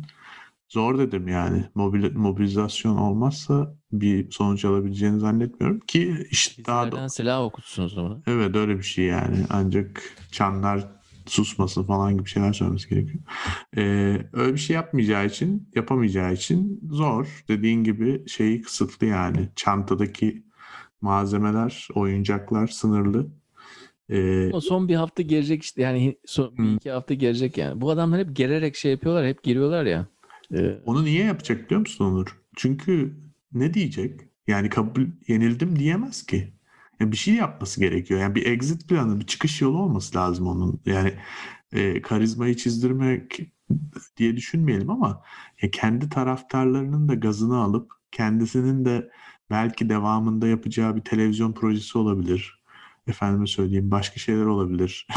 [0.70, 7.46] zor dedim yani Mobil, mobilizasyon olmazsa bir sonuç alabileceğini zannetmiyorum ki işte daha da selam
[7.46, 8.22] okutsunuz ona.
[8.28, 10.88] evet öyle bir şey yani ancak çanlar
[11.26, 13.24] susmasın falan gibi şeyler söylemesi gerekiyor.
[13.78, 13.82] Ee,
[14.34, 20.44] öyle bir şey yapmayacağı için yapamayacağı için zor dediğin gibi şeyi kısıtlı yani çantadaki
[21.02, 23.28] Malzemeler, oyuncaklar sınırlı.
[24.14, 27.82] Ee, O son bir hafta gelecek işte yani son bir iki hafta gelecek yani.
[27.82, 30.08] Bu adamlar hep gererek şey yapıyorlar, hep giriyorlar ya.
[30.54, 32.40] Ee, onu niye yapacak biliyor musun Onur?
[32.56, 33.16] Çünkü
[33.54, 34.22] ne diyecek?
[34.48, 36.54] Yani kabul yenildim diyemez ki.
[37.00, 38.20] Yani bir şey yapması gerekiyor.
[38.20, 40.82] Yani bir exit planı, bir çıkış yolu olması lazım onun.
[40.86, 41.14] Yani
[41.72, 43.40] e, karizmayı çizdirmek
[44.18, 45.22] diye düşünmeyelim ama
[45.62, 49.10] ya kendi taraftarlarının da gazını alıp kendisinin de
[49.50, 52.63] belki devamında yapacağı bir televizyon projesi olabilir.
[53.08, 55.08] Efendime söyleyeyim başka şeyler olabilir.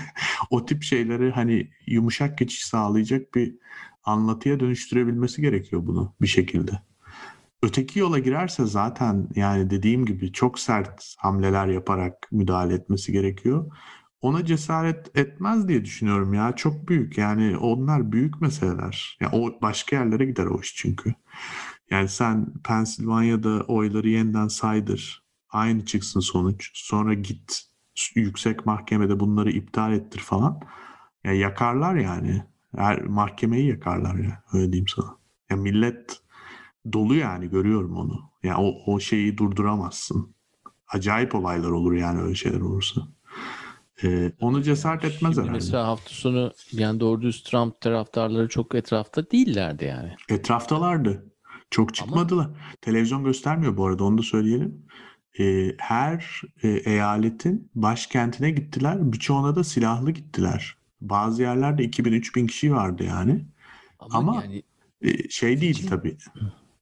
[0.50, 3.54] o tip şeyleri hani yumuşak geçiş sağlayacak bir
[4.04, 6.72] anlatıya dönüştürebilmesi gerekiyor bunu bir şekilde.
[7.62, 13.72] Öteki yola girerse zaten yani dediğim gibi çok sert hamleler yaparak müdahale etmesi gerekiyor.
[14.20, 16.52] Ona cesaret etmez diye düşünüyorum ya.
[16.56, 19.18] Çok büyük yani onlar büyük meseleler.
[19.20, 21.14] Ya o başka yerlere gider o iş çünkü.
[21.90, 25.21] Yani sen Pensilvanya'da oyları yeniden saydır.
[25.52, 26.70] Aynı çıksın sonuç.
[26.74, 27.62] Sonra git
[28.14, 30.60] yüksek mahkemede bunları iptal ettir falan.
[31.24, 32.44] Ya yakarlar yani.
[32.76, 34.42] Her mahkemeyi yakarlar ya.
[34.52, 35.16] Öyle diyeyim sana.
[35.50, 36.20] Ya millet
[36.92, 38.20] dolu yani görüyorum onu.
[38.42, 40.34] Yani o, o şeyi durduramazsın.
[40.88, 43.00] Acayip olaylar olur yani öyle şeyler olursa.
[44.04, 45.52] Ee, onu cesaret etmez şimdi herhalde.
[45.52, 50.14] mesela hafta sonu yani doğru düz Trump taraftarları çok etrafta değillerdi yani.
[50.28, 51.32] Etraftalardı.
[51.70, 52.48] Çok çıkmadılar.
[52.80, 54.86] Televizyon göstermiyor bu arada onu da söyleyelim.
[55.40, 59.12] Ee, her e, eyaletin başkentine gittiler.
[59.12, 60.76] Birçoğuna da silahlı gittiler.
[61.00, 63.44] Bazı yerlerde 2000-3000 kişi vardı yani.
[63.98, 64.62] Ama, Ama- yani
[65.02, 66.16] Ee, şey değil tabii.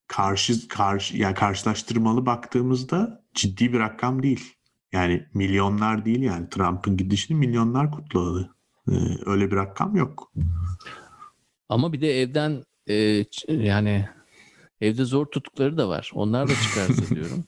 [0.06, 4.55] Karşı karşı yani karşılaştırmalı baktığımızda ciddi bir rakam değil.
[4.93, 8.55] Yani milyonlar değil yani Trump'ın gidişini milyonlar kutladı.
[8.90, 8.93] Ee,
[9.27, 10.32] öyle bir rakam yok.
[11.68, 14.09] ama bir de evden e, yani
[14.81, 16.10] evde zor tuttukları da var.
[16.14, 17.44] Onlar da çıkarsa diyorum.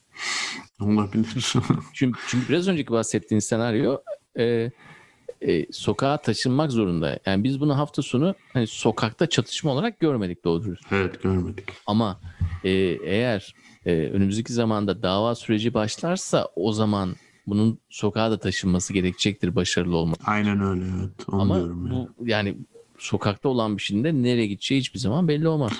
[0.86, 1.52] Olabilir.
[1.92, 3.98] Çünkü, çünkü biraz önceki bahsettiğin senaryo
[4.38, 4.70] e,
[5.40, 7.18] e, sokağa taşınmak zorunda.
[7.26, 10.84] Yani biz bunu hafta sonu hani sokakta çatışma olarak görmedik doğru dürüst.
[10.92, 11.64] evet görmedik.
[11.86, 12.20] Ama
[12.64, 12.70] e,
[13.04, 13.54] eğer
[13.86, 20.18] e, önümüzdeki zamanda dava süreci başlarsa o zaman bunun sokağa da taşınması gerekecektir başarılı olmak.
[20.24, 21.28] Aynen öyle evet.
[21.28, 21.92] Onu Ama diyorum ya.
[21.92, 22.56] bu yani
[22.98, 25.72] sokakta olan bir şeyin de nereye gideceği hiçbir zaman belli olmaz.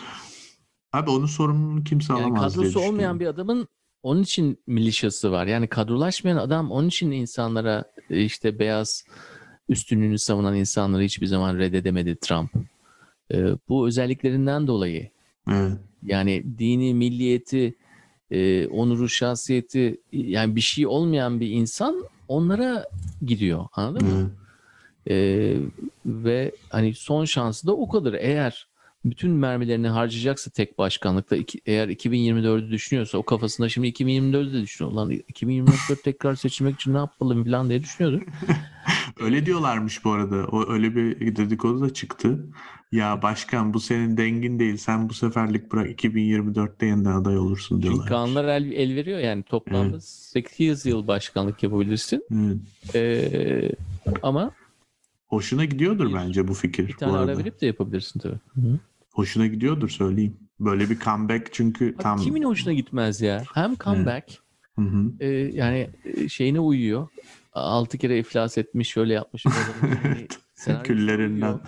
[0.93, 3.69] Abi onun sorumluluğunu kimse Yani alamaz kadrosu olmayan bir adamın
[4.03, 5.47] onun için milişası var.
[5.47, 9.05] Yani kadrolaşmayan adam onun için insanlara e, işte beyaz
[9.69, 12.51] üstünlüğünü savunan insanları hiçbir zaman reddedemedi Trump.
[13.33, 15.11] E, bu özelliklerinden dolayı
[15.51, 15.73] Evet.
[16.03, 17.75] yani dini, milliyeti,
[18.31, 22.87] e, onuru, şahsiyeti yani bir şey olmayan bir insan onlara
[23.23, 23.67] gidiyor.
[23.73, 24.15] Anladın mı?
[24.21, 24.43] evet.
[25.11, 25.57] Ee,
[26.07, 28.13] ve hani son şansı da o kadar.
[28.13, 28.69] Eğer
[29.05, 34.95] bütün mermilerini harcayacaksa tek başkanlıkta iki- eğer 2024'ü düşünüyorsa o kafasında şimdi 2024'ü de düşünüyor.
[34.97, 38.25] Lan 2024 tekrar seçilmek için ne yapalım falan diye düşünüyordu.
[39.21, 40.37] Öyle diyorlarmış bu arada.
[40.47, 42.47] O öyle bir dedikodu da çıktı.
[42.93, 44.77] Ya başkan bu senin dengin değil.
[44.77, 48.07] Sen bu seferlik bırak 2024'te yeniden aday olursun diyorlar.
[48.09, 52.25] kanunlar el, el veriyor yani toplamda 8 yıl başkanlık yapabilirsin.
[52.35, 52.57] Evet.
[52.95, 53.71] Ee,
[54.23, 54.51] ama
[55.27, 57.39] Hoşuna gidiyordur Bir- bence bu fikir bir bu tane ara arada.
[57.39, 58.39] verip de yapabilirsin tabii.
[58.55, 58.79] Hı.
[59.13, 60.37] Hoşuna gidiyordur söyleyeyim.
[60.61, 63.43] Böyle bir comeback çünkü Abi tam Kimin hoşuna gitmez ya?
[63.55, 64.39] Hem comeback
[64.79, 65.13] Hı hı.
[65.21, 67.09] e, yani e, şeyine uyuyor.
[67.53, 69.45] Altı kere iflas etmiş, şöyle yapmış.
[70.67, 71.47] Yani küllerinden.
[71.47, 71.61] uyuyor,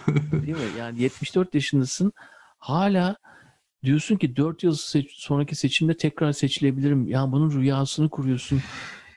[0.47, 0.79] Değil mi?
[0.79, 2.13] Yani 74 yaşındasın.
[2.59, 3.17] Hala
[3.85, 7.07] diyorsun ki 4 yıl seç- sonraki seçimde tekrar seçilebilirim.
[7.09, 8.61] Ya bunun rüyasını kuruyorsun.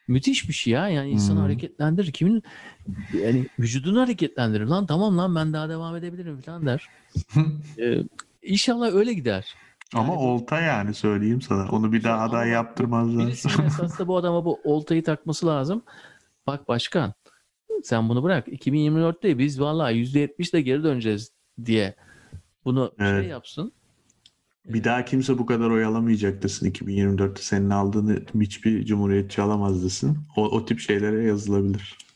[0.07, 0.89] Müthiş bir şey ya.
[0.89, 1.43] Yani insanı Hmm.
[1.43, 2.11] hareketlendirir.
[2.11, 2.43] Kimin
[3.23, 4.65] yani vücudunu hareketlendirir.
[4.65, 6.87] Lan tamam lan ben daha devam edebilirim falan der.
[7.79, 7.97] ee,
[8.41, 9.55] inşallah öyle gider.
[9.93, 11.69] Ama Yani olta yani söyleyeyim sana.
[11.71, 13.27] Onu bir daha aday yaptırmazlar.
[13.27, 15.83] Birisinin esas da bu adama bu oltayı takması lazım.
[16.47, 17.13] Bak başkan
[17.83, 18.47] sen bunu bırak.
[18.47, 21.31] 2024'te biz vallahi %70 de geri döneceğiz
[21.65, 21.95] diye
[22.65, 23.29] bunu şey Evet.
[23.29, 23.71] yapsın.
[24.67, 26.71] Bir daha kimse bu kadar oyalamayacak desin.
[26.71, 30.17] 2024'te senin aldığını hiçbir cumhuriyetçi alamaz desin.
[30.35, 31.97] O, o tip şeylere yazılabilir.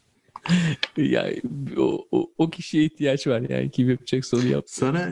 [0.97, 1.41] Yani
[1.77, 4.85] o, o, o kişiye ihtiyaç var yani kim yapacaksa onu yapsın.
[4.85, 5.11] Sana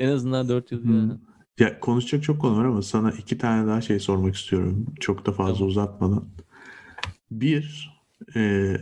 [0.00, 0.98] En azından 4 yıl Hmm.
[0.98, 1.12] yani.
[1.58, 4.86] ya konuşacak çok konu var ama sana iki tane daha şey sormak istiyorum.
[5.00, 5.68] Çok da fazla Tamam.
[5.68, 6.24] uzatmadan.
[7.30, 7.90] Bir,
[8.36, 8.76] e,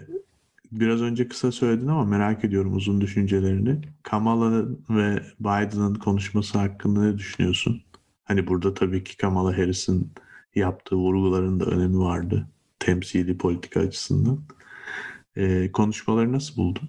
[0.73, 3.81] biraz önce kısa söyledin ama merak ediyorum uzun düşüncelerini.
[4.03, 7.83] Kamala ve Biden'ın konuşması hakkında ne düşünüyorsun?
[8.33, 10.11] Hani burada tabii ki Kamala Harris'in
[10.55, 12.47] yaptığı vurguların da önemi vardı.
[12.79, 14.39] Temsili politika açısından.
[15.37, 16.89] E, konuşmaları nasıl buldun?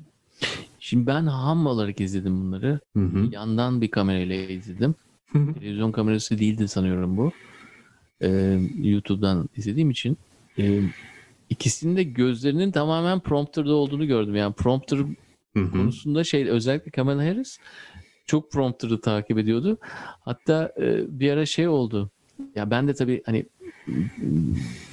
[0.80, 2.80] Şimdi ben ham olarak izledim bunları.
[2.98, 3.30] Hı hı.
[3.32, 4.96] Yandan bir kamerayla izledim.
[5.34, 7.32] Televizyon kamerası değildi sanıyorum bu.
[8.22, 10.18] Ee, YouTube'dan izlediğim için.
[10.60, 10.82] e,
[11.50, 14.36] ikisinin de gözlerinin tamamen prompter'da olduğunu gördüm.
[14.36, 15.72] Yani prompter Hı hı.
[15.72, 17.60] konusunda şey özellikle Kamala Harris
[18.26, 19.78] çok prompter'ı takip ediyordu.
[20.22, 22.12] Hatta e, bir ara şey oldu.
[22.56, 23.46] Ya ben de tabii hani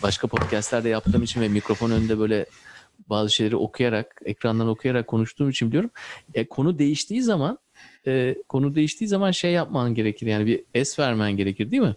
[0.02, 2.46] başka podcastlerde yaptığım için ve mikrofon önünde böyle
[3.10, 5.90] bazı şeyleri okuyarak, ekrandan okuyarak konuştuğum için biliyorum.
[6.34, 7.58] E, konu değiştiği zaman
[8.06, 10.26] e, konu değiştiği zaman şey yapman gerekir.
[10.26, 11.94] Yani bir es vermen gerekir değil mi?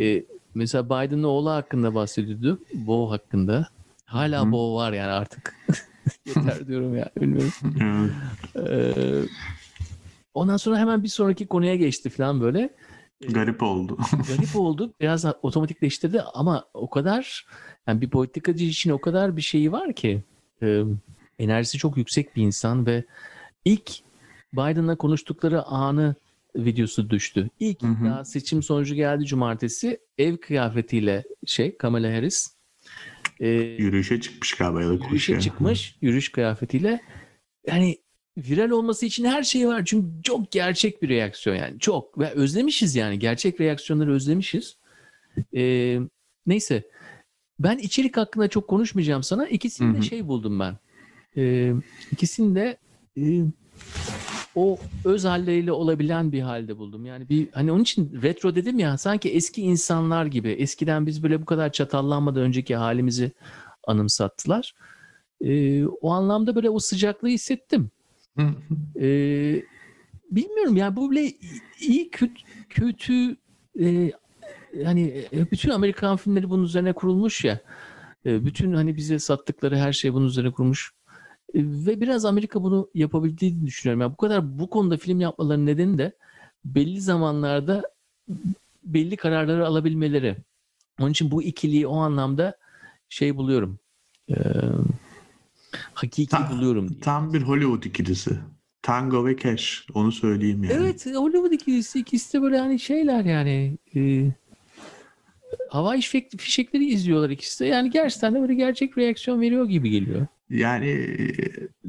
[0.00, 0.24] E,
[0.54, 2.58] mesela Biden'ın oğlu hakkında bahsediyordu.
[2.74, 3.68] Bo hakkında.
[4.04, 4.52] Hala Hı.
[4.52, 5.56] Bo var yani artık.
[6.26, 7.10] Yeter diyorum ya.
[7.20, 7.52] Bilmiyorum.
[8.56, 9.22] Ee,
[10.34, 12.70] ondan sonra hemen bir sonraki konuya geçti falan böyle.
[13.28, 13.98] Garip oldu.
[14.28, 14.94] Garip oldu.
[15.00, 17.46] Biraz otomatikleştirdi ama o kadar
[17.86, 20.22] yani bir politikacı için o kadar bir şeyi var ki
[20.62, 20.82] e,
[21.38, 23.04] enerjisi çok yüksek bir insan ve
[23.64, 23.92] ilk
[24.52, 26.14] Biden'la konuştukları anı
[26.56, 27.50] videosu düştü.
[27.60, 28.04] İlk Hı hı.
[28.04, 32.54] daha seçim sonucu geldi cumartesi ev kıyafetiyle şey Kamala Harris
[33.40, 35.40] e, Yürüyüşe çıkmış galiba ya da yürüyüşe koşuya.
[35.40, 37.00] çıkmış yürüyüş kıyafetiyle
[37.66, 37.96] yani
[38.36, 42.96] viral olması için her şey var çünkü çok gerçek bir reaksiyon yani çok ve özlemişiz
[42.96, 44.76] yani gerçek reaksiyonları özlemişiz
[45.56, 45.98] Ee,
[46.46, 46.82] neyse
[47.58, 50.02] ben içerik hakkında çok konuşmayacağım sana ikisini Hı de hı.
[50.02, 50.76] şey buldum ben
[51.36, 51.72] ee,
[52.12, 52.78] ikisini de
[53.18, 53.44] e,
[54.54, 57.06] o öz halleriyle olabilen bir halde buldum.
[57.06, 60.48] Yani bir hani onun için retro dedim ya sanki eski insanlar gibi.
[60.48, 63.32] Eskiden biz böyle bu kadar çatallanmadan önceki halimizi
[63.86, 64.74] anımsattılar.
[65.40, 67.90] Ee, o anlamda böyle o sıcaklığı hissettim.
[69.00, 69.62] Ee,
[70.30, 71.32] bilmiyorum yani bu böyle
[71.80, 73.36] iyi kötü, kötü
[73.80, 74.12] e,
[74.84, 77.60] hani e, bütün Amerikan filmleri bunun üzerine kurulmuş ya.
[78.26, 80.92] E, bütün hani bize sattıkları her şey bunun üzerine kurulmuş.
[81.54, 84.00] E, ve biraz Amerika bunu yapabildiğini düşünüyorum.
[84.00, 86.12] Yani bu kadar bu konuda film yapmalarının nedeni de
[86.64, 87.82] belli zamanlarda
[88.84, 90.36] belli kararları alabilmeleri.
[91.00, 92.58] Onun için bu ikiliyi o anlamda
[93.08, 93.78] şey buluyorum.
[94.30, 94.34] E,
[95.94, 96.88] hakiki Ta- buluyorum.
[96.88, 97.00] diyeyim.
[97.00, 98.30] Tam bir Hollywood ikilisi.
[98.82, 99.86] Tango ve Cash.
[99.94, 100.74] Onu söyleyeyim yani.
[100.74, 104.26] Evet Hollywood ikilisi ikisi de böyle hani şeyler yani e,
[105.68, 107.68] hava fişek, fişekleri izliyorlar ikisi de.
[107.68, 110.26] Yani gerçekten de böyle gerçek reaksiyon veriyor gibi geliyor.
[110.50, 111.32] Yani e,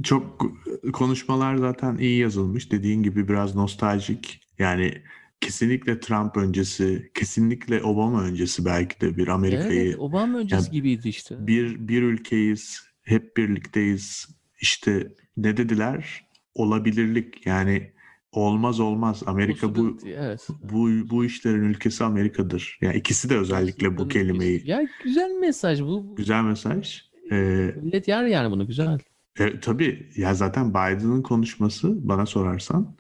[0.03, 0.52] çok
[0.94, 2.72] konuşmalar zaten iyi yazılmış.
[2.72, 4.41] Dediğin gibi biraz nostaljik.
[4.60, 4.94] Yani
[5.41, 11.10] kesinlikle Trump öncesi, kesinlikle Obama öncesi belki de bir Amerika'yı Evet Obama öncesi Ya- gibiydi
[11.10, 11.48] işte.
[11.48, 14.27] bir bir ülkeyiz, hep birlikteyiz.
[14.61, 16.26] İşte ne dediler?
[16.53, 17.94] Olabilirlik yani
[18.32, 19.23] olmaz olmaz.
[19.26, 20.48] Amerika bu evet.
[20.64, 22.77] bu bu işlerin ülkesi Amerika'dır.
[22.82, 26.15] Yani ikisi de özellikle bu kelimeyi Ya güzel mesaj bu.
[26.15, 27.02] güzel mesaj.
[27.32, 27.36] Ee,
[27.82, 28.99] Millet yer yani bunu güzel.
[29.40, 32.95] E, tabii ya zaten Biden'ın konuşması bana sorarsan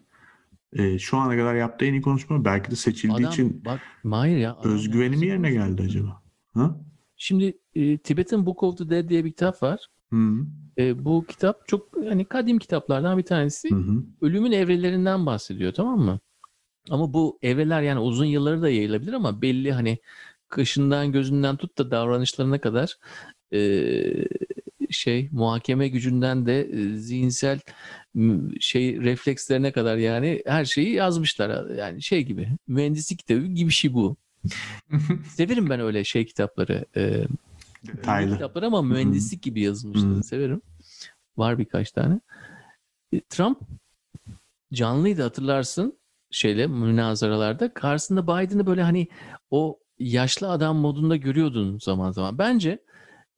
[0.73, 4.37] e, şu ana kadar yaptığı en iyi konuşma belki de seçildiği Adam için bak Mahir
[4.37, 4.53] ya.
[4.53, 6.21] adam özgüveni nasıl mi yerine geldi acaba?
[6.53, 6.77] Ha?
[7.17, 9.87] Şimdi e, Tibetan Book of the Dead diye bir kitap var.
[10.13, 10.45] Hı
[10.77, 13.71] E, bu kitap çok hani kadim kitaplardan bir tanesi.
[13.71, 13.75] hı.
[13.75, 14.03] hı.
[14.21, 16.19] ölümün evrelerinden bahsediyor tamam mı?
[16.89, 19.97] Ama bu evreler yani uzun yılları da yayılabilir ama belli hani
[20.49, 22.97] kaşından gözünden tut da davranışlarına kadar
[23.53, 23.59] e,
[24.89, 27.59] şey muhakeme gücünden de e, zihinsel
[28.59, 31.69] şey reflekslerine kadar yani her şeyi yazmışlar.
[31.69, 34.17] Yani şey gibi mühendislik kitabı gibi bir şey bu.
[35.35, 36.85] Severim ben öyle şey kitapları.
[36.97, 37.23] E,
[37.89, 38.33] Öyle Detaylı.
[38.33, 40.23] kitaplar ama mühendislik gibi yazılmışları Hı.
[40.23, 40.61] severim.
[41.37, 42.19] Var birkaç tane.
[43.11, 43.59] E, Trump
[44.73, 45.99] canlıydı hatırlarsın
[46.31, 47.73] şeyle münazaralarda.
[47.73, 49.07] Karşısında Biden'ı böyle hani
[49.51, 52.37] o yaşlı adam modunda görüyordun zaman zaman.
[52.37, 52.79] Bence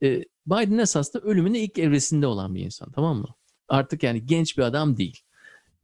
[0.03, 3.27] e, Biden esas da ölümün ilk evresinde olan bir insan tamam mı?
[3.69, 5.19] Artık yani genç bir adam değil.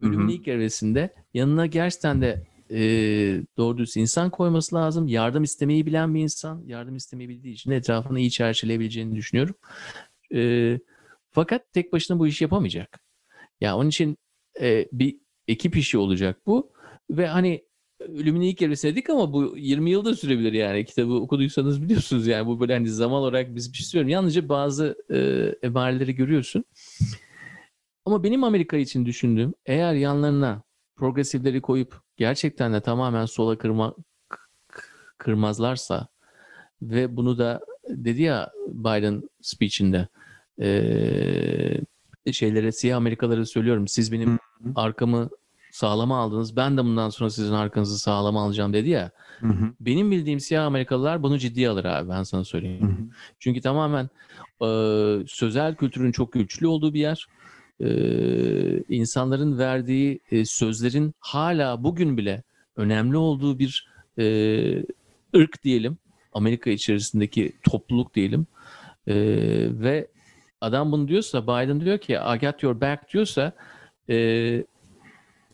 [0.02, 2.80] Ölümün ilk evresinde yanına gerçekten de e,
[3.58, 5.08] doğru dürüst insan koyması lazım.
[5.08, 6.64] Yardım istemeyi bilen bir insan.
[6.66, 9.56] Yardım istemeyi bildiği için etrafını iyi çerçeveleyebileceğini düşünüyorum.
[10.36, 10.80] E,
[11.32, 13.00] fakat tek başına bu işi yapamayacak.
[13.62, 14.18] Ya onun için
[14.62, 15.18] e, bir
[15.48, 16.72] ekip işi olacak bu.
[17.10, 17.64] Ve hani
[18.00, 20.86] ölümün ilk evresine ama bu 20 yılda sürebilir yani.
[20.86, 24.10] Kitabı okuduysanız biliyorsunuz yani bu böyle hani zaman olarak biz bir şey söylüyorum.
[24.10, 25.18] Yalnızca bazı e,
[25.68, 26.66] emareleri görüyorsun.
[28.06, 30.64] Ama benim Amerika için düşündüğüm eğer yanlarına
[30.96, 33.96] progresifleri koyup gerçekten de tamamen sola kırma,
[35.18, 36.08] kırmazlarsa
[36.82, 40.08] ve bunu da dedi ya Biden speech'inde
[40.58, 41.82] eee
[42.32, 44.38] şeylere siyah Amerikalara söylüyorum siz benim Hı
[44.76, 45.30] arkamı
[45.72, 49.74] sağlama aldınız ben de bundan sonra sizin arkanızı sağlama alacağım dedi ya Hı hı.
[49.80, 52.88] benim bildiğim siyah Amerikalılar bunu ciddiye alır abi ben sana söyleyeyim.
[52.88, 53.06] Hı hı.
[53.40, 54.10] Çünkü tamamen
[54.62, 54.68] e,
[55.28, 57.28] sözel kültürün çok güçlü olduğu bir yer.
[57.80, 57.88] E,
[58.90, 62.44] insanların verdiği e, sözlerin hala bugün bile
[62.76, 63.88] önemli olduğu bir
[64.18, 64.26] e,
[65.36, 65.98] ırk diyelim.
[66.34, 68.48] Amerika içerisindeki topluluk diyelim.
[69.08, 69.16] E,
[69.82, 70.08] ve
[70.62, 73.52] adam bunu diyorsa Biden diyor ki I got your back diyorsa
[74.10, 74.16] e,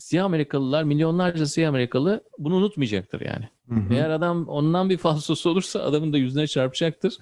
[0.10, 3.49] siyah Amerikalılar milyonlarca siyah Amerikalı bunu unutmayacaktır yani.
[3.69, 3.94] Hı hı.
[3.94, 7.18] Eğer adam ondan bir falsosu olursa adamın da yüzüne çarpacaktır.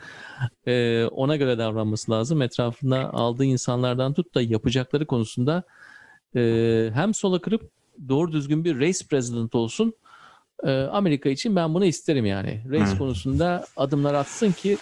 [0.67, 2.41] Ee, ona göre davranması lazım.
[2.41, 5.63] Etrafında aldığı insanlardan tut da yapacakları konusunda
[6.35, 7.71] e, hem sola kırıp
[8.09, 9.93] doğru düzgün bir race president olsun.
[10.63, 12.63] E, Amerika için ben bunu isterim yani.
[12.69, 12.97] Race evet.
[12.97, 14.77] konusunda adımlar atsın ki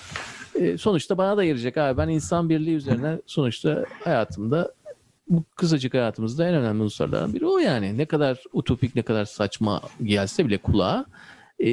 [0.55, 1.97] e, sonuçta bana da yarayacak abi.
[1.97, 4.73] Ben insan birliği üzerine sonuçta hayatımda
[5.27, 7.97] bu kısacık hayatımızda en önemli unsurlardan biri o yani.
[7.97, 11.05] Ne kadar utopik, ne kadar saçma gelse bile kulağa
[11.59, 11.71] e,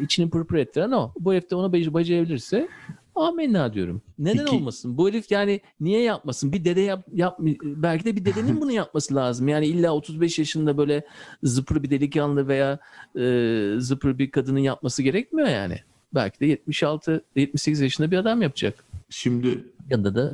[0.00, 1.12] içini pırpır ettiren o.
[1.20, 2.68] Bu herif de onu becerabilirse
[3.14, 4.02] amenna diyorum.
[4.18, 4.56] Neden Peki.
[4.56, 4.98] olmasın?
[4.98, 6.52] Bu herif yani niye yapmasın?
[6.52, 9.48] Bir dede yap, yap belki de bir dedenin bunu yapması lazım.
[9.48, 11.06] Yani illa 35 yaşında böyle
[11.42, 12.78] zıpır bir delikanlı veya
[13.18, 15.78] e, zıpır bir kadının yapması gerekmiyor yani.
[16.14, 18.84] Belki de 76 78 yaşında bir adam yapacak.
[19.10, 20.32] Şimdi yanında da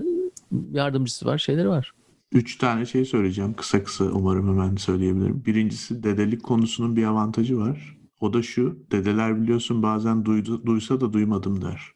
[0.73, 1.93] yardımcısı var, şeyleri var.
[2.33, 3.55] Üç tane şey söyleyeceğim.
[3.55, 5.45] Kısa kısa umarım hemen söyleyebilirim.
[5.45, 7.99] Birincisi dedelik konusunun bir avantajı var.
[8.21, 8.87] O da şu.
[8.91, 11.93] Dedeler biliyorsun bazen duydu, duysa da duymadım der.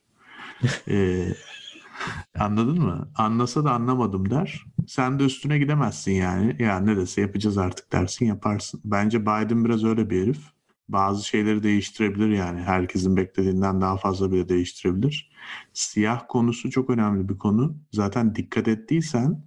[0.88, 1.28] ee,
[2.38, 3.08] anladın mı?
[3.16, 4.64] Anlasa da anlamadım der.
[4.86, 6.56] Sen de üstüne gidemezsin yani.
[6.62, 8.80] Ya ne dese yapacağız artık dersin yaparsın.
[8.84, 10.40] Bence Biden biraz öyle bir herif.
[10.88, 12.60] Bazı şeyleri değiştirebilir yani.
[12.60, 15.30] Herkesin beklediğinden daha fazla bile değiştirebilir.
[15.72, 17.76] Siyah konusu çok önemli bir konu.
[17.92, 19.42] Zaten dikkat ettiysen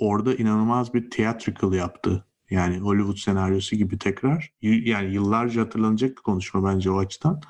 [0.00, 2.24] orada inanılmaz bir theatrical yaptı.
[2.50, 4.52] Yani Hollywood senaryosu gibi tekrar.
[4.62, 7.40] Yani yıllarca hatırlanacak bir konuşma bence o açıdan.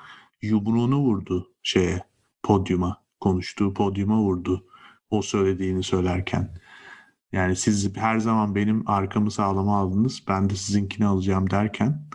[0.43, 2.05] Yumruğunu vurdu şeye,
[2.43, 3.03] podyuma.
[3.21, 4.67] Konuştuğu podyuma vurdu.
[5.11, 6.61] O söylediğini söylerken.
[7.33, 10.23] Yani siz her zaman benim arkamı sağlama aldınız.
[10.29, 12.07] Ben de sizinkini alacağım derken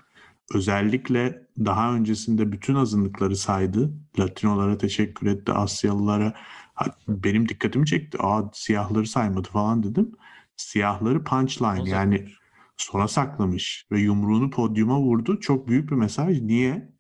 [0.54, 3.94] özellikle daha öncesinde bütün azınlıkları saydı.
[4.20, 5.52] Latinolara teşekkür etti.
[5.52, 6.34] Asyalılara
[7.08, 8.18] benim dikkatimi çekti.
[8.22, 10.12] Aa siyahları saymadı falan dedim.
[10.58, 12.28] Siyahları punchline o yani
[12.78, 15.40] sona saklamış ve yumruğunu podyuma vurdu.
[15.40, 16.42] Çok büyük bir mesaj.
[16.42, 16.96] Niye?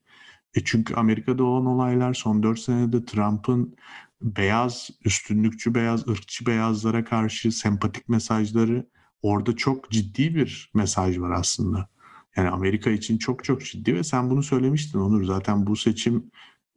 [0.55, 3.75] E çünkü Amerika'da olan olaylar son 4 senede Trump'ın
[4.21, 8.87] beyaz, üstünlükçü beyaz, ırkçı beyazlara karşı sempatik mesajları
[9.21, 11.89] orada çok ciddi bir mesaj var aslında.
[12.35, 15.23] Yani Amerika için çok çok ciddi ve sen bunu söylemiştin Onur.
[15.23, 16.31] Zaten bu seçim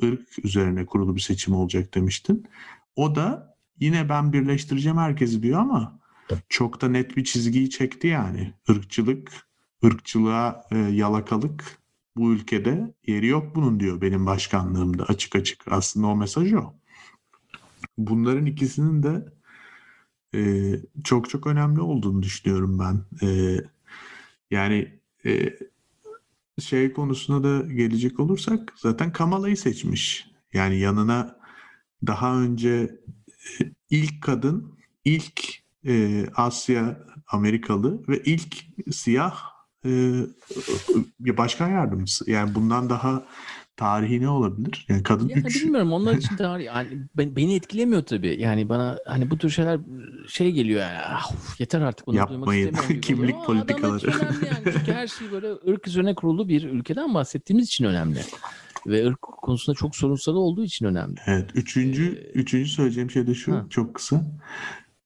[0.05, 2.47] ırk üzerine kurulu bir seçim olacak demiştin.
[2.99, 6.01] O da yine ben birleştireceğim herkesi diyor ama
[6.49, 8.55] çok da net bir çizgiyi çekti yani.
[8.69, 9.49] Irkçılık,
[9.85, 11.79] ırkçılığa e, yalakalık
[12.17, 15.73] bu ülkede yeri yok bunun diyor benim başkanlığımda açık açık.
[15.73, 16.75] Aslında o mesaj o.
[17.99, 19.27] Bunların ikisinin de
[20.35, 20.73] e,
[21.05, 23.27] çok çok önemli olduğunu düşünüyorum ben.
[23.27, 23.59] E,
[24.51, 25.59] yani e,
[26.61, 30.31] şey konusuna da gelecek olursak zaten Kamala'yı seçmiş.
[30.53, 31.38] Yani yanına
[32.07, 32.91] daha önce
[33.61, 35.41] e, ilk kadın, ilk
[35.87, 38.57] e, Asya Amerikalı ve ilk
[38.91, 39.39] siyah
[39.85, 39.91] e,
[41.21, 42.31] başkan yardımcısı.
[42.31, 43.25] Yani bundan daha
[43.77, 44.87] tarihi ne olabilir?
[44.89, 45.65] Yani kadın yani üç...
[45.65, 48.37] Bilmiyorum onlar için tarih yani ben, beni etkilemiyor tabii.
[48.41, 49.81] Yani bana hani bu tür şeyler
[50.29, 52.75] şey geliyor yani ah, yeter artık bunu Yapmayın.
[53.03, 53.47] Kimlik oluyor.
[53.47, 54.11] politikaları.
[54.47, 54.75] yani.
[54.79, 58.21] Çünkü her şey böyle ırk üzerine kurulu bir ülkeden bahsettiğimiz için önemli.
[58.87, 61.21] Ve ırk konusunda çok sorunsal olduğu için önemli.
[61.27, 61.51] Evet.
[61.55, 63.55] Üçüncü, ee, üçüncü söyleyeceğim şey de şu.
[63.55, 63.67] Ha.
[63.71, 64.25] Çok kısa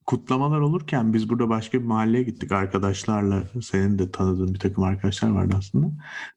[0.06, 3.42] kutlamalar olurken biz burada başka bir mahalleye gittik arkadaşlarla.
[3.62, 5.86] Senin de tanıdığın bir takım arkadaşlar vardı aslında.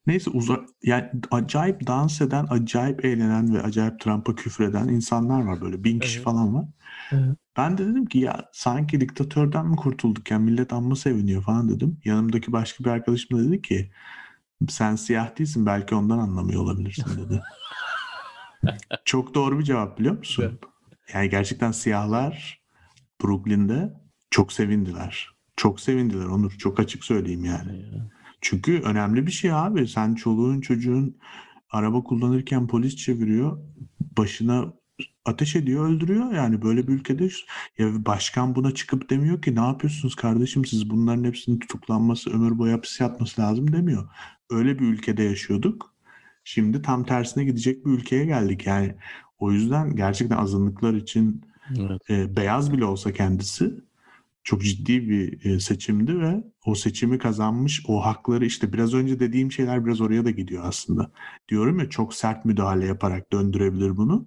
[0.06, 5.84] Neyse uzak yani acayip dans eden, acayip eğlenen ve acayip Trump'a küfreden insanlar var böyle.
[5.84, 6.24] Bin kişi evet.
[6.24, 6.64] falan var.
[7.12, 7.36] Evet.
[7.56, 12.00] Ben de dedim ki ya sanki diktatörden mi kurtulduk ya millet amma seviniyor falan dedim.
[12.04, 13.90] Yanımdaki başka bir arkadaşım da dedi ki
[14.68, 17.42] sen siyah değilsin belki ondan anlamıyor olabilirsin dedi.
[19.04, 20.44] Çok doğru bir cevap biliyor musun?
[20.46, 20.58] Evet.
[21.14, 22.62] Yani gerçekten siyahlar
[23.24, 23.94] Brooklyn'de
[24.30, 25.30] çok sevindiler.
[25.56, 26.52] Çok sevindiler Onur.
[26.58, 27.84] Çok açık söyleyeyim yani.
[28.40, 29.88] Çünkü önemli bir şey abi.
[29.88, 31.18] Sen çoluğun çocuğun
[31.70, 33.58] araba kullanırken polis çeviriyor.
[34.00, 34.72] Başına
[35.24, 36.32] ateş ediyor, öldürüyor.
[36.32, 37.28] Yani böyle bir ülkede
[37.78, 42.72] ya başkan buna çıkıp demiyor ki ne yapıyorsunuz kardeşim siz bunların hepsinin tutuklanması, ömür boyu
[42.72, 44.08] hapis yatması lazım demiyor.
[44.50, 45.94] Öyle bir ülkede yaşıyorduk.
[46.44, 48.66] Şimdi tam tersine gidecek bir ülkeye geldik.
[48.66, 48.94] Yani
[49.38, 51.42] o yüzden gerçekten azınlıklar için
[51.78, 52.10] Evet.
[52.10, 53.74] E, beyaz bile olsa kendisi
[54.44, 59.52] çok ciddi bir e, seçimdi ve o seçimi kazanmış o hakları işte biraz önce dediğim
[59.52, 61.10] şeyler biraz oraya da gidiyor aslında.
[61.48, 64.26] Diyorum ya çok sert müdahale yaparak döndürebilir bunu.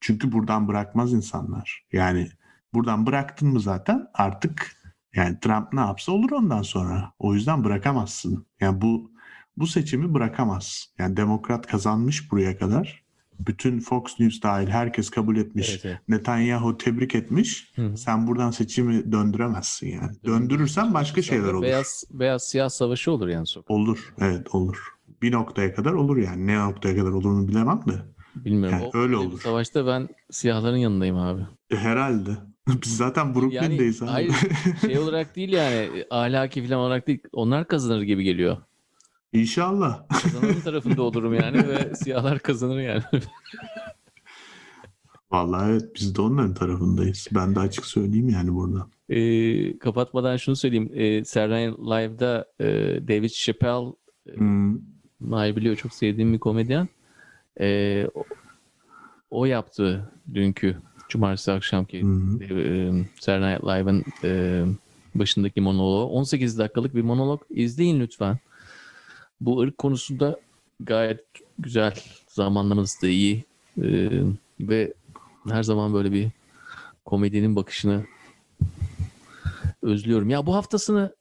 [0.00, 1.84] Çünkü buradan bırakmaz insanlar.
[1.92, 2.28] Yani
[2.74, 4.76] buradan bıraktın mı zaten artık
[5.14, 7.12] yani Trump ne yapsa olur ondan sonra.
[7.18, 8.46] O yüzden bırakamazsın.
[8.60, 9.12] Yani bu
[9.60, 10.86] bu seçimi bırakamaz.
[10.98, 13.04] Yani demokrat kazanmış buraya kadar
[13.38, 15.70] Bütün Fox News dahil herkes kabul etmiş.
[15.70, 15.98] Evet, evet.
[16.08, 17.72] Netanyahu tebrik etmiş.
[17.76, 17.96] Hı hı.
[17.96, 20.12] Sen buradan seçimi döndüremezsin yani.
[20.24, 21.62] Döndürürsen başka şeyler olur.
[21.62, 23.70] Beyaz, beyaz siyah savaşı olur yani sokak.
[23.70, 24.14] Olur.
[24.20, 24.78] Evet olur.
[25.22, 26.46] Bir noktaya kadar olur yani.
[26.46, 27.92] Ne noktaya kadar olurunu bilemem de.
[28.34, 28.78] Bilmiyorum.
[28.78, 29.40] Yani O- öyle olur.
[29.40, 31.42] Savaşta ben siyahların yanındayım abi.
[31.70, 32.30] E, herhalde.
[32.84, 34.10] Biz zaten Brooklyn'deyiz abi.
[34.10, 34.34] hayır
[34.86, 37.20] şey olarak değil yani ahlaki falan olarak değil.
[37.32, 38.56] Onlar kazanır gibi geliyor.
[39.32, 40.08] İnşallah.
[40.08, 43.02] Kazananın tarafında olurum yani ve siyahlar kazanır yani.
[45.30, 47.28] Vallahi evet biz de onların tarafındayız.
[47.34, 48.86] Ben de açık söyleyeyim yani burada.
[49.08, 50.90] Ee, kapatmadan şunu söyleyeyim.
[50.94, 52.66] Ee, Saturday Night Live'da e,
[53.08, 53.92] David Chappelle
[54.34, 54.78] Hmm.
[55.20, 56.88] Mahir biliyor çok sevdiğim bir komedyen.
[57.60, 58.24] Ee, o,
[59.30, 60.76] o yaptı dünkü
[61.08, 62.06] cumartesi akşamki Hı.
[62.44, 64.62] e, Night Live'ın e,
[65.14, 66.08] başındaki monoloğu.
[66.08, 67.42] 18 dakikalık bir monolog.
[67.50, 68.38] İzleyin lütfen.
[69.40, 70.40] Bu ırk konusunda
[70.80, 71.20] gayet
[71.58, 71.94] güzel.
[72.28, 73.44] Zamanlaması da iyi.
[73.82, 74.10] E,
[74.60, 74.94] ve
[75.48, 76.28] her zaman böyle bir
[77.04, 78.04] komedinin bakışını
[79.82, 80.30] özlüyorum.
[80.30, 81.14] Ya bu haftasını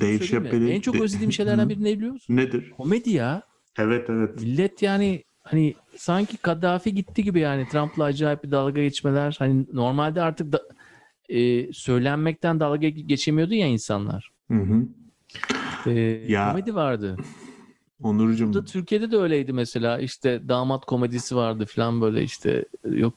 [0.00, 2.36] Dave en çok özlediğim şeylerden biri ne biliyor musun?
[2.36, 2.70] Nedir?
[2.70, 3.42] Komedi ya.
[3.78, 4.40] Evet evet.
[4.40, 9.36] Millet yani hani sanki Kaddafi gitti gibi yani Trump'la acayip bir dalga geçmeler.
[9.38, 10.62] Hani normalde artık da,
[11.28, 14.30] e, söylenmekten dalga geçemiyordu ya insanlar.
[14.50, 14.86] Hı hı.
[15.90, 15.90] E,
[16.28, 17.16] Ya- Komedi vardı.
[18.02, 19.98] Onurcuğum da Türkiye'de de öyleydi mesela.
[19.98, 23.14] İşte damat komedisi vardı falan böyle işte yok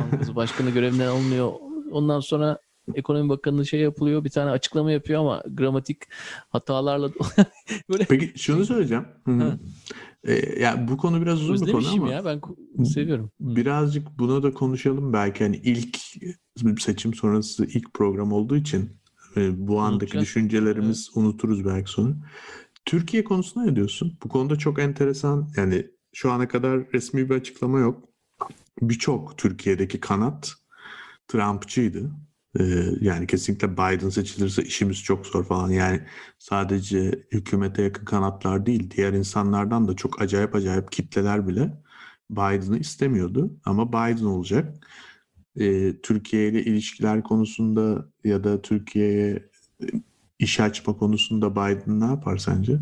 [0.00, 1.52] Bankası Başkanı görevinden alınıyor.
[1.90, 2.58] Ondan sonra
[2.94, 4.24] Ekonomi Bakanı şey yapılıyor.
[4.24, 6.02] Bir tane açıklama yapıyor ama gramatik
[6.48, 7.10] hatalarla
[7.90, 9.04] böyle Peki şunu söyleyeceğim.
[9.24, 9.58] Hı hı.
[10.24, 12.40] Ee, ya bu konu biraz uzun bir konu ama ya ben
[12.84, 13.30] seviyorum.
[13.40, 15.98] birazcık buna da konuşalım belki hani ilk
[16.78, 18.90] seçim sonrası ilk program olduğu için
[19.36, 20.22] e, bu andaki Unutacağız.
[20.22, 22.14] düşüncelerimiz unuturuz belki sonra.
[22.88, 24.18] Türkiye konusunda ne diyorsun?
[24.24, 28.08] Bu konuda çok enteresan yani şu ana kadar resmi bir açıklama yok.
[28.82, 30.54] Birçok Türkiye'deki kanat
[31.28, 32.10] Trumpçıydı.
[32.60, 32.64] Ee,
[33.00, 35.70] yani kesinlikle Biden seçilirse işimiz çok zor falan.
[35.70, 36.00] Yani
[36.38, 41.82] sadece hükümete yakın kanatlar değil, diğer insanlardan da çok acayip acayip kitleler bile
[42.30, 43.60] Biden'ı istemiyordu.
[43.64, 44.88] Ama Biden olacak.
[45.60, 49.50] Ee, Türkiye ile ilişkiler konusunda ya da Türkiye'ye
[50.38, 52.78] iş açma konusunda Biden ne yapar sence?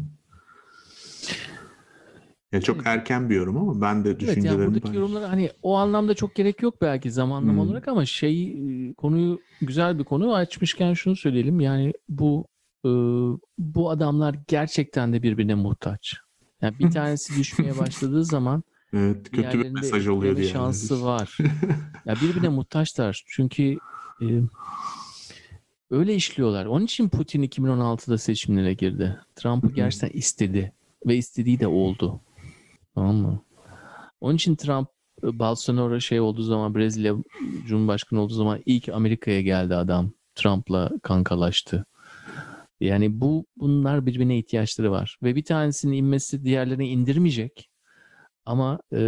[2.53, 5.03] Ya çok erken bir yorum ama ben de Evet yani düşüncelerimi buradaki paylaşayım.
[5.03, 7.69] yorumlara hani o anlamda çok gerek yok belki zamanlama Hmm.
[7.71, 8.53] olarak ama şey
[8.91, 12.47] e, konuyu güzel bir konu açmışken şunu söyleyelim yani bu
[12.85, 12.89] e,
[13.59, 16.15] bu adamlar gerçekten de birbirine muhtaç.
[16.63, 18.63] Yani bir tanesi düşmeye başladığı zaman
[18.93, 20.49] Evet, kötü bir mesaj oluyor diye.
[20.49, 21.39] şansı var.
[22.07, 23.25] Ya birbirine muhtaçlar.
[23.29, 23.81] Çünkü
[24.23, 24.27] e,
[25.91, 26.67] öyle işliyorlar.
[26.67, 29.19] Onun için Putin 2016'da seçimlere girdi.
[29.37, 30.73] Trump'ı gerçekten istedi
[31.07, 32.21] ve istediği de oldu.
[32.95, 33.43] Tamam mı?
[34.21, 34.89] Onun için Trump
[35.23, 37.15] e, Bolsonaro şey olduğu zaman Brezilya
[37.67, 40.13] Cumhurbaşkanı olduğu zaman ilk Amerika'ya geldi adam.
[40.35, 41.87] Trump'la kankalaştı.
[42.81, 47.71] Yani bu bunlar birbirine ihtiyaçları var ve bir tanesinin inmesi diğerlerini indirmeyecek.
[48.47, 48.99] Ama e,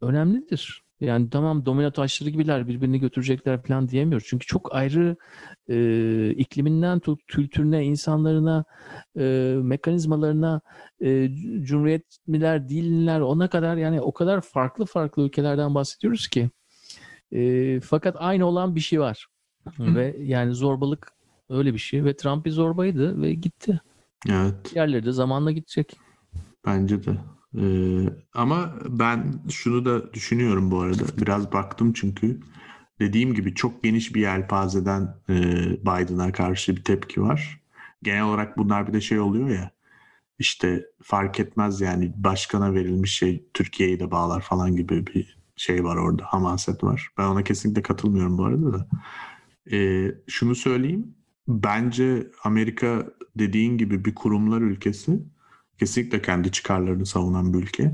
[0.00, 0.82] önemlidir.
[1.00, 4.26] Yani tamam domino taşları gibiler birbirini götürecekler falan diyemiyoruz.
[4.30, 5.16] Çünkü çok ayrı
[5.68, 8.64] e, ikliminden tut kültürüne, insanlarına,
[9.18, 10.60] e, mekanizmalarına,
[11.00, 11.28] e,
[11.62, 16.50] cumhuriyetliler, diller ona kadar yani o kadar farklı farklı ülkelerden bahsediyoruz ki.
[17.32, 19.26] E, fakat aynı olan bir şey var.
[19.78, 21.12] Ve yani zorbalık
[21.48, 23.80] öyle bir şey ve Trump bir zorbaydı ve gitti.
[24.30, 24.54] Evet.
[24.74, 25.96] Diğerleri de zamanla gidecek.
[26.66, 27.10] Bence de.
[27.56, 31.04] Ee, ama ben şunu da düşünüyorum bu arada.
[31.20, 32.40] Biraz baktım çünkü
[33.00, 35.34] dediğim gibi çok geniş bir yelpazeden e,
[35.82, 37.60] Biden'a karşı bir tepki var.
[38.02, 39.70] Genel olarak bunlar bir de şey oluyor ya
[40.38, 45.96] işte fark etmez yani başkana verilmiş şey Türkiye'yi de bağlar falan gibi bir şey var
[45.96, 46.24] orada.
[46.26, 47.08] Hamaset var.
[47.18, 48.88] Ben ona kesinlikle katılmıyorum bu arada da.
[49.72, 51.14] Ee, şunu söyleyeyim.
[51.48, 53.06] Bence Amerika
[53.36, 55.20] dediğin gibi bir kurumlar ülkesi
[55.78, 57.92] kesinlikle kendi çıkarlarını savunan bir ülke.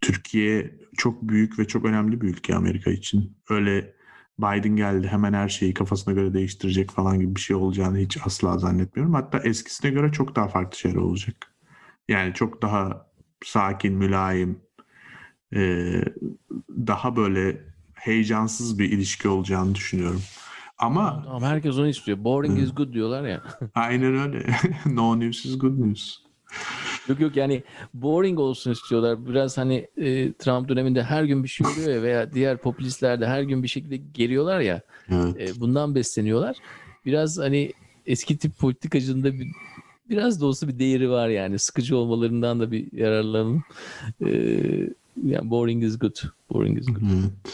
[0.00, 3.36] Türkiye çok büyük ve çok önemli bir ülke Amerika için.
[3.50, 3.94] Öyle
[4.38, 8.58] Biden geldi hemen her şeyi kafasına göre değiştirecek falan gibi bir şey olacağını hiç asla
[8.58, 9.14] zannetmiyorum.
[9.14, 11.36] Hatta eskisine göre çok daha farklı şeyler olacak.
[12.08, 13.06] Yani çok daha
[13.44, 14.60] sakin, mülayim,
[15.54, 15.92] e,
[16.68, 17.64] daha böyle
[17.94, 20.22] heyecansız bir ilişki olacağını düşünüyorum.
[20.78, 22.24] Ama Tamam herkes onu istiyor.
[22.24, 23.42] Boring is good diyorlar ya.
[23.74, 24.46] aynen öyle.
[24.86, 26.18] no news is good news.
[27.08, 27.62] Yok yok yani
[27.94, 29.26] boring olsun istiyorlar.
[29.26, 33.26] Biraz hani e, Trump döneminde her gün bir şey oluyor ya veya diğer popülistler de
[33.26, 34.80] her gün bir şekilde geliyorlar ya.
[35.12, 35.50] Evet.
[35.56, 36.56] e, bundan besleniyorlar.
[37.06, 37.72] Biraz hani
[38.06, 39.46] eski tip politikacının da bir,
[40.10, 41.58] biraz da olsa bir değeri var yani.
[41.58, 43.62] Sıkıcı olmalarından da bir yararlanın.
[44.26, 44.30] E,
[45.24, 46.16] Yani boring is good.
[46.52, 47.02] Boring is good.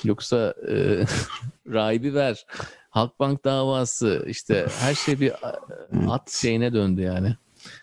[0.04, 1.04] Yoksa e,
[1.72, 2.46] rahibi ver.
[2.90, 5.32] Halkbank davası işte her şey bir
[5.92, 6.08] Evet.
[6.08, 7.36] at şeyine döndü yani.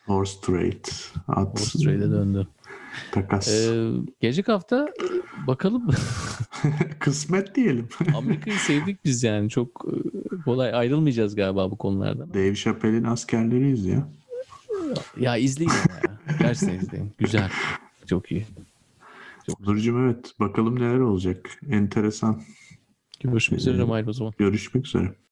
[0.05, 0.81] Horse trade.
[1.27, 2.47] At Horse trade'e döndü.
[3.11, 3.47] takas.
[3.47, 4.89] Ee, gelecek hafta
[5.47, 5.89] bakalım.
[6.99, 7.89] Kısmet diyelim.
[8.15, 9.49] Amerika'yı sevdik biz yani.
[9.49, 9.95] Çok e,
[10.45, 12.33] kolay ayrılmayacağız galiba bu konulardan.
[12.33, 14.09] Dave Chappelle'in askerleriyiz ya.
[15.19, 16.37] Ya izleyin ama ya.
[16.39, 17.11] Gerçekten izleyin.
[17.17, 17.51] Güzel.
[18.05, 18.45] Çok iyi.
[19.59, 20.33] Nurcuğum evet.
[20.39, 21.59] Bakalım neler olacak.
[21.69, 22.41] Enteresan.
[23.19, 24.33] Görüşmek üzere Mahir o zaman.
[24.37, 25.13] Görüşmek üzere.